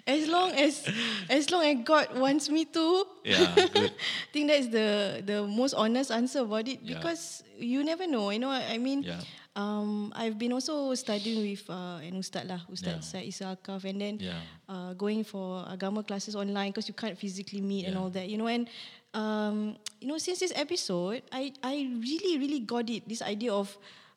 as 0.07 0.26
long 0.28 0.51
as 0.59 0.84
as 1.30 1.48
long 1.51 1.62
as 1.64 1.76
God 1.86 2.07
wants 2.18 2.51
me 2.51 2.66
to. 2.74 3.07
Yeah, 3.24 3.55
good. 3.70 3.94
I 3.94 3.96
think 4.34 4.51
that's 4.51 4.68
the 4.68 5.20
the 5.24 5.38
most 5.46 5.74
honest 5.78 6.11
answer 6.11 6.42
about 6.44 6.66
it 6.66 6.82
Yeah. 6.82 6.98
because 6.98 7.46
you 7.57 7.80
never 7.86 8.07
know. 8.11 8.30
You 8.34 8.42
know, 8.42 8.51
I 8.53 8.76
mean, 8.76 9.07
Yeah. 9.07 9.22
um, 9.55 10.11
I've 10.16 10.36
been 10.36 10.53
also 10.53 10.92
studying 10.98 11.40
with 11.46 11.64
uh, 11.70 12.03
an 12.03 12.18
ustad 12.18 12.51
lah, 12.51 12.61
Ustad 12.68 13.01
Yeah. 13.01 13.07
Syed 13.07 13.26
Isa 13.30 13.55
Akaf, 13.55 13.86
and 13.86 13.96
then 14.01 14.14
Yeah. 14.18 14.42
uh, 14.68 14.92
going 14.98 15.22
for 15.24 15.64
agama 15.70 16.03
classes 16.05 16.34
online 16.34 16.74
because 16.74 16.90
you 16.90 16.96
can't 16.96 17.16
physically 17.16 17.62
meet 17.62 17.86
and 17.86 17.94
Yeah. 17.96 18.03
all 18.03 18.11
that. 18.12 18.26
You 18.28 18.36
know, 18.36 18.51
and 18.51 18.66
um, 19.14 19.76
you 20.00 20.08
know, 20.08 20.18
since 20.18 20.40
this 20.40 20.52
episode, 20.54 21.22
I 21.32 21.52
I 21.62 21.88
really 22.00 22.38
really 22.38 22.61
got 22.61 22.88
it. 22.90 23.08
This 23.08 23.22
idea 23.22 23.52
of 23.52 23.70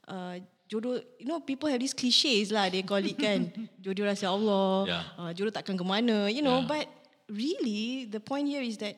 uh, 0.08 0.40
jodoh. 0.70 1.02
You 1.20 1.28
know, 1.28 1.40
people 1.42 1.70
have 1.70 1.80
these 1.80 1.94
cliches 1.94 2.52
lah. 2.52 2.70
They 2.70 2.84
call 2.84 3.02
it 3.04 3.18
kan. 3.18 3.52
jodoh 3.84 4.06
rahsia 4.08 4.30
Allah. 4.30 4.88
Yeah. 4.88 5.04
Uh, 5.18 5.32
jodoh 5.34 5.52
takkan 5.54 5.78
ke 5.78 5.86
mana. 5.86 6.30
You 6.30 6.42
know, 6.42 6.62
Yeah. 6.62 6.70
but 6.70 6.86
really 7.30 8.06
the 8.06 8.20
point 8.20 8.48
here 8.48 8.62
is 8.62 8.78
that 8.84 8.98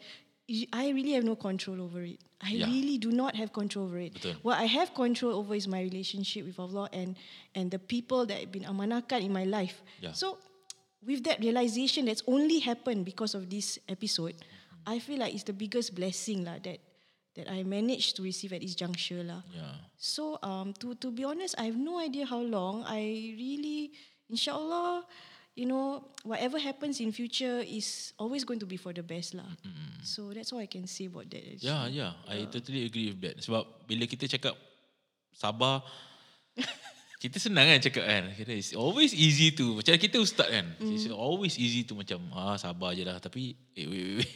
I 0.73 0.89
really 0.93 1.13
have 1.17 1.23
no 1.25 1.33
control 1.35 1.81
over 1.81 2.05
it. 2.05 2.21
I 2.37 2.53
Yeah. 2.53 2.69
really 2.69 3.01
do 3.01 3.09
not 3.09 3.33
have 3.33 3.49
control 3.49 3.89
over 3.89 3.97
it. 3.97 4.13
Betul. 4.13 4.37
What 4.45 4.61
I 4.61 4.69
have 4.69 4.93
control 4.93 5.33
over 5.33 5.55
is 5.57 5.65
my 5.65 5.81
relationship 5.81 6.45
with 6.45 6.59
Allah 6.61 6.85
and 6.93 7.17
and 7.57 7.71
the 7.73 7.79
people 7.81 8.27
that 8.29 8.37
have 8.37 8.51
been 8.53 8.67
amanahkan 8.69 9.25
in 9.25 9.33
my 9.33 9.47
life. 9.47 9.81
Yeah. 10.03 10.13
So 10.13 10.37
with 11.01 11.25
that 11.25 11.41
realization 11.41 12.05
that's 12.05 12.21
only 12.29 12.61
happened 12.61 13.05
because 13.07 13.33
of 13.33 13.49
this 13.49 13.81
episode, 13.89 14.37
I 14.85 15.01
feel 15.01 15.19
like 15.19 15.33
it's 15.33 15.43
the 15.45 15.57
biggest 15.57 15.93
blessing 15.97 16.45
lah 16.45 16.61
that 16.61 16.79
that 17.35 17.51
I 17.51 17.67
managed 17.67 18.15
to 18.15 18.23
receive 18.23 18.55
at 18.55 18.61
this 18.63 18.75
juncture 18.77 19.25
lah. 19.25 19.43
Yeah. 19.51 19.75
So 19.99 20.39
um 20.39 20.71
to 20.79 20.95
to 21.03 21.11
be 21.11 21.27
honest, 21.27 21.57
I 21.59 21.67
have 21.67 21.77
no 21.77 21.99
idea 21.99 22.23
how 22.25 22.39
long. 22.39 22.87
I 22.87 23.35
really 23.35 23.91
inshallah, 24.31 25.03
you 25.53 25.67
know, 25.67 26.07
whatever 26.23 26.57
happens 26.57 27.03
in 27.03 27.11
future 27.11 27.59
is 27.65 28.13
always 28.17 28.47
going 28.47 28.63
to 28.63 28.69
be 28.69 28.77
for 28.79 28.93
the 28.95 29.03
best 29.03 29.35
lah. 29.35 29.51
So 30.05 30.31
that's 30.31 30.53
all 30.53 30.61
I 30.61 30.69
can 30.69 30.87
say 30.87 31.09
about 31.11 31.27
that. 31.33 31.43
actually. 31.43 31.65
Yeah, 31.65 31.85
yeah. 31.89 32.11
I 32.29 32.45
totally 32.47 32.85
agree 32.85 33.11
with 33.11 33.21
that. 33.25 33.41
Sebab 33.41 33.89
bila 33.89 34.05
kita 34.05 34.29
cakap 34.29 34.55
sabar, 35.33 35.83
kita 37.15 37.39
senang 37.39 37.65
kan 37.71 37.79
cakap 37.79 38.03
kan. 38.03 38.23
Kita 38.35 38.51
it's 38.51 38.75
always 38.75 39.15
easy 39.15 39.55
to, 39.55 39.79
macam 39.79 39.95
kita 39.95 40.19
ustaz 40.19 40.51
kan. 40.51 40.67
It's 40.83 41.07
always 41.07 41.55
easy 41.55 41.87
to 41.87 41.95
macam, 41.95 42.19
ah 42.35 42.59
sabar 42.59 42.91
je 42.91 43.07
lah. 43.07 43.17
Tapi, 43.23 43.55
eh, 43.75 43.87
wait, 43.87 44.01
wait, 44.03 44.15
wait. 44.19 44.31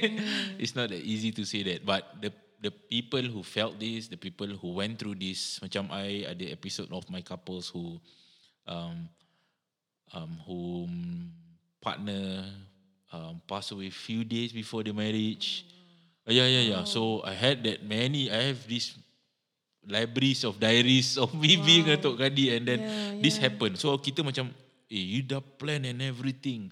it's 0.62 0.78
not 0.78 0.88
that 0.94 1.02
easy 1.02 1.34
to 1.34 1.42
say 1.42 1.66
that. 1.66 1.82
But 1.82 2.06
the 2.22 2.30
the 2.60 2.70
people 2.70 3.24
who 3.24 3.42
felt 3.42 3.80
this, 3.80 4.06
the 4.06 4.20
people 4.20 4.46
who 4.46 4.76
went 4.76 5.00
through 5.00 5.16
this, 5.16 5.58
macam 5.64 5.88
I 5.90 6.28
ada 6.28 6.44
episode 6.52 6.92
of 6.92 7.08
my 7.08 7.24
couples 7.24 7.72
who 7.72 7.98
um, 8.68 9.08
um, 10.12 10.32
whom 10.46 10.90
partner 11.80 12.44
um, 13.12 13.40
passed 13.48 13.72
away 13.72 13.90
few 13.90 14.22
days 14.22 14.52
before 14.52 14.84
the 14.84 14.92
marriage. 14.92 15.66
Uh, 16.28 16.32
yeah, 16.32 16.46
yeah, 16.46 16.64
yeah. 16.76 16.82
So 16.84 17.24
I 17.24 17.34
had 17.34 17.64
that 17.64 17.82
many. 17.82 18.30
I 18.30 18.52
have 18.54 18.62
this 18.68 18.94
libraries 19.88 20.44
of 20.44 20.60
diaries 20.60 21.16
of 21.16 21.32
me 21.32 21.56
being 21.56 21.88
a 21.88 21.96
Tok 21.96 22.20
Kadi 22.20 22.52
and 22.56 22.64
then 22.68 22.80
Yeah, 22.80 23.22
this 23.22 23.36
yeah. 23.36 23.48
happened. 23.48 23.80
So 23.80 23.96
kita 23.96 24.20
macam, 24.20 24.52
eh, 24.92 25.04
you 25.16 25.22
dah 25.24 25.40
plan 25.40 25.88
and 25.88 26.00
everything. 26.04 26.68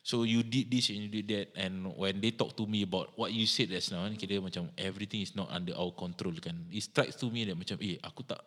So 0.00 0.24
you 0.24 0.40
did 0.40 0.72
this 0.72 0.88
and 0.88 1.04
you 1.04 1.10
did 1.12 1.26
that 1.28 1.48
and 1.60 1.92
when 1.92 2.24
they 2.24 2.32
talk 2.32 2.56
to 2.56 2.64
me 2.64 2.88
about 2.88 3.12
what 3.20 3.28
you 3.28 3.44
said 3.44 3.68
just 3.68 3.92
now, 3.92 4.08
kita 4.08 4.40
macam 4.40 4.72
everything 4.80 5.20
is 5.20 5.36
not 5.36 5.52
under 5.52 5.76
our 5.76 5.92
control 5.92 6.32
kan. 6.40 6.56
It 6.72 6.88
strikes 6.88 7.20
to 7.20 7.28
me 7.28 7.44
that 7.44 7.56
macam, 7.60 7.76
eh, 7.84 8.00
aku 8.00 8.24
tak 8.24 8.40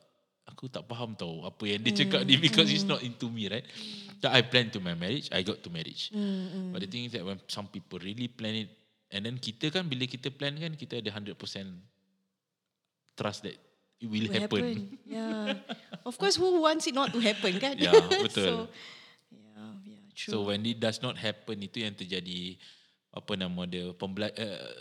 aku 0.50 0.68
tak 0.68 0.84
faham 0.90 1.14
tau 1.14 1.46
apa 1.48 1.64
yang 1.64 1.80
dia 1.86 2.02
cakap 2.02 2.26
ni 2.26 2.36
because 2.36 2.68
it's 2.74 2.84
not 2.84 3.00
into 3.06 3.30
me, 3.30 3.48
right? 3.48 3.64
That 4.20 4.34
I 4.34 4.42
planned 4.42 4.74
to 4.74 4.82
my 4.82 4.98
marriage, 4.98 5.30
I 5.30 5.46
got 5.46 5.62
to 5.64 5.70
marriage. 5.70 6.10
But 6.74 6.82
the 6.82 6.90
thing 6.90 7.08
is 7.08 7.14
that 7.14 7.24
when 7.24 7.40
some 7.46 7.70
people 7.70 8.02
really 8.02 8.28
plan 8.28 8.66
it, 8.66 8.70
and 9.14 9.22
then 9.24 9.38
kita 9.38 9.70
kan 9.70 9.86
bila 9.86 10.10
kita 10.10 10.34
plan 10.34 10.58
kan 10.58 10.74
kita 10.76 11.00
ada 11.00 11.14
100% 11.14 11.38
trust 13.16 13.46
that 13.46 13.56
it 14.02 14.10
will, 14.10 14.26
Will 14.28 14.34
happen. 14.34 14.98
Yeah. 15.06 15.62
Of 16.02 16.18
course, 16.18 16.36
who 16.36 16.62
wants 16.62 16.88
it 16.90 16.96
not 16.98 17.14
to 17.14 17.20
happen 17.22 17.62
kan? 17.62 17.78
Yeah, 17.78 17.94
betul. 18.26 18.34
so, 18.34 18.54
yeah, 19.30 19.72
yeah, 19.86 20.02
true. 20.18 20.32
So 20.34 20.36
when 20.50 20.66
it 20.66 20.82
does 20.82 20.98
not 21.06 21.14
happen 21.22 21.62
itu 21.62 21.86
yang 21.86 21.94
terjadi 21.94 22.58
apa 23.14 23.36
nama 23.38 23.68
dia 23.68 23.92
pembela- 23.94 24.34
uh, 24.34 24.72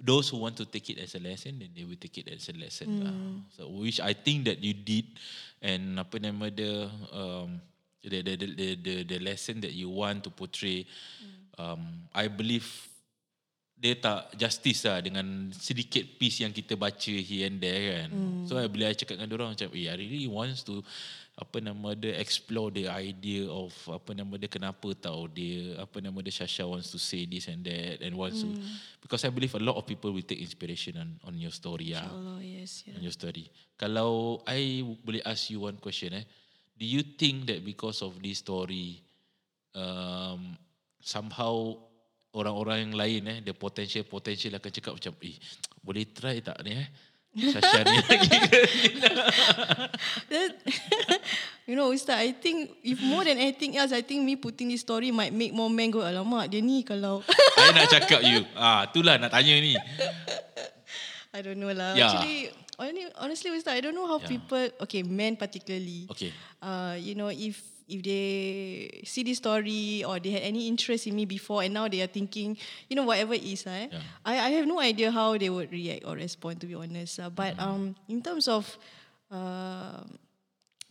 those 0.00 0.32
who 0.32 0.40
want 0.42 0.56
to 0.58 0.64
take 0.66 0.90
it 0.90 0.98
as 0.98 1.14
a 1.14 1.22
lesson 1.22 1.60
then 1.60 1.70
they 1.76 1.84
will 1.86 2.00
take 2.00 2.16
it 2.18 2.26
as 2.32 2.48
a 2.50 2.56
lesson 2.56 2.88
lah. 3.04 3.14
So 3.54 3.68
which 3.70 4.00
I 4.02 4.16
think 4.16 4.48
that 4.50 4.58
you 4.64 4.74
did 4.74 5.06
and 5.62 6.00
apa 6.00 6.18
nama 6.18 6.50
dia 6.50 6.88
um, 7.14 7.60
the, 8.02 8.20
the, 8.24 8.32
the, 8.36 8.46
the, 8.52 8.68
the, 8.80 8.94
the 9.06 9.18
lesson 9.22 9.60
that 9.62 9.76
you 9.76 9.92
want 9.92 10.24
to 10.24 10.32
portray 10.32 10.88
um, 11.60 12.08
I 12.10 12.26
believe 12.32 12.66
dia 13.84 14.00
tak 14.00 14.32
justice 14.40 14.88
lah 14.88 15.04
dengan 15.04 15.52
sedikit 15.52 16.00
piece 16.16 16.40
yang 16.40 16.56
kita 16.56 16.72
baca 16.72 17.12
here 17.12 17.52
and 17.52 17.60
there 17.60 18.00
kan. 18.00 18.08
Mm. 18.08 18.48
So 18.48 18.56
bila 18.64 18.88
I 18.88 18.96
cakap 18.96 19.20
dengan 19.20 19.36
orang 19.36 19.52
macam, 19.52 19.68
eh, 19.76 19.92
I 19.92 19.96
really 20.00 20.24
wants 20.24 20.64
to 20.64 20.80
apa 21.34 21.58
nama 21.58 21.98
dia 21.98 22.14
explore 22.16 22.70
the 22.70 22.86
idea 22.88 23.44
of 23.50 23.74
apa 23.90 24.14
nama 24.14 24.38
dia 24.38 24.46
kenapa 24.46 24.94
tahu 24.94 25.26
dia 25.28 25.76
apa 25.82 25.98
nama 25.98 26.22
dia 26.22 26.30
Shasha 26.30 26.62
wants 26.62 26.94
to 26.94 26.98
say 27.02 27.26
this 27.26 27.50
and 27.50 27.66
that 27.66 28.00
and 28.00 28.14
wants 28.14 28.40
mm. 28.40 28.54
to 28.54 28.62
because 29.02 29.26
I 29.26 29.34
believe 29.34 29.50
a 29.58 29.60
lot 29.60 29.74
of 29.74 29.82
people 29.82 30.14
will 30.14 30.22
take 30.22 30.38
inspiration 30.38 30.94
on 30.94 31.18
on 31.26 31.34
your 31.36 31.50
story 31.50 31.90
Allah, 31.90 32.38
yes, 32.38 32.86
yeah. 32.86 32.94
on 32.96 33.02
your 33.02 33.12
story. 33.12 33.50
Kalau 33.74 34.40
I 34.46 34.80
boleh 35.02 35.26
ask 35.26 35.50
you 35.50 35.66
one 35.66 35.76
question 35.82 36.14
eh, 36.14 36.24
do 36.78 36.86
you 36.86 37.02
think 37.02 37.50
that 37.50 37.66
because 37.66 38.02
of 38.02 38.18
this 38.22 38.38
story, 38.38 39.02
um, 39.74 40.58
somehow 41.02 41.76
orang-orang 42.34 42.90
yang 42.90 42.94
lain 42.98 43.22
eh, 43.30 43.38
the 43.40 43.54
potential 43.54 44.02
potential 44.04 44.52
akan 44.58 44.70
cakap 44.70 44.92
macam, 44.98 45.14
eh, 45.22 45.38
boleh 45.80 46.04
try 46.10 46.42
tak 46.42 46.58
ni 46.66 46.74
eh? 46.74 46.88
Sasha 47.34 47.82
ni 47.82 47.98
lagi. 47.98 48.30
That- 50.30 50.58
you 51.66 51.74
know, 51.74 51.90
Ustaz, 51.90 52.22
I 52.22 52.30
think 52.30 52.70
if 52.86 53.02
more 53.02 53.26
than 53.26 53.42
anything 53.42 53.74
else, 53.74 53.90
I 53.90 54.06
think 54.06 54.22
me 54.22 54.38
putting 54.38 54.70
this 54.70 54.86
story 54.86 55.10
might 55.10 55.34
make 55.34 55.50
more 55.50 55.66
men 55.66 55.90
go, 55.90 56.06
alamak, 56.06 56.46
dia 56.46 56.62
ni 56.62 56.86
kalau... 56.86 57.26
I 57.58 57.74
nak 57.74 57.90
cakap 57.90 58.22
you. 58.22 58.46
Ah, 58.54 58.86
itulah 58.86 59.18
nak 59.18 59.34
tanya 59.34 59.50
ni. 59.58 59.74
I 61.34 61.42
don't 61.42 61.58
know 61.58 61.74
lah. 61.74 61.98
Yeah. 61.98 62.06
Actually, 62.14 62.54
honestly, 62.78 63.10
honestly, 63.18 63.50
Ustaz, 63.50 63.74
I 63.74 63.82
don't 63.82 63.98
know 63.98 64.06
how 64.06 64.22
Yeah. 64.22 64.30
people, 64.30 64.64
okay, 64.86 65.02
men 65.02 65.34
particularly, 65.34 66.06
Okay. 66.14 66.30
uh, 66.62 66.94
you 66.94 67.18
know, 67.18 67.34
if 67.34 67.58
if 67.88 68.02
they 68.02 69.02
see 69.04 69.22
this 69.22 69.38
story 69.38 70.04
or 70.04 70.18
they 70.18 70.30
had 70.30 70.42
any 70.42 70.68
interest 70.68 71.06
in 71.06 71.14
me 71.14 71.24
before 71.24 71.62
and 71.62 71.74
now 71.74 71.88
they 71.88 72.00
are 72.00 72.06
thinking, 72.08 72.56
you 72.88 72.96
know, 72.96 73.04
whatever 73.04 73.34
it 73.34 73.44
is, 73.44 73.66
eh, 73.66 73.88
Yeah. 73.92 74.00
I, 74.24 74.38
I 74.38 74.50
have 74.56 74.66
no 74.66 74.80
idea 74.80 75.10
how 75.10 75.36
they 75.36 75.50
would 75.50 75.70
react 75.70 76.04
or 76.06 76.14
respond, 76.16 76.60
to 76.62 76.66
be 76.66 76.74
honest. 76.74 77.20
Uh, 77.20 77.28
but 77.30 77.58
um, 77.60 77.94
in 78.08 78.22
terms 78.22 78.48
of, 78.48 78.64
uh, 79.30 80.00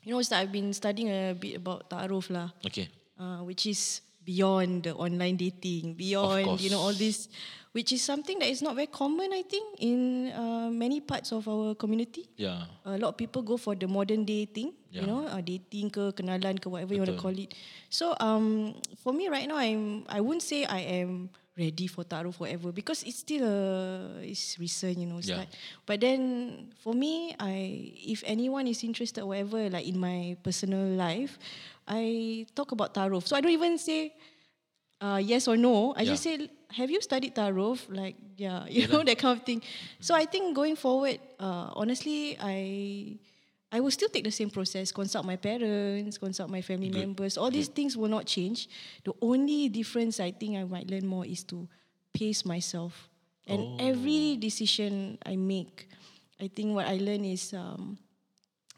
you 0.04 0.14
know, 0.14 0.22
I've 0.32 0.52
been 0.52 0.74
studying 0.74 1.10
a 1.10 1.34
bit 1.34 1.58
about 1.58 1.90
ta'aruf 1.90 2.30
lah 2.30 2.50
Okay. 2.66 2.90
uh, 3.18 3.42
which 3.42 3.66
is 3.66 4.02
beyond 4.26 4.84
the 4.84 4.94
online 4.96 5.36
dating, 5.38 5.94
beyond 5.96 6.60
you 6.62 6.70
know 6.70 6.80
all 6.80 6.94
this, 6.94 7.28
which 7.72 7.92
is 7.92 8.02
something 8.02 8.40
that 8.40 8.48
is 8.50 8.62
not 8.62 8.76
very 8.76 8.88
common, 8.88 9.34
I 9.34 9.44
think, 9.44 9.66
in 9.80 10.32
uh, 10.32 10.70
many 10.72 11.02
parts 11.02 11.32
of 11.32 11.48
our 11.48 11.76
community. 11.76 12.30
Yeah. 12.38 12.66
A 12.86 12.98
lot 12.98 13.10
of 13.14 13.18
people 13.18 13.42
go 13.42 13.58
for 13.58 13.76
the 13.76 13.88
modern 13.88 14.26
dating, 14.26 14.74
Yeah. 14.94 15.02
you 15.02 15.08
know, 15.08 15.26
uh, 15.26 15.42
dating 15.42 15.90
ke 15.90 16.14
kenalan 16.14 16.62
ke 16.62 16.70
whatever 16.70 16.94
you 16.94 17.02
want 17.02 17.10
to 17.12 17.18
Betul. 17.18 17.34
call 17.34 17.38
it. 17.40 17.52
So 17.90 18.14
um, 18.22 18.74
for 19.02 19.12
me 19.14 19.28
right 19.28 19.50
now, 19.50 19.58
I'm 19.58 20.06
I 20.08 20.22
wouldn't 20.22 20.46
say 20.46 20.66
I 20.70 21.02
am 21.04 21.30
ready 21.54 21.86
for 21.86 22.02
taruh 22.02 22.34
forever 22.34 22.74
because 22.74 23.06
it's 23.06 23.22
still 23.22 23.46
a 23.46 23.58
it's 24.26 24.58
recent, 24.58 24.98
you 24.98 25.06
know. 25.10 25.22
Yeah. 25.22 25.46
Start. 25.46 25.50
But 25.86 26.02
then 26.02 26.22
for 26.82 26.94
me, 26.94 27.34
I 27.42 27.94
if 28.06 28.22
anyone 28.26 28.66
is 28.70 28.82
interested, 28.86 29.26
whatever, 29.26 29.70
like 29.70 29.86
in 29.86 29.98
my 29.98 30.38
personal 30.46 30.82
life, 30.94 31.38
I 31.88 32.46
talk 32.56 32.72
about 32.72 32.94
taruh. 32.94 33.26
So 33.26 33.36
I 33.36 33.42
don't 33.42 33.52
even 33.52 33.78
say 33.78 34.14
uh, 35.02 35.20
yes 35.24 35.48
or 35.48 35.58
no. 35.58 35.94
I 35.96 36.06
just 36.06 36.24
say, 36.24 36.50
have 36.72 36.90
you 36.90 37.02
studied 37.02 37.36
taruh? 37.36 37.78
Like, 37.90 38.16
yeah, 38.38 38.66
you 38.70 38.88
know, 38.88 39.04
that 39.04 39.18
kind 39.18 39.38
of 39.38 39.46
thing. 39.46 39.62
So 40.00 40.16
I 40.16 40.26
think 40.26 40.56
going 40.56 40.76
forward, 40.76 41.20
uh, 41.40 41.72
honestly, 41.76 42.38
I 42.40 43.18
I 43.74 43.80
will 43.80 43.90
still 43.92 44.08
take 44.10 44.24
the 44.24 44.32
same 44.32 44.52
process, 44.52 44.92
consult 44.92 45.26
my 45.26 45.36
parents, 45.36 46.20
consult 46.20 46.50
my 46.50 46.62
family 46.62 46.90
members. 46.94 47.38
All 47.38 47.50
these 47.50 47.68
things 47.68 47.98
will 47.98 48.08
not 48.08 48.26
change. 48.30 48.70
The 49.04 49.14
only 49.20 49.68
difference 49.68 50.20
I 50.20 50.30
think 50.30 50.58
I 50.58 50.64
might 50.64 50.86
learn 50.88 51.08
more 51.08 51.26
is 51.26 51.44
to 51.46 51.68
pace 52.14 52.46
myself. 52.46 53.10
And 53.48 53.82
every 53.82 54.38
decision 54.38 55.18
I 55.26 55.36
make, 55.36 55.90
I 56.40 56.48
think 56.54 56.76
what 56.76 56.86
I 56.86 56.98
learn 57.02 57.26
is 57.26 57.52
um, 57.54 57.98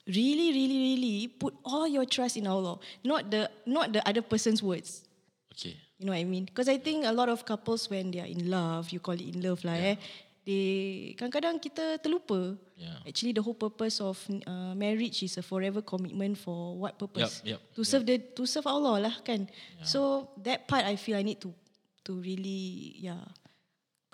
really, 0.07 0.53
really, 0.53 0.79
really 0.93 1.27
put 1.27 1.53
all 1.65 1.87
your 1.87 2.05
trust 2.05 2.37
in 2.37 2.47
Allah, 2.47 2.77
not 3.03 3.29
the 3.29 3.49
not 3.65 3.93
the 3.93 4.01
other 4.07 4.21
person's 4.21 4.61
words. 4.61 5.05
Okay. 5.53 5.77
You 5.97 6.05
know 6.07 6.11
what 6.11 6.19
I 6.19 6.27
mean? 6.27 6.45
Because 6.45 6.67
I 6.67 6.77
think 6.77 7.05
a 7.05 7.13
lot 7.15 7.29
of 7.29 7.45
couples 7.45 7.89
when 7.89 8.11
they 8.11 8.19
are 8.19 8.27
in 8.27 8.51
love, 8.51 8.91
you 8.91 8.99
call 8.99 9.15
it 9.15 9.23
in 9.23 9.39
love 9.39 9.63
lah, 9.63 9.79
eh, 9.79 9.95
they 10.43 11.15
kadang-kadang 11.15 11.57
kita 11.57 11.97
terlupa. 12.03 12.59
Yeah. 12.75 12.99
Actually 13.07 13.33
the 13.33 13.41
whole 13.41 13.55
purpose 13.55 14.03
of 14.03 14.19
uh, 14.43 14.75
marriage 14.75 15.23
is 15.23 15.39
a 15.39 15.43
forever 15.43 15.79
commitment 15.79 16.35
for 16.35 16.75
what 16.75 16.99
purpose? 16.99 17.39
Yup, 17.47 17.57
yup, 17.57 17.59
to 17.71 17.81
serve 17.87 18.03
the 18.03 18.19
to 18.19 18.43
serve 18.43 18.67
Allah 18.67 19.09
lah 19.09 19.15
kan. 19.23 19.47
So 19.81 20.29
that 20.43 20.67
part 20.67 20.83
I 20.83 20.99
feel 20.99 21.15
I 21.15 21.23
need 21.23 21.39
to 21.39 21.55
to 22.05 22.19
really 22.19 22.99
yeah 22.99 23.23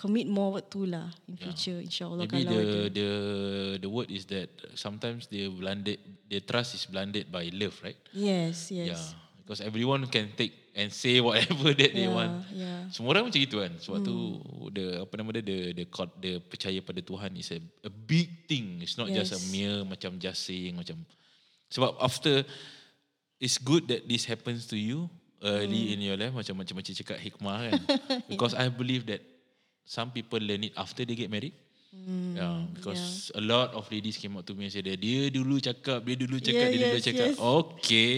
commit 0.02 0.26
more 0.26 0.58
to 0.66 0.90
lah 0.90 1.14
in 1.30 1.38
future 1.38 1.78
insyaallah 1.78 2.26
Maybe 2.26 2.42
kalau 2.42 2.58
the 2.58 2.62
ada. 2.66 2.82
the 2.90 3.10
the 3.86 3.90
word 3.90 4.10
is 4.10 4.26
that 4.26 4.50
sometimes 4.74 5.30
they 5.30 5.46
blended 5.46 6.02
the 6.26 6.42
trust 6.42 6.74
is 6.74 6.90
blended 6.90 7.30
by 7.30 7.54
love, 7.54 7.78
right? 7.86 8.00
Yes, 8.10 8.74
Yeah, 8.74 8.98
yes. 8.98 9.14
because 9.38 9.62
everyone 9.62 10.10
can 10.10 10.34
take 10.34 10.58
and 10.74 10.90
say 10.90 11.22
whatever 11.22 11.70
that 11.78 11.92
they 11.94 12.08
Yeah, 12.10 12.16
want. 12.18 12.34
yeah. 12.50 12.90
Semua 12.90 13.14
orang 13.14 13.30
macam 13.30 13.44
itu 13.44 13.60
kan. 13.60 13.78
Sebab 13.78 14.00
tu 14.02 14.16
the 14.72 15.04
apa 15.04 15.14
nama 15.16 15.30
dia 15.38 15.44
the 15.46 15.58
the 15.78 15.86
co- 15.86 16.18
the 16.18 16.40
percaya 16.42 16.80
pada 16.82 17.04
Tuhan 17.04 17.36
is 17.38 17.52
a, 17.52 17.60
a 17.84 17.92
big 17.92 18.48
thing. 18.48 18.82
It's 18.82 18.98
not 18.98 19.12
just 19.12 19.36
a 19.36 19.40
Yes. 19.40 19.52
mere 19.54 19.86
macam 19.86 20.18
just 20.18 20.42
saying 20.48 20.74
macam 20.74 20.98
sebab 21.70 22.00
after 22.02 22.42
it's 23.38 23.60
good 23.60 23.86
that 23.86 24.08
this 24.08 24.26
happens 24.26 24.66
to 24.66 24.76
you 24.76 25.08
early 25.42 25.92
in 25.92 26.00
your 26.00 26.16
life 26.16 26.32
macam 26.32 26.54
macam 26.56 26.78
macam 26.78 26.94
cakap 26.96 27.18
hikmah 27.18 27.58
kan. 27.70 27.82
because 28.32 28.56
I 28.56 28.72
believe 28.72 29.04
that 29.08 29.20
some 29.86 30.12
people 30.12 30.40
learn 30.40 30.64
it 30.64 30.74
after 30.78 31.04
they 31.06 31.16
get 31.16 31.30
married. 31.30 31.54
yeah, 32.32 32.64
because 32.72 33.32
a 33.36 33.44
lot 33.44 33.76
of 33.76 33.84
ladies 33.92 34.16
came 34.16 34.38
up 34.40 34.46
to 34.48 34.56
me 34.56 34.66
and 34.68 34.74
said 34.74 34.88
that 34.88 34.96
dia 34.96 35.28
dulu 35.28 35.60
cakap, 35.60 36.00
dia 36.08 36.16
dulu 36.16 36.40
cakap, 36.40 36.68
Yeah, 36.68 36.72
dia 36.72 36.80
dulu 36.88 37.00
cakap. 37.04 37.30
yes. 37.36 37.38
Okay. 37.40 38.14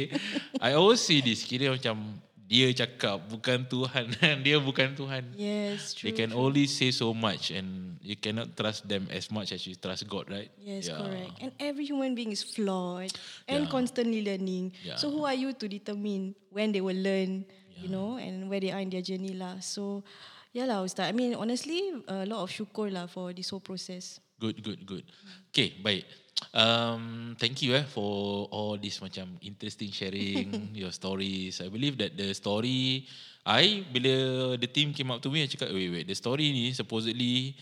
I 0.62 0.78
always 0.78 1.02
see 1.02 1.26
this. 1.26 1.42
Kira 1.42 1.74
macam 1.74 1.98
dia 2.46 2.70
cakap 2.78 3.18
bukan 3.26 3.66
Tuhan. 3.66 4.14
dia 4.46 4.62
bukan 4.62 4.94
Tuhan. 4.94 5.24
Yes, 5.34 5.98
true. 5.98 6.06
They 6.06 6.14
can 6.14 6.30
true. 6.30 6.46
only 6.46 6.70
say 6.70 6.94
so 6.94 7.10
much 7.18 7.50
and 7.50 7.98
you 8.06 8.14
cannot 8.14 8.54
trust 8.54 8.86
them 8.86 9.10
as 9.10 9.34
much 9.34 9.50
as 9.50 9.66
you 9.66 9.74
trust 9.74 10.06
God, 10.06 10.30
right? 10.30 10.54
Yes, 10.62 10.94
Yeah. 10.94 11.02
correct. 11.02 11.34
And 11.42 11.50
every 11.58 11.90
human 11.90 12.14
being 12.14 12.30
is 12.30 12.46
flawed 12.46 13.10
and 13.50 13.66
Yeah. 13.66 13.74
constantly 13.74 14.22
learning. 14.22 14.78
Yeah. 14.86 15.02
So 15.02 15.10
who 15.10 15.26
are 15.26 15.34
you 15.34 15.58
to 15.58 15.66
determine 15.66 16.38
when 16.54 16.70
they 16.70 16.84
will 16.86 17.00
learn, 17.02 17.50
you 17.74 17.90
know, 17.90 18.22
and 18.22 18.54
where 18.54 18.62
they 18.62 18.70
are 18.70 18.84
in 18.86 18.94
their 18.94 19.02
journey 19.02 19.34
lah. 19.34 19.58
So, 19.66 20.06
yeah 20.54 20.70
lah, 20.70 20.86
Ustaz. 20.86 21.10
I 21.10 21.14
mean, 21.18 21.34
honestly, 21.34 21.82
a 22.08 22.24
lot 22.30 22.46
of 22.46 22.50
syukur 22.54 22.94
lah 22.94 23.10
for 23.10 23.34
this 23.34 23.50
whole 23.50 23.64
process. 23.64 24.22
Good, 24.38 24.62
good, 24.62 24.86
good. 24.86 25.06
Okay, 25.50 25.76
baik. 25.82 26.06
Um, 26.54 27.34
thank 27.40 27.62
you 27.64 27.78
eh 27.78 27.86
for 27.88 28.46
all 28.52 28.76
this 28.76 29.00
macam 29.00 29.38
interesting 29.42 29.90
sharing 29.90 30.50
your 30.82 30.94
stories. 30.94 31.62
I 31.62 31.70
believe 31.70 31.98
that 31.98 32.14
the 32.14 32.34
story, 32.38 33.10
I 33.46 33.82
bila 33.90 34.56
the 34.58 34.70
team 34.70 34.94
came 34.94 35.10
up 35.10 35.24
to 35.26 35.30
me 35.34 35.46
and 35.46 35.50
cakap, 35.50 35.74
wait, 35.74 35.90
wait, 35.90 36.06
the 36.06 36.18
story 36.18 36.54
ni 36.54 36.72
supposedly 36.72 37.58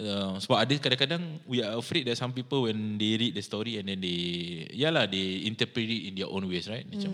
Uh, 0.00 0.40
sebab 0.40 0.56
ada 0.56 0.72
kadang-kadang 0.80 1.20
we 1.44 1.60
are 1.60 1.76
afraid 1.76 2.08
that 2.08 2.16
some 2.16 2.32
people 2.32 2.64
when 2.64 2.96
they 2.96 3.12
read 3.20 3.36
the 3.36 3.44
story 3.44 3.76
and 3.76 3.84
then 3.84 4.00
they 4.00 4.64
yalah 4.72 5.04
they 5.04 5.44
interpret 5.44 5.84
it 5.84 6.08
in 6.08 6.16
their 6.16 6.32
own 6.32 6.48
ways 6.48 6.64
right 6.64 6.88
macam 6.88 7.12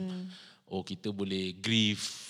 oh 0.70 0.86
kita 0.86 1.10
boleh 1.10 1.58
grieve 1.58 2.27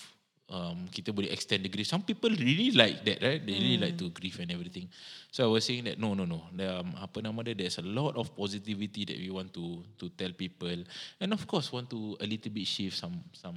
um, 0.48 0.88
kita 0.88 1.12
boleh 1.12 1.28
extend 1.32 1.64
the 1.64 1.70
grief 1.72 1.88
some 1.88 2.02
people 2.02 2.32
really 2.32 2.72
like 2.72 3.04
that 3.04 3.20
right 3.20 3.44
they 3.44 3.56
really 3.56 3.80
like 3.80 3.96
to 3.96 4.08
grieve 4.12 4.36
and 4.40 4.50
everything 4.52 4.88
so 5.28 5.44
I 5.44 5.50
was 5.52 5.64
saying 5.64 5.84
that 5.88 5.96
no 6.00 6.16
no 6.16 6.24
no 6.24 6.48
there, 6.52 6.72
um, 6.72 6.92
apa 6.96 7.20
nama 7.20 7.44
dia 7.44 7.54
there's 7.54 7.76
a 7.80 7.86
lot 7.86 8.16
of 8.16 8.32
positivity 8.32 9.04
that 9.08 9.18
we 9.20 9.28
want 9.28 9.52
to 9.56 9.84
to 10.00 10.08
tell 10.16 10.32
people 10.32 10.84
and 11.20 11.28
of 11.32 11.44
course 11.44 11.68
want 11.72 11.92
to 11.92 12.16
a 12.18 12.26
little 12.26 12.52
bit 12.52 12.64
shift 12.64 12.96
some 12.96 13.20
some 13.36 13.56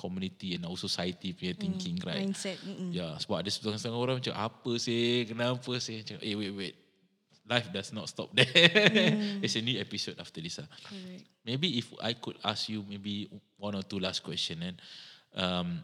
community 0.00 0.56
and 0.56 0.64
also 0.64 0.88
society 0.88 1.36
punya 1.36 1.52
thinking 1.52 2.00
right 2.08 2.24
Mindset. 2.24 2.56
Mm-mm. 2.64 2.88
Ya, 2.88 3.20
sebab 3.20 3.44
ada 3.44 3.52
setengah-setengah 3.52 4.00
orang 4.00 4.16
macam 4.16 4.32
apa 4.32 4.72
sih, 4.80 5.28
kenapa 5.28 5.72
sih? 5.76 6.00
Macam, 6.00 6.16
eh 6.24 6.32
wait 6.40 6.52
wait. 6.56 6.74
Life 7.44 7.68
does 7.68 7.92
not 7.92 8.08
stop 8.08 8.32
there. 8.32 8.48
It's 9.44 9.58
a 9.58 9.60
new 9.60 9.76
episode 9.76 10.16
after 10.16 10.40
this. 10.40 10.56
ah. 10.56 10.70
Correct. 10.88 11.28
Maybe 11.44 11.82
if 11.82 11.92
I 12.00 12.16
could 12.16 12.40
ask 12.40 12.72
you 12.72 12.80
maybe 12.80 13.28
one 13.60 13.76
or 13.76 13.84
two 13.84 14.00
last 14.00 14.24
question 14.24 14.64
and 14.64 14.80
um, 15.34 15.82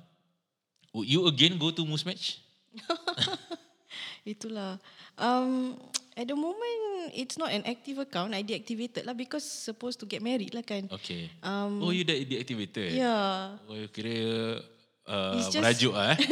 would 0.92 1.08
you 1.08 1.26
again 1.26 1.58
go 1.58 1.70
to 1.70 1.84
Moose 1.84 2.06
Match? 2.06 2.40
Itulah. 4.26 4.78
Um, 5.16 5.78
at 6.16 6.26
the 6.26 6.34
moment, 6.34 7.14
it's 7.14 7.38
not 7.38 7.52
an 7.54 7.62
active 7.64 7.98
account. 8.02 8.34
I 8.34 8.42
deactivated 8.42 9.06
lah 9.06 9.14
because 9.14 9.46
supposed 9.46 10.02
to 10.02 10.06
get 10.06 10.20
married 10.20 10.50
lah 10.52 10.66
kan. 10.66 10.90
Okay. 10.90 11.30
Um, 11.44 11.78
oh, 11.78 11.94
you 11.94 12.02
dah 12.02 12.16
deactivated? 12.16 12.90
Yeah. 12.96 13.54
Oh, 13.70 13.76
you 13.78 13.86
kira 13.86 14.58
uh, 15.06 15.38
It's 15.38 15.54
just- 15.54 15.62
merajuk 15.62 15.94
ah. 15.94 16.14
eh? 16.14 16.18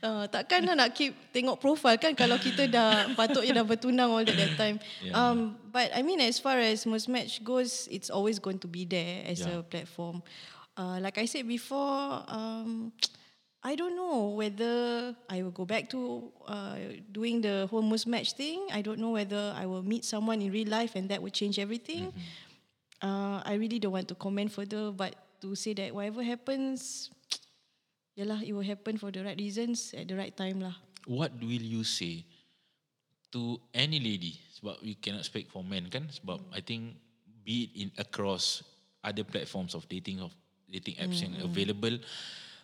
Uh, 0.00 0.24
takkan 0.32 0.64
lah 0.64 0.72
nak 0.72 0.96
keep 0.96 1.12
tengok 1.28 1.60
profile 1.60 2.00
kan 2.00 2.16
kalau 2.16 2.40
kita 2.40 2.64
dah 2.64 3.04
patutnya 3.20 3.60
dah 3.60 3.66
bertunang 3.68 4.08
all 4.08 4.24
that, 4.24 4.32
that 4.32 4.56
time. 4.56 4.80
Yeah. 5.04 5.12
Um, 5.12 5.60
but 5.68 5.92
I 5.92 6.00
mean 6.00 6.24
as 6.24 6.40
far 6.40 6.56
as 6.56 6.88
Match 6.88 7.44
goes, 7.44 7.84
it's 7.92 8.08
always 8.08 8.40
going 8.40 8.56
to 8.64 8.68
be 8.68 8.88
there 8.88 9.28
as 9.28 9.44
Yeah. 9.44 9.60
a 9.60 9.66
platform. 9.68 10.24
Uh, 10.80 10.96
like 11.04 11.20
I 11.20 11.28
said 11.28 11.44
before, 11.44 12.24
um, 12.24 12.92
I 13.62 13.76
don't 13.76 13.92
know 13.92 14.32
whether 14.32 15.12
I 15.28 15.44
will 15.44 15.52
go 15.52 15.68
back 15.68 15.92
to 15.92 16.32
uh, 16.48 16.96
doing 17.12 17.44
the 17.44 17.68
whole 17.68 17.84
Match 17.84 18.32
thing. 18.32 18.64
I 18.72 18.80
don't 18.80 18.96
know 18.96 19.12
whether 19.12 19.52
I 19.52 19.68
will 19.68 19.84
meet 19.84 20.08
someone 20.08 20.40
in 20.40 20.48
real 20.48 20.72
life 20.72 20.96
and 20.96 21.12
that 21.12 21.20
will 21.20 21.28
change 21.28 21.58
everything. 21.60 22.08
Uh, 23.04 23.44
I 23.44 23.60
really 23.60 23.76
don't 23.76 23.92
want 23.92 24.08
to 24.08 24.16
comment 24.16 24.48
further, 24.48 24.88
but 24.88 25.12
to 25.44 25.52
say 25.52 25.76
that 25.76 25.92
whatever 25.92 26.24
happens, 26.24 27.12
yalah, 28.16 28.40
it 28.40 28.56
will 28.56 28.64
happen 28.64 28.96
for 28.96 29.12
the 29.12 29.20
right 29.20 29.36
reasons 29.36 29.92
at 29.92 30.08
the 30.08 30.16
right 30.16 30.32
time 30.32 30.64
lah. 30.64 30.80
what 31.06 31.32
will 31.40 31.62
you 31.62 31.84
say 31.84 32.24
to 33.32 33.60
any 33.72 34.00
lady 34.02 34.36
sebab 34.58 34.82
we 34.82 34.98
cannot 34.98 35.24
speak 35.24 35.48
for 35.48 35.62
men 35.62 35.86
kan 35.88 36.10
sebab 36.10 36.42
I 36.52 36.60
think 36.60 36.98
be 37.46 37.70
it 37.70 37.72
in 37.78 37.88
across 37.96 38.60
other 39.00 39.24
platforms 39.24 39.72
of 39.72 39.88
dating 39.88 40.20
of 40.20 40.34
dating 40.70 40.96
apps 41.02 41.20
yang 41.20 41.34
available. 41.42 41.98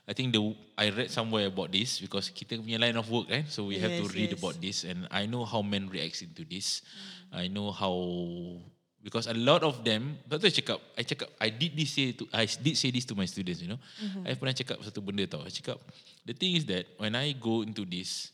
I 0.06 0.14
think 0.14 0.30
the 0.30 0.38
I 0.78 0.94
read 0.94 1.10
somewhere 1.10 1.50
about 1.50 1.74
this 1.74 1.98
because 1.98 2.30
kita 2.30 2.62
punya 2.62 2.78
line 2.78 2.94
of 2.94 3.10
work 3.10 3.26
kan 3.26 3.42
so 3.50 3.66
we 3.66 3.74
have 3.82 3.90
to 3.98 4.06
Yes, 4.06 4.14
read 4.14 4.30
yes. 4.30 4.38
about 4.38 4.56
this 4.62 4.76
and 4.86 5.02
I 5.10 5.26
know 5.26 5.42
how 5.42 5.66
men 5.66 5.90
reacts 5.90 6.22
into 6.22 6.46
this. 6.46 6.86
I 7.34 7.50
know 7.50 7.74
how 7.74 7.90
because 9.02 9.26
a 9.26 9.34
lot 9.34 9.66
of 9.66 9.82
them 9.82 10.14
tak 10.30 10.46
tahu 10.46 10.50
cakap 10.62 10.78
I 10.94 11.02
cakap 11.02 11.28
I 11.42 11.50
did 11.50 11.74
this 11.74 11.90
say 11.90 12.14
to 12.14 12.22
I 12.30 12.46
did 12.46 12.78
say 12.78 12.94
this 12.94 13.02
to 13.10 13.18
my 13.18 13.26
students 13.26 13.58
you 13.58 13.70
know. 13.74 13.82
I 14.22 14.38
pernah 14.38 14.54
cakap 14.54 14.78
satu 14.78 15.02
benda 15.02 15.26
tau. 15.26 15.42
I 15.42 15.50
cakap 15.50 15.82
the 16.22 16.34
thing 16.38 16.54
is 16.54 16.62
that 16.70 16.86
when 17.02 17.18
I 17.18 17.34
go 17.34 17.66
into 17.66 17.82
this 17.82 18.30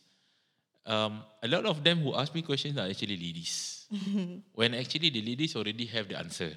um, 0.85 1.25
a 1.41 1.49
lot 1.49 1.65
of 1.65 1.81
them 1.81 2.05
who 2.05 2.13
ask 2.13 2.37
me 2.37 2.45
questions 2.45 2.77
are 2.77 2.85
actually 2.85 3.17
ladies. 3.17 3.89
when 4.59 4.77
actually 4.77 5.09
the 5.09 5.21
ladies 5.25 5.57
already 5.57 5.85
have 5.89 6.09
the 6.09 6.17
answer. 6.21 6.53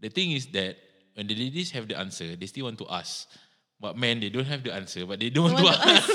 The 0.00 0.08
thing 0.08 0.32
is 0.32 0.48
that 0.56 0.76
when 1.14 1.26
the 1.26 1.36
ladies 1.36 1.70
have 1.72 1.88
the 1.88 1.96
answer, 1.98 2.36
they 2.36 2.46
still 2.46 2.66
want 2.66 2.78
to 2.78 2.88
ask. 2.88 3.28
But 3.82 3.98
men, 3.98 4.20
they 4.20 4.30
don't 4.30 4.46
have 4.46 4.62
the 4.62 4.72
answer, 4.72 5.04
but 5.04 5.18
they 5.18 5.30
don't 5.30 5.52
want, 5.52 5.64
Want 5.64 5.76
to 5.76 5.82
to 5.82 5.90
ask. 5.90 6.10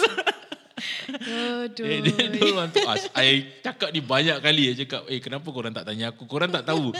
Aduh. 1.08 1.84
they, 2.06 2.28
they 2.32 2.40
don't 2.40 2.56
want 2.56 2.72
to 2.74 2.82
ask. 2.88 3.12
I 3.12 3.60
cakap 3.60 3.92
ni 3.92 4.00
banyak 4.00 4.40
kali. 4.40 4.72
I 4.72 4.76
cakap, 4.88 5.04
eh 5.12 5.20
kenapa 5.20 5.48
korang 5.52 5.76
tak 5.76 5.84
tanya 5.84 6.16
aku? 6.16 6.24
Korang 6.26 6.50
tak 6.54 6.64
tahu. 6.64 6.96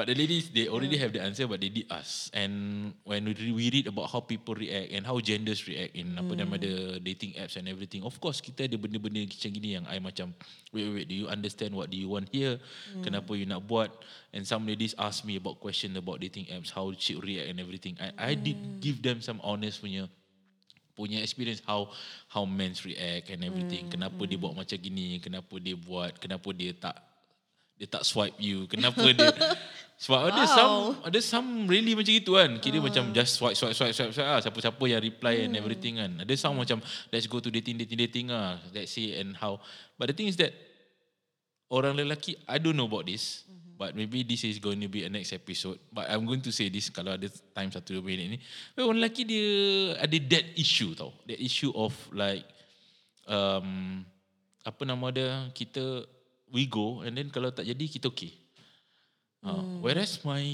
But 0.00 0.08
the 0.08 0.16
ladies, 0.16 0.48
they 0.48 0.64
already 0.64 0.96
have 0.96 1.12
the 1.12 1.20
answer, 1.20 1.44
but 1.44 1.60
they 1.60 1.68
did 1.68 1.84
ask. 1.92 2.32
And 2.32 2.96
when 3.04 3.20
we 3.28 3.36
re- 3.36 3.52
we 3.52 3.68
read 3.68 3.84
about 3.84 4.08
how 4.08 4.24
people 4.24 4.56
react 4.56 4.96
and 4.96 5.04
how 5.04 5.20
genders 5.20 5.68
react 5.68 5.92
in 5.92 6.16
apa 6.16 6.40
nama 6.40 6.56
the 6.56 7.04
dating 7.04 7.36
apps 7.36 7.60
and 7.60 7.68
everything, 7.68 8.00
of 8.08 8.16
course 8.16 8.40
kita 8.40 8.64
ada 8.64 8.80
benda-benda 8.80 9.28
macam 9.28 9.52
gini 9.52 9.76
yang 9.76 9.84
I 9.84 10.00
macam, 10.00 10.32
wait, 10.72 10.88
wait, 10.88 11.04
wait, 11.04 11.06
do 11.12 11.12
you 11.12 11.28
understand 11.28 11.76
what 11.76 11.92
do 11.92 12.00
you 12.00 12.08
want 12.08 12.32
here? 12.32 12.56
Kenapa 13.04 13.36
you 13.36 13.44
nak 13.44 13.60
buat? 13.68 13.92
And 14.32 14.48
some 14.48 14.64
ladies 14.64 14.96
ask 14.96 15.20
me 15.20 15.36
about 15.36 15.60
question 15.60 15.92
about 16.00 16.24
dating 16.24 16.48
apps, 16.48 16.72
how 16.72 16.88
she 16.96 17.20
react 17.20 17.52
and 17.52 17.60
everything. 17.60 18.00
I, 18.00 18.32
I 18.32 18.40
did 18.40 18.80
give 18.80 19.04
them 19.04 19.20
some 19.20 19.36
honest 19.44 19.84
punya 19.84 20.08
punya 20.96 21.20
experience 21.20 21.60
how 21.68 21.92
how 22.32 22.48
men 22.48 22.72
react 22.88 23.28
and 23.28 23.44
everything. 23.44 23.92
Kenapa 23.92 24.24
dia 24.24 24.40
buat 24.40 24.56
macam 24.56 24.80
gini? 24.80 25.20
Kenapa 25.20 25.60
dia 25.60 25.76
buat? 25.76 26.16
Kenapa 26.16 26.48
dia 26.56 26.72
tak 26.72 27.09
dia 27.80 27.88
tak 27.88 28.04
swipe 28.04 28.36
you? 28.36 28.68
Kenapa 28.68 29.00
dia 29.08 29.32
sebab 30.04 30.28
ada 30.28 30.44
Wow. 30.44 30.52
some 30.52 30.76
ada 31.00 31.18
some 31.24 31.48
really 31.64 31.96
macam 31.96 32.12
gitu 32.12 32.36
kan. 32.36 32.60
Kira 32.60 32.76
macam 32.76 33.08
just 33.16 33.40
swipe 33.40 33.56
swipe 33.56 33.72
swipe 33.72 33.96
swipe, 33.96 34.12
swipe 34.12 34.28
ah, 34.28 34.40
siapa-siapa 34.44 34.84
yang 34.84 35.00
reply 35.00 35.48
and 35.48 35.56
everything 35.56 35.96
kan. 35.96 36.20
Ada 36.20 36.36
some 36.36 36.60
macam 36.60 36.84
let's 37.08 37.24
go 37.24 37.40
to 37.40 37.48
dating 37.48 37.80
dating 37.80 37.96
dating 37.96 38.26
ah. 38.28 38.60
Let's 38.76 38.92
see 38.92 39.16
and 39.16 39.32
how. 39.32 39.64
But 39.96 40.12
the 40.12 40.14
thing 40.16 40.28
is 40.28 40.36
that 40.36 40.52
orang 41.72 41.96
lelaki 41.96 42.36
I 42.44 42.60
don't 42.60 42.76
know 42.76 42.84
about 42.84 43.08
this 43.08 43.48
but 43.80 43.96
maybe 43.96 44.20
this 44.28 44.44
is 44.44 44.60
going 44.60 44.76
to 44.84 44.92
be 44.92 45.08
a 45.08 45.08
next 45.08 45.32
episode 45.32 45.80
but 45.88 46.04
I'm 46.04 46.28
going 46.28 46.44
to 46.44 46.52
say 46.52 46.68
this 46.68 46.92
kalau 46.92 47.16
ada 47.16 47.32
time 47.56 47.72
satu 47.72 47.96
dua 47.96 48.04
minit 48.04 48.36
ni 48.36 48.38
but 48.76 48.84
orang 48.84 49.00
lelaki 49.00 49.24
dia 49.24 49.48
ada 49.96 50.16
that 50.36 50.46
issue 50.58 50.92
tau 50.92 51.16
that 51.24 51.40
issue 51.40 51.72
of 51.72 51.96
like 52.12 52.44
um, 53.24 54.04
apa 54.66 54.82
nama 54.84 55.06
dia 55.08 55.48
kita 55.56 56.04
we 56.50 56.66
go 56.66 57.00
and 57.06 57.16
then 57.16 57.30
kalau 57.30 57.50
tak 57.54 57.66
jadi 57.66 57.84
kita 57.86 58.10
okay 58.10 58.40
Uh. 59.40 59.80
Whereas 59.80 60.20
my 60.20 60.44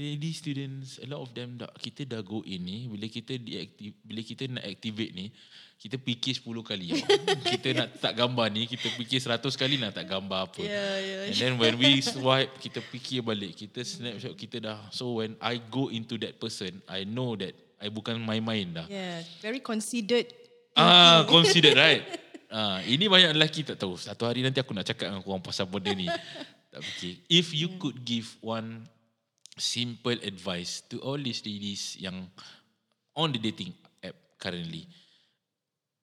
lady 0.00 0.32
students, 0.32 0.96
a 0.96 1.06
lot 1.12 1.20
of 1.20 1.36
them 1.36 1.60
dah, 1.60 1.68
kita 1.76 2.08
dah 2.08 2.24
go 2.24 2.40
in 2.48 2.64
ni, 2.64 2.78
bila 2.88 3.04
kita 3.12 3.36
diaktif, 3.36 3.92
bila 4.00 4.24
kita 4.24 4.48
nak 4.48 4.64
activate 4.64 5.12
ni, 5.12 5.28
kita 5.76 6.00
fikir 6.00 6.40
10 6.40 6.64
kali. 6.64 6.96
kita 7.52 7.68
nak 7.76 7.88
tak 8.00 8.16
gambar 8.16 8.48
ni, 8.48 8.64
kita 8.64 8.88
fikir 8.96 9.20
100 9.20 9.52
kali 9.60 9.76
nak 9.76 9.92
tak 9.92 10.08
gambar 10.08 10.48
apa. 10.48 10.64
Yeah, 10.64 10.96
yeah, 10.96 11.22
And 11.28 11.36
then 11.36 11.52
when 11.60 11.76
we 11.76 12.00
swipe, 12.00 12.56
kita 12.56 12.80
fikir 12.80 13.20
balik, 13.20 13.52
kita 13.52 13.84
snapshot 13.84 14.32
kita 14.32 14.64
dah. 14.64 14.80
So 14.96 15.20
when 15.20 15.36
I 15.36 15.60
go 15.60 15.92
into 15.92 16.16
that 16.24 16.40
person, 16.40 16.80
I 16.88 17.04
know 17.04 17.36
that 17.36 17.52
I 17.76 17.92
bukan 17.92 18.16
main-main 18.16 18.80
dah. 18.80 18.88
Yeah, 18.88 19.20
very 19.44 19.60
considered. 19.60 20.32
Ah, 20.72 21.28
considered 21.28 21.76
right. 21.76 22.00
Ah, 22.46 22.78
ini 22.86 23.10
banyak 23.10 23.34
lelaki 23.34 23.66
tak 23.66 23.78
tahu. 23.80 23.98
Satu 23.98 24.26
hari 24.26 24.42
nanti 24.42 24.62
aku 24.62 24.70
nak 24.70 24.86
cakap 24.86 25.10
dengan 25.10 25.22
korang 25.22 25.42
pasal 25.42 25.66
benda 25.66 25.90
ni. 25.90 26.06
tak 26.72 26.80
fikir. 26.82 27.12
If 27.26 27.56
you 27.56 27.72
yeah. 27.72 27.78
could 27.80 27.98
give 28.06 28.28
one 28.44 28.86
simple 29.56 30.14
advice 30.20 30.84
to 30.92 31.00
all 31.00 31.16
these 31.16 31.40
ladies 31.42 31.96
yang 31.96 32.28
on 33.16 33.32
the 33.32 33.40
dating 33.40 33.72
app 34.04 34.14
currently, 34.36 34.86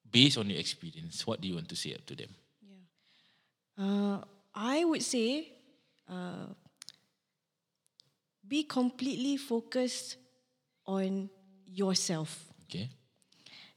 based 0.10 0.41
on 0.41 0.50
your 0.50 0.60
experience, 0.60 1.22
what 1.24 1.39
do 1.39 1.48
you 1.48 1.56
want 1.56 1.70
to 1.70 1.78
say 1.78 1.94
up 1.94 2.04
to 2.10 2.18
them? 2.18 2.34
Yeah. 2.60 2.84
Uh, 3.78 4.18
I 4.54 4.84
would 4.84 5.06
say, 5.06 5.54
uh, 6.10 6.52
be 8.48 8.64
completely 8.66 9.38
focused 9.38 10.18
on 10.86 11.30
yourself. 11.66 12.50
Okay. 12.66 12.89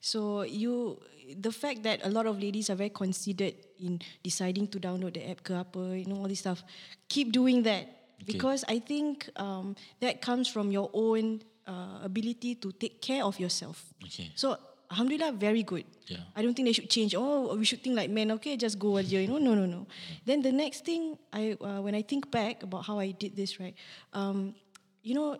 So 0.01 0.43
you, 0.43 1.01
the 1.35 1.51
fact 1.51 1.83
that 1.83 2.05
a 2.05 2.11
lot 2.11 2.27
of 2.27 2.39
ladies 2.39 2.70
are 2.70 2.74
very 2.74 2.91
considered 2.91 3.55
in 3.79 4.01
deciding 4.22 4.68
to 4.68 4.79
download 4.79 5.14
the 5.14 5.29
app 5.29 5.43
ke 5.43 5.51
apa, 5.51 5.99
you 5.99 6.07
know 6.07 6.16
all 6.16 6.29
this 6.29 6.41
stuff, 6.41 6.62
keep 7.09 7.33
doing 7.33 7.62
that 7.62 7.85
okay. 8.22 8.33
because 8.33 8.64
I 8.68 8.79
think 8.79 9.29
um, 9.37 9.74
that 10.01 10.22
comes 10.22 10.49
from 10.49 10.70
your 10.70 10.91
own 10.93 11.43
uh, 11.66 12.01
ability 12.03 12.55
to 12.57 12.72
take 12.72 13.03
care 13.03 13.24
of 13.24 13.41
yourself. 13.41 13.83
Okay. 14.05 14.31
So 14.35 14.57
Alhamdulillah, 14.91 15.33
very 15.33 15.62
good. 15.62 15.85
Yeah. 16.07 16.18
I 16.37 16.43
don't 16.43 16.55
think 16.55 16.68
they 16.68 16.72
should 16.72 16.91
change. 16.91 17.14
Oh, 17.16 17.57
we 17.57 17.64
should 17.64 17.83
think 17.83 17.97
like 17.97 18.11
men. 18.11 18.31
Okay, 18.39 18.57
just 18.57 18.79
go 18.79 18.99
aja. 18.99 19.18
You 19.18 19.27
know, 19.27 19.39
no, 19.39 19.55
no, 19.55 19.66
no. 19.66 19.87
Then 20.24 20.43
the 20.43 20.53
next 20.53 20.85
thing, 20.85 21.18
I 21.33 21.59
uh, 21.59 21.83
when 21.83 21.95
I 21.95 22.03
think 22.03 22.31
back 22.31 22.62
about 22.62 22.87
how 22.87 22.99
I 23.01 23.11
did 23.11 23.35
this, 23.35 23.59
right? 23.59 23.74
Um, 24.12 24.55
you 25.03 25.14
know, 25.14 25.39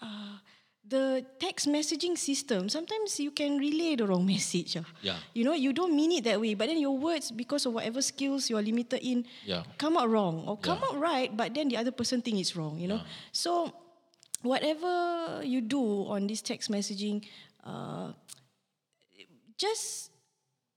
uh, 0.00 0.40
the 0.88 1.24
text 1.40 1.66
messaging 1.66 2.16
system. 2.16 2.68
Sometimes 2.68 3.18
you 3.18 3.30
can 3.32 3.58
relay 3.58 3.96
the 3.96 4.06
wrong 4.06 4.24
message. 4.34 4.76
Uh. 4.76 4.82
Yeah. 5.02 5.16
You 5.34 5.44
know, 5.44 5.52
you 5.54 5.72
don't 5.72 5.94
mean 5.94 6.12
it 6.12 6.24
that 6.24 6.40
way, 6.40 6.54
but 6.54 6.68
then 6.68 6.78
your 6.78 6.96
words, 6.96 7.30
because 7.30 7.66
of 7.66 7.74
whatever 7.74 8.00
skills 8.02 8.48
you 8.50 8.56
are 8.56 8.62
limited 8.62 9.00
in, 9.02 9.26
Yeah. 9.44 9.64
come 9.78 9.96
out 9.96 10.08
wrong 10.08 10.44
or 10.46 10.56
come 10.56 10.78
Yeah. 10.80 10.88
out 10.88 10.98
right, 10.98 11.30
but 11.36 11.54
then 11.54 11.68
the 11.68 11.76
other 11.76 11.90
person 11.90 12.22
think 12.22 12.38
it's 12.38 12.54
wrong. 12.54 12.78
You 12.78 12.88
know, 12.88 12.96
Yeah. 13.02 13.10
so 13.32 13.72
whatever 14.42 15.42
you 15.42 15.60
do 15.60 16.06
on 16.06 16.26
this 16.28 16.40
text 16.42 16.70
messaging. 16.70 17.26
Uh, 17.64 18.12
just 19.58 20.10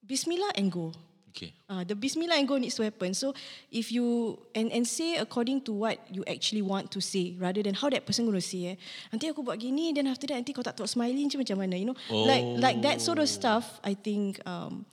Bismillah 0.06 0.52
and 0.56 0.72
go. 0.72 0.92
Okay. 1.30 1.54
Uh, 1.70 1.84
the 1.84 1.96
Bismillah 1.96 2.36
and 2.36 2.48
go 2.48 2.58
needs 2.58 2.76
to 2.76 2.84
happen. 2.84 3.14
So 3.14 3.34
if 3.72 3.92
you 3.92 4.38
and 4.56 4.72
and 4.72 4.88
say 4.88 5.18
according 5.18 5.62
to 5.70 5.72
what 5.74 6.02
you 6.10 6.26
actually 6.26 6.62
want 6.62 6.90
to 6.92 7.00
say, 7.02 7.38
rather 7.38 7.62
than 7.62 7.78
how 7.78 7.90
that 7.90 8.06
person 8.06 8.26
going 8.26 8.38
to 8.38 8.44
say. 8.44 8.74
Eh. 8.74 8.76
Nanti 9.14 9.30
aku 9.30 9.46
buat 9.46 9.62
gini, 9.62 9.94
then 9.94 10.10
after 10.10 10.26
that 10.28 10.42
nanti 10.42 10.52
kau 10.52 10.66
tak 10.66 10.76
tahu 10.76 10.90
smiling 10.90 11.30
macam 11.30 11.58
mana, 11.62 11.78
you 11.78 11.88
know? 11.88 11.98
Like 12.10 12.46
like 12.58 12.78
that 12.82 12.98
sort 13.00 13.22
of 13.22 13.30
stuff. 13.30 13.80
I 13.86 13.94
think 13.94 14.42
um, 14.50 14.86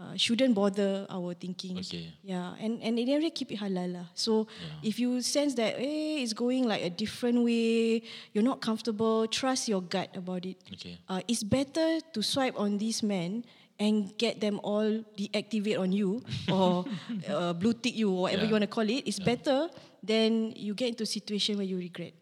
uh, 0.00 0.16
shouldn't 0.16 0.54
bother 0.54 1.06
our 1.10 1.34
thinking. 1.34 1.76
Okay. 1.78 2.08
Yeah, 2.24 2.56
and 2.56 2.80
and 2.80 2.96
in 2.96 3.10
every 3.12 3.28
keep 3.28 3.52
it 3.52 3.60
halal 3.60 4.00
lah. 4.00 4.06
So 4.16 4.48
if 4.80 4.96
you 4.96 5.20
sense 5.20 5.54
that 5.60 5.76
hey, 5.76 6.24
it's 6.24 6.32
going 6.32 6.64
like 6.64 6.80
a 6.80 6.88
different 6.88 7.44
way, 7.44 8.06
you're 8.32 8.46
not 8.46 8.64
comfortable, 8.64 9.28
trust 9.28 9.68
your 9.68 9.82
gut 9.84 10.08
about 10.16 10.46
it. 10.46 10.56
Okay. 10.72 10.96
Uh, 11.04 11.20
it's 11.28 11.44
better 11.44 12.00
to 12.00 12.18
swipe 12.22 12.56
on 12.56 12.78
these 12.80 13.02
men 13.04 13.44
and 13.80 14.12
get 14.20 14.38
them 14.44 14.60
all 14.62 14.84
deactivate 15.16 15.80
on 15.80 15.90
you 15.90 16.20
or 16.52 16.84
uh, 17.32 17.52
blue 17.56 17.72
tick 17.72 17.96
you 17.96 18.12
or 18.12 18.28
whatever 18.28 18.44
Yeah. 18.44 18.48
you 18.48 18.54
want 18.60 18.66
to 18.68 18.72
call 18.72 18.84
it. 18.84 19.08
It's 19.08 19.18
better 19.18 19.72
than 20.04 20.52
you 20.52 20.76
get 20.76 20.92
into 20.92 21.04
a 21.04 21.10
situation 21.10 21.56
where 21.56 21.64
you 21.66 21.80
regret 21.80 22.12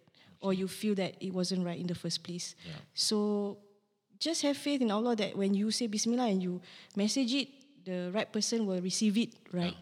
or 0.40 0.54
you 0.54 0.70
feel 0.70 0.94
that 0.94 1.18
it 1.18 1.34
wasn't 1.34 1.66
right 1.66 1.78
in 1.78 1.90
the 1.90 1.98
first 1.98 2.22
place. 2.22 2.54
Yeah. 2.62 2.78
So 2.94 3.58
just 4.22 4.42
have 4.46 4.56
faith 4.56 4.80
in 4.80 4.90
Allah 4.94 5.18
that 5.18 5.34
when 5.36 5.52
you 5.54 5.70
say 5.74 5.90
Bismillah 5.90 6.30
and 6.30 6.38
you 6.42 6.62
message 6.94 7.34
it, 7.34 7.48
the 7.84 8.10
right 8.14 8.30
person 8.30 8.62
will 8.66 8.78
receive 8.80 9.18
it 9.18 9.34
right. 9.50 9.74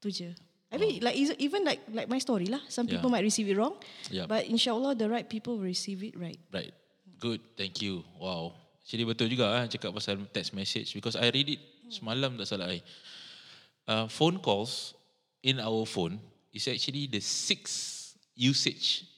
Tu 0.00 0.08
je. 0.10 0.32
I 0.72 0.78
mean, 0.78 1.02
like 1.02 1.18
is- 1.18 1.34
even 1.42 1.64
like 1.68 1.80
like 1.92 2.08
my 2.08 2.16
story 2.22 2.46
lah. 2.48 2.60
Some 2.72 2.86
people 2.88 3.10
Yeah. 3.10 3.20
might 3.20 3.26
receive 3.26 3.48
it 3.50 3.58
wrong, 3.60 3.76
Yeah. 4.08 4.24
but 4.24 4.46
inshallah 4.48 4.94
the 4.96 5.10
right 5.10 5.26
people 5.28 5.58
will 5.60 5.66
receive 5.68 6.00
it 6.06 6.16
right. 6.16 6.38
Right. 6.54 6.72
Good. 7.20 7.42
Thank 7.58 7.82
you. 7.84 8.04
Wow. 8.16 8.54
Actually 8.80 9.06
betul 9.06 9.26
juga 9.30 9.46
ah 9.54 9.64
cakap 9.68 9.94
pasal 9.94 10.18
text 10.34 10.50
message 10.56 10.96
because 10.96 11.14
I 11.14 11.30
read 11.30 11.58
it 11.58 11.60
semalam 11.92 12.34
tak 12.40 12.48
salah 12.48 12.70
I. 12.70 12.80
Uh, 13.90 14.06
phone 14.06 14.38
calls 14.38 14.94
in 15.42 15.58
our 15.58 15.82
phone 15.88 16.22
is 16.54 16.66
actually 16.70 17.10
the 17.10 17.22
sixth 17.22 18.14
usage 18.38 19.10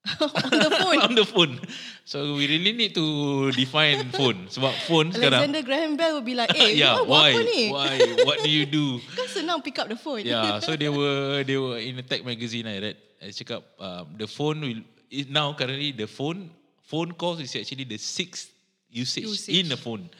On 0.20 0.50
the 0.50 0.70
phone. 0.72 0.98
on 1.06 1.14
the 1.14 1.26
phone. 1.26 1.60
So 2.04 2.34
we 2.34 2.48
really 2.48 2.72
need 2.72 2.94
to 2.96 3.52
define 3.52 4.08
phone 4.18 4.48
sebab 4.48 4.72
phone 4.88 5.12
sekarang. 5.12 5.44
Alexander 5.44 5.62
Graham 5.62 5.92
Bell 6.00 6.12
will 6.16 6.24
be 6.24 6.32
like, 6.32 6.56
eh, 6.56 6.72
yeah, 6.72 6.96
kau 6.96 7.04
buat 7.04 7.20
why? 7.20 7.30
apa 7.36 7.42
ni? 7.44 7.62
Why? 7.68 7.96
What 8.24 8.36
do 8.40 8.48
you 8.48 8.64
do? 8.64 8.96
Kan 9.12 9.28
senang 9.28 9.60
pick 9.60 9.76
up 9.76 9.92
the 9.92 10.00
phone. 10.00 10.24
Yeah, 10.24 10.56
so 10.64 10.72
they 10.72 10.88
were 10.88 11.44
they 11.44 11.60
were 11.60 11.76
in 11.76 12.00
a 12.00 12.04
tech 12.04 12.24
magazine 12.24 12.64
I 12.64 12.80
read. 12.80 12.96
I 13.20 13.28
cakap 13.28 13.60
um, 13.76 14.16
the 14.16 14.24
phone 14.24 14.64
will 14.64 14.80
now 15.28 15.52
currently 15.52 15.92
the 15.92 16.08
phone 16.08 16.48
phone 16.80 17.12
calls 17.12 17.44
is 17.44 17.52
actually 17.52 17.84
the 17.84 18.00
sixth 18.00 18.48
usage, 18.90 19.26
Usage. 19.26 19.54
in 19.54 19.70
the 19.70 19.78
phone. 19.78 20.10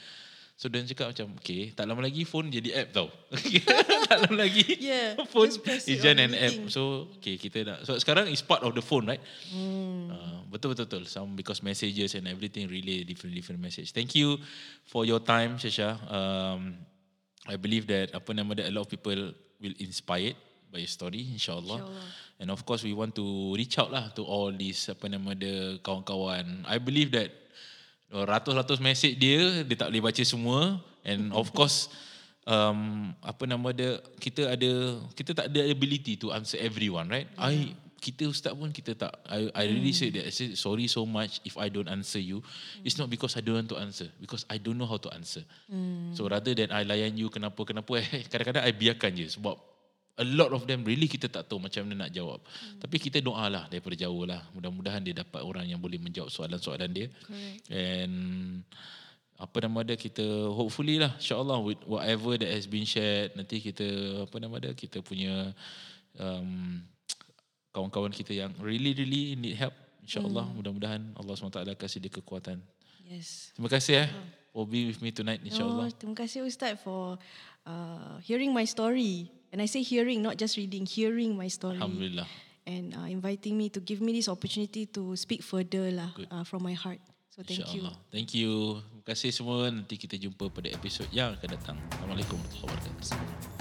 So 0.61 0.69
dan 0.69 0.85
cakap 0.85 1.17
macam 1.17 1.41
okay, 1.41 1.73
tak 1.73 1.89
lama 1.89 2.05
lagi 2.05 2.29
phone 2.29 2.53
jadi 2.53 2.85
app 2.85 2.93
tau. 2.93 3.09
tak 4.13 4.29
lama 4.29 4.45
lagi 4.45 4.77
Yeah, 4.77 5.17
phone 5.33 5.49
is 5.49 5.89
just 5.89 6.05
an 6.05 6.37
app. 6.37 6.57
So 6.69 7.09
okay 7.17 7.41
kita 7.41 7.65
nak 7.65 7.89
so 7.89 7.97
sekarang 7.97 8.29
is 8.29 8.45
part 8.45 8.61
of 8.61 8.77
the 8.77 8.85
phone 8.85 9.09
right? 9.09 9.25
Hmm. 9.49 10.13
Uh, 10.13 10.45
betul 10.53 10.77
betul 10.77 10.85
betul. 10.85 11.05
Some 11.09 11.33
because 11.33 11.65
messages 11.65 12.13
and 12.13 12.29
everything 12.29 12.69
really 12.69 13.09
different 13.09 13.33
different 13.33 13.57
message. 13.65 13.97
Thank 13.97 14.13
you 14.13 14.37
for 14.85 15.09
your 15.09 15.25
time, 15.25 15.57
Shasha. 15.57 15.97
Um, 16.13 16.77
I 17.49 17.57
believe 17.57 17.89
that 17.89 18.13
apa 18.13 18.37
nama 18.37 18.53
dia, 18.53 18.69
a 18.69 18.73
lot 18.77 18.85
of 18.85 18.93
people 18.93 19.33
will 19.65 19.77
inspired 19.81 20.37
by 20.69 20.85
your 20.85 20.93
story, 20.93 21.25
insyaAllah. 21.25 21.81
InsyaAllah. 21.81 22.39
And 22.41 22.49
of 22.53 22.69
course, 22.69 22.85
we 22.85 22.93
want 22.93 23.17
to 23.17 23.57
reach 23.57 23.81
out 23.81 23.89
lah 23.93 24.13
to 24.13 24.29
all 24.29 24.53
these 24.53 24.93
apa 24.93 25.09
nama 25.09 25.33
dia 25.33 25.81
kawan-kawan. 25.81 26.69
I 26.69 26.77
believe 26.77 27.13
that 27.17 27.33
ratus-ratus 28.11 28.79
message 28.83 29.15
dia 29.17 29.63
dia 29.63 29.77
tak 29.79 29.89
boleh 29.95 30.03
baca 30.11 30.23
semua. 30.27 30.83
And 31.07 31.33
of 31.33 31.55
course, 31.57 31.89
um, 32.45 33.11
apa 33.25 33.47
nama 33.49 33.73
dia 33.73 34.03
kita 34.21 34.53
ada 34.53 35.01
kita 35.17 35.31
tak 35.33 35.47
ada 35.49 35.61
ability 35.71 36.21
to 36.21 36.35
answer 36.35 36.61
everyone, 36.61 37.09
right? 37.09 37.31
I 37.39 37.73
kita 38.01 38.33
ustaz 38.33 38.57
pun 38.57 38.73
kita 38.73 38.97
tak. 38.97 39.13
I, 39.29 39.53
I 39.53 39.65
really 39.69 39.93
say 39.93 40.09
that 40.09 40.25
I 40.25 40.33
say 40.33 40.57
sorry 40.57 40.89
so 40.89 41.05
much 41.05 41.45
if 41.45 41.61
I 41.61 41.69
don't 41.69 41.89
answer 41.89 42.19
you. 42.19 42.41
It's 42.81 42.97
not 42.97 43.13
because 43.13 43.37
I 43.37 43.45
don't 43.45 43.61
want 43.61 43.71
to 43.71 43.79
answer 43.79 44.09
because 44.17 44.49
I 44.49 44.57
don't 44.57 44.81
know 44.81 44.89
how 44.89 44.97
to 44.97 45.13
answer. 45.13 45.45
So 46.17 46.25
rather 46.27 46.57
than 46.57 46.73
I 46.73 46.83
layan 46.89 47.15
you 47.21 47.29
kenapa 47.29 47.61
kenapa 47.69 48.01
eh 48.01 48.25
kadang-kadang 48.27 48.65
I 48.65 48.73
biarkan 48.73 49.13
je 49.21 49.27
sebab 49.37 49.61
a 50.21 50.27
lot 50.37 50.53
of 50.53 50.69
them 50.69 50.85
really 50.85 51.09
kita 51.09 51.33
tak 51.33 51.49
tahu 51.49 51.57
macam 51.57 51.89
mana 51.89 52.07
nak 52.07 52.11
jawab. 52.13 52.45
Tapi 52.77 52.97
kita 53.01 53.25
doa 53.25 53.49
lah 53.49 53.65
daripada 53.73 53.97
jauh 53.97 54.29
lah. 54.29 54.45
Mudah-mudahan 54.53 55.01
dia 55.01 55.17
dapat 55.17 55.41
orang 55.41 55.65
yang 55.65 55.81
boleh 55.81 55.97
menjawab 55.97 56.29
soalan-soalan 56.29 56.91
dia. 56.93 57.09
Correct. 57.25 57.65
and 57.73 58.15
apa 59.41 59.57
nama 59.65 59.81
dia 59.81 59.97
kita 59.97 60.53
hopefully 60.53 61.01
lah 61.01 61.17
insyaallah 61.17 61.65
with 61.65 61.81
whatever 61.89 62.37
that 62.37 62.53
has 62.53 62.69
been 62.69 62.85
shared 62.85 63.33
nanti 63.33 63.57
kita 63.57 63.89
apa 64.29 64.37
nama 64.37 64.61
dia 64.61 64.77
kita 64.77 65.01
punya 65.01 65.57
um, 66.21 66.77
kawan-kawan 67.73 68.13
kita 68.13 68.37
yang 68.37 68.53
really 68.61 68.93
really 68.93 69.33
need 69.41 69.57
help 69.57 69.73
insyaallah 70.05 70.45
mudah-mudahan 70.53 71.17
Allah 71.17 71.33
SWT 71.33 71.73
kasih 71.81 72.05
dia 72.05 72.13
kekuatan. 72.13 72.61
Yes. 73.09 73.57
terima 73.57 73.73
kasih 73.73 74.07
eh 74.07 74.09
for 74.53 74.69
being 74.69 74.93
with 74.93 75.01
me 75.01 75.09
tonight 75.09 75.41
insyaallah. 75.41 75.89
Oh, 75.89 75.95
terima 75.97 76.21
kasih 76.21 76.45
Ustaz 76.45 76.77
for 76.77 77.17
uh, 77.65 78.21
hearing 78.21 78.53
my 78.53 78.69
story. 78.69 79.40
And 79.51 79.59
I 79.59 79.67
say 79.67 79.83
hearing, 79.83 80.23
not 80.23 80.39
just 80.39 80.57
reading, 80.57 80.87
hearing 80.87 81.35
my 81.35 81.51
story. 81.51 81.79
alhamdulillah 81.79 82.27
And 82.71 82.95
uh, 82.95 83.09
inviting 83.11 83.59
me 83.59 83.67
to 83.75 83.81
give 83.83 83.99
me 83.99 84.15
this 84.15 84.31
opportunity 84.31 84.87
to 84.95 85.17
speak 85.19 85.43
further 85.43 85.91
lah 85.91 86.15
uh, 86.31 86.47
from 86.47 86.63
my 86.63 86.77
heart. 86.77 87.03
So 87.35 87.43
thank 87.43 87.67
you. 87.75 87.89
Thank 88.15 88.31
you. 88.37 88.79
Terima 88.85 89.05
kasih 89.11 89.31
semua. 89.35 89.67
Nanti 89.73 89.99
kita 89.99 90.15
jumpa 90.15 90.53
pada 90.55 90.71
episod 90.71 91.09
yang 91.11 91.35
akan 91.35 91.49
datang. 91.57 91.77
Assalamualaikum 91.91 92.37
warahmatullahi 92.37 92.79
wabarakatuh. 92.79 93.60